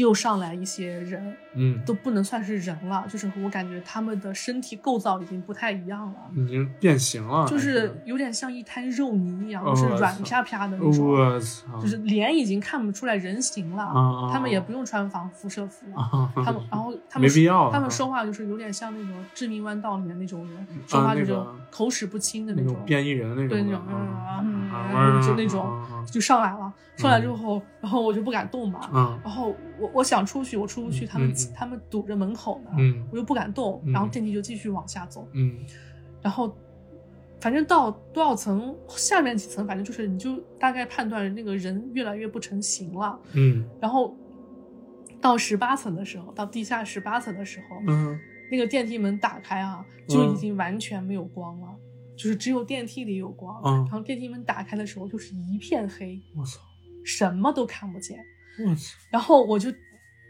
[0.00, 14.30] 又上来一些人，嗯都不能算是人了，就是我感觉他们的身体构造已经不太一样了，已经变形了，就是有点像一滩肉泥一样，哦就是软啪啪的那种，我操，就是脸已经看不出来人形了。
[14.32, 15.86] 他们也不用穿防辐射服
[16.34, 21.36] 他们， 然后他们没必要啊他们说话就是有点像那种《致命弯道》里面那种人，说话就是
[21.70, 23.70] 口齿不清的那种，变异人那种的，对那
[25.12, 26.72] 种就那种就上来了。
[26.96, 28.80] 上来之后，然后我就不敢动嘛。
[28.92, 35.58] 啊然后我我想出去，我出不去，他们他们堵着门口呢，嗯我又不敢动，嗯然后电梯就继续往下走，嗯
[36.22, 36.54] 然后
[37.40, 43.18] 反正到多少层，下面几层，反正就是你就大概判断那个人越来越不成形了。
[43.32, 44.14] 嗯然后
[45.20, 48.18] 到十八层的时候，到地下十八层的时候，嗯
[48.50, 51.68] 那个电梯门打开啊，就已经完全没有光了，
[52.16, 53.60] 就是只有电梯里有光。
[53.64, 56.60] 嗯然后电梯门打开的时候，就是一片黑，我操，
[57.04, 58.18] 什么都看不见。
[58.58, 59.72] 我操，然后我就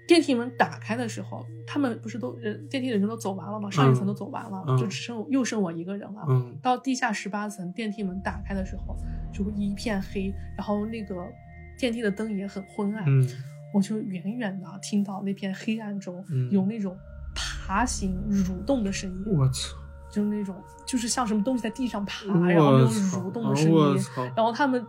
[0.06, 3.70] 电梯门打开的时候，他们不是都人电梯的人都走完了吗？
[3.70, 6.24] 上一层都走完了，嗯就只剩又剩我一个人了。
[6.28, 6.58] 嗯。
[6.62, 8.96] 到地下十八层，电梯门打开的时候，
[9.32, 11.14] 就一片黑，然后那个
[11.78, 13.04] 电梯的灯也很昏暗。
[13.06, 13.28] 嗯。
[13.72, 16.50] 我就远远的听到那片黑暗中嗯。
[16.50, 16.96] 有那种
[17.34, 19.76] 爬行、蠕动的声音，我操，
[20.10, 24.84] 就是那种就是像什么东西在地上爬，然后那种蠕动的声音，然后他们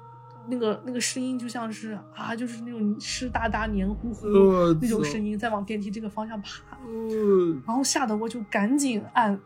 [0.51, 9.39] 那个那个声音就像是啊，就是那种湿哒哒、黏糊糊我那种声音在往电梯这个方向爬，嗯然后吓得我就赶紧按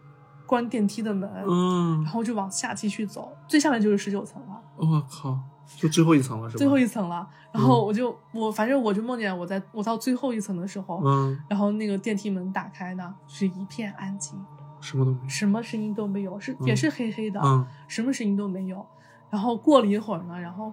[0.48, 4.61] 关电梯的门，嗯然，后就往下继续走，最下面就是十九层了。
[4.77, 5.40] 我靠，
[5.77, 6.57] 就最后一层了是吧？
[6.57, 14.38] 最后一层了，然后我就、我反正我就梦见我在我到最后一层的时候，嗯，然后那个电梯门打开呢，是一片安静，
[14.82, 15.30] 什么都没有。
[15.30, 18.86] 什么声音都没有，是、嗯也是黑黑的，嗯什么声音都没有。
[19.32, 20.72] 然后过了一会儿呢，然后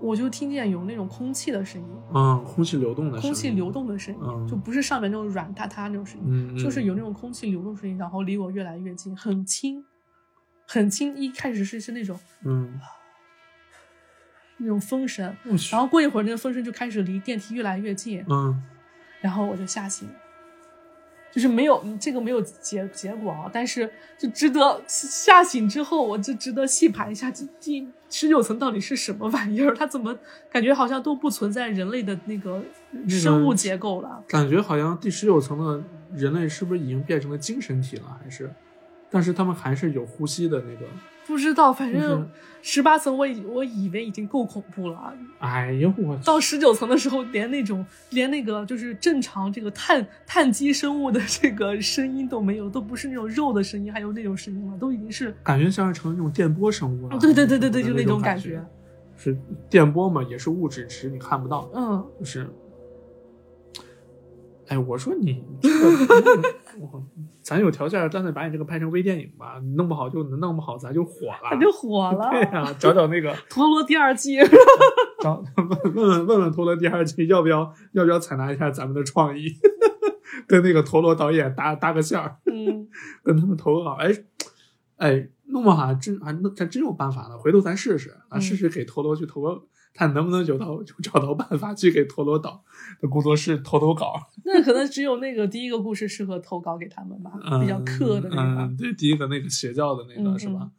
[0.00, 4.46] 我就听见有那种空气的声音，嗯，空气流动的声音，空气流动的声音，嗯。
[4.48, 9.84] 就不是上面那种软塌塌那种声音，嗯，嗯，就是有那种空气流动声音，然后离我越来越近，很轻，
[10.66, 11.16] 很轻。
[11.16, 12.80] 一开始是是那种嗯，
[14.58, 15.36] 那种风声，
[15.70, 18.62] 然后过一会儿那个风声就开始离电梯越来越近，嗯。
[19.20, 20.14] 然后我就吓醒了，
[21.38, 23.88] 就是没有这个没有结结果啊，但是
[24.18, 30.18] 就值得吓醒之后，我就值得细盘一下这第十九层到底是什么玩意儿，它怎么
[30.50, 32.60] 感觉好像都不存在人类的那个
[33.08, 34.20] 生物结构了？
[34.26, 38.18] 感觉好像第十九层的人类是不是已经变成了精神体了？
[38.20, 38.52] 还是，
[39.10, 40.86] 但是他们还是有呼吸的那个。
[41.26, 42.26] 不知道，反正
[42.62, 57.18] 十八层我以我以为已经够恐怖了，哎呦我到十九层的时候，连那种连那个就是正常这个碳碳基生物的这个声音都没有，都不是那种肉的声音，还有那种声音了，都已经是感觉像是成了那种电波生物了。
[57.18, 58.64] 对对对对对，就就那种感感觉。
[59.18, 59.36] 是
[59.68, 61.68] 电波嘛，也是物质，只是你看不到。
[61.74, 62.48] 嗯，就是，
[64.68, 65.86] 哎，我说你这个，
[66.80, 67.02] 我
[67.42, 69.58] 咱有条件，干脆把你这个拍成微电影吧。
[69.62, 71.50] 你弄不好就弄不好，咱就火了。
[71.50, 72.30] 咱就火了。
[72.30, 74.38] 对呀、找找那个陀螺第二季，
[75.20, 79.48] 找问问问问陀螺第二季要不要要不要采纳一下咱们的创意，
[80.46, 82.88] 跟那个陀螺导演搭搭个线儿，嗯，
[83.22, 83.92] 跟他们投个稿。
[83.92, 84.12] 哎
[84.98, 87.38] 哎，弄不好还真还那咱真有办法了。
[87.38, 89.62] 回头咱试试啊，嗯试试给陀螺去投个，
[89.98, 92.62] 看能不能有到 就找到办法去给陀螺岛
[93.00, 94.14] 的工作室投投稿。
[94.46, 98.62] 那可能只有那个第一个故事适合投稿给他们吧，嗯、比较克的那个。
[98.62, 100.70] 嗯，对，第一个那个邪教的那个、嗯是吧？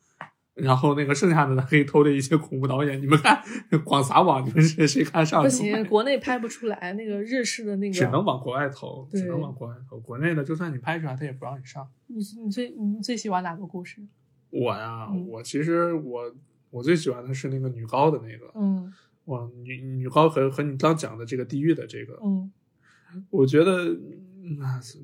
[0.56, 3.42] 然后那个剩下的呢，可以偷的一些恐怖导演，你们看
[3.86, 7.94] 广撒网，你们谁谁看上不 行，国内拍不出来，那个日式的那个。
[7.94, 9.98] 只能往国外投，只能往国外投。
[10.00, 11.88] 国内的就算你拍出来，他也不让你上。
[12.08, 14.02] 你你最你最喜欢哪个故事？
[14.50, 16.36] 我呀，嗯我其实我
[16.72, 18.92] 我最喜欢的是那个女高的那个，嗯
[19.30, 22.52] 哇，女女高和和你刚讲的这个地狱的这个，嗯
[23.32, 23.96] 我觉得，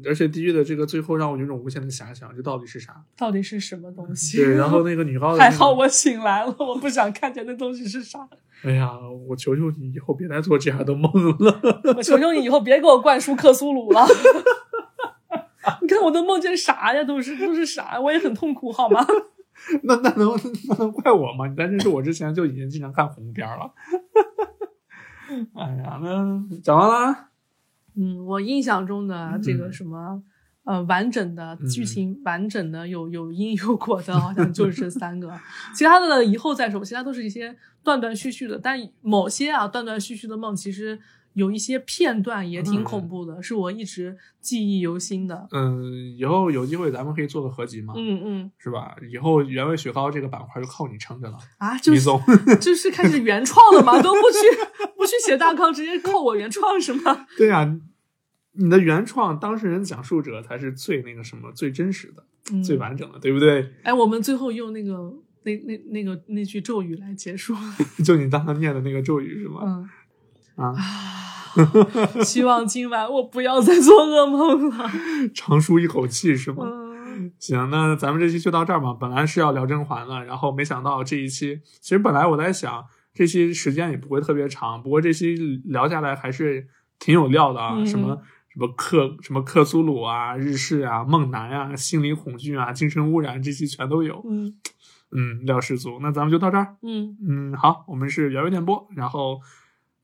[0.06, 3.04] 而且地狱的这个最后让我有种无限的遐想，这到底是啥？
[3.18, 4.38] 到底是什么东西？
[4.38, 8.28] 对，然后那个女高的、 那个，还好我醒来了，我不想看见那东西是啥。
[8.64, 8.92] 哎呀，
[9.28, 11.94] 我求求你以后别再做这样的梦了。
[11.98, 14.06] 我求求你以后别给我灌输克苏鲁了。
[15.82, 17.04] 你看我都梦见啥呀？
[17.04, 18.00] 都是都是啥？
[18.00, 19.06] 我也很痛苦，好吗？
[19.84, 20.30] 那那能
[20.70, 21.48] 那能怪我吗？
[21.48, 23.72] 你在认识我之前就已经经常看恐怖片了。
[25.56, 27.30] 哎呀，那讲完了。
[27.96, 30.22] 嗯，我印象中的这个嗯什么，
[30.66, 35.32] 呃，完整的嗯剧情，完整的有有因有果的， 好像就是这三个，
[35.74, 38.60] 其他的以后再说，其他都是一些断断续续的。
[38.60, 41.00] 但某些啊断断续续的梦，其实
[41.36, 45.48] 有一些片段也挺恐怖的，是我一直记忆犹新的。
[45.52, 45.84] 嗯，
[46.18, 48.96] 以后有机会咱们可以做个合集嘛，嗯嗯是吧？
[49.12, 52.10] 以后原味雪糕这个板块就靠你撑着了，啊，就是。
[52.60, 57.28] 就是开始原创了嘛，都不去不去写大纲，直接靠我原创是吗？
[57.38, 57.78] 对呀、
[58.54, 63.74] 你的原创当事人讲述者才是最那个什么、最真实的、嗯最完整的，对不对？
[63.84, 65.14] 哎，我们最后用那个
[65.44, 67.54] 那那那个那句咒语来结束。
[68.06, 69.60] 就你刚刚念的那个咒语是吗？
[69.64, 69.90] 嗯
[70.56, 70.76] 啊，啊，
[72.24, 74.90] 希望今晚我不要再做噩梦了。
[75.34, 76.64] 长舒一口气是吗？
[76.66, 76.86] 嗯
[77.40, 78.94] 行，那咱们这期就到这儿吧。
[78.94, 82.84] 本来是要聊甄嬛的，然后没想到这一期，其实本来我在想，
[83.14, 86.68] 这期时间也不会特别长，不过这期聊下来还是
[87.00, 94.54] 挺有料的啊，嗯什么什么克什么克苏鲁啊、日式啊、梦男啊、心理恐惧啊、精神污染，这些全都有，嗯
[95.12, 96.00] 嗯，料十足。
[96.02, 99.40] 那咱们就到这儿，嗯，嗯，好，我们是原味电波，然后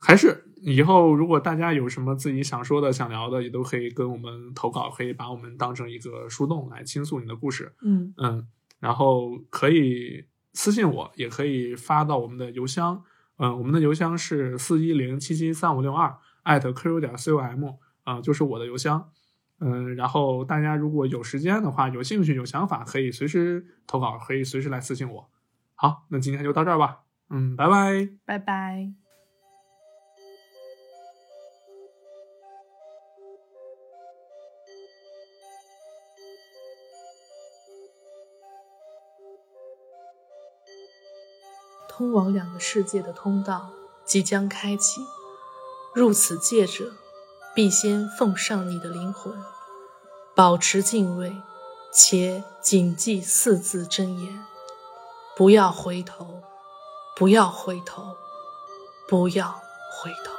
[0.03, 7.73] 还是以后如果大家有什么自己想说的、想聊的，也都可以跟我们投稿，可以把我们当成一个树洞来倾诉你的故事。
[7.83, 8.47] 嗯嗯，
[8.79, 13.03] 然后可以私信我，也可以发到我们的邮箱。
[13.37, 19.09] 嗯，我们的邮箱是四一零七七三五六二艾特 qq 点 com 啊、就是我的邮箱。
[19.59, 25.29] 嗯，然后大家如果有时间的话，有兴趣、有想法，可以随时投稿，可以随时来私信我。
[25.75, 27.01] 好，那今天就到这儿吧。
[27.29, 28.09] 嗯，拜拜。
[28.25, 29.00] 拜拜。
[42.01, 43.69] 通往两个世界的通道
[44.03, 45.05] 即将开启，
[45.93, 46.93] 入此界者，
[47.53, 49.31] 必先奉上你的灵魂，
[50.33, 51.35] 保持敬畏，
[51.93, 54.43] 且谨记四字真言：
[55.35, 56.41] 不要回头，
[57.15, 58.15] 不要回头，
[59.07, 59.61] 不要
[60.01, 60.30] 回头。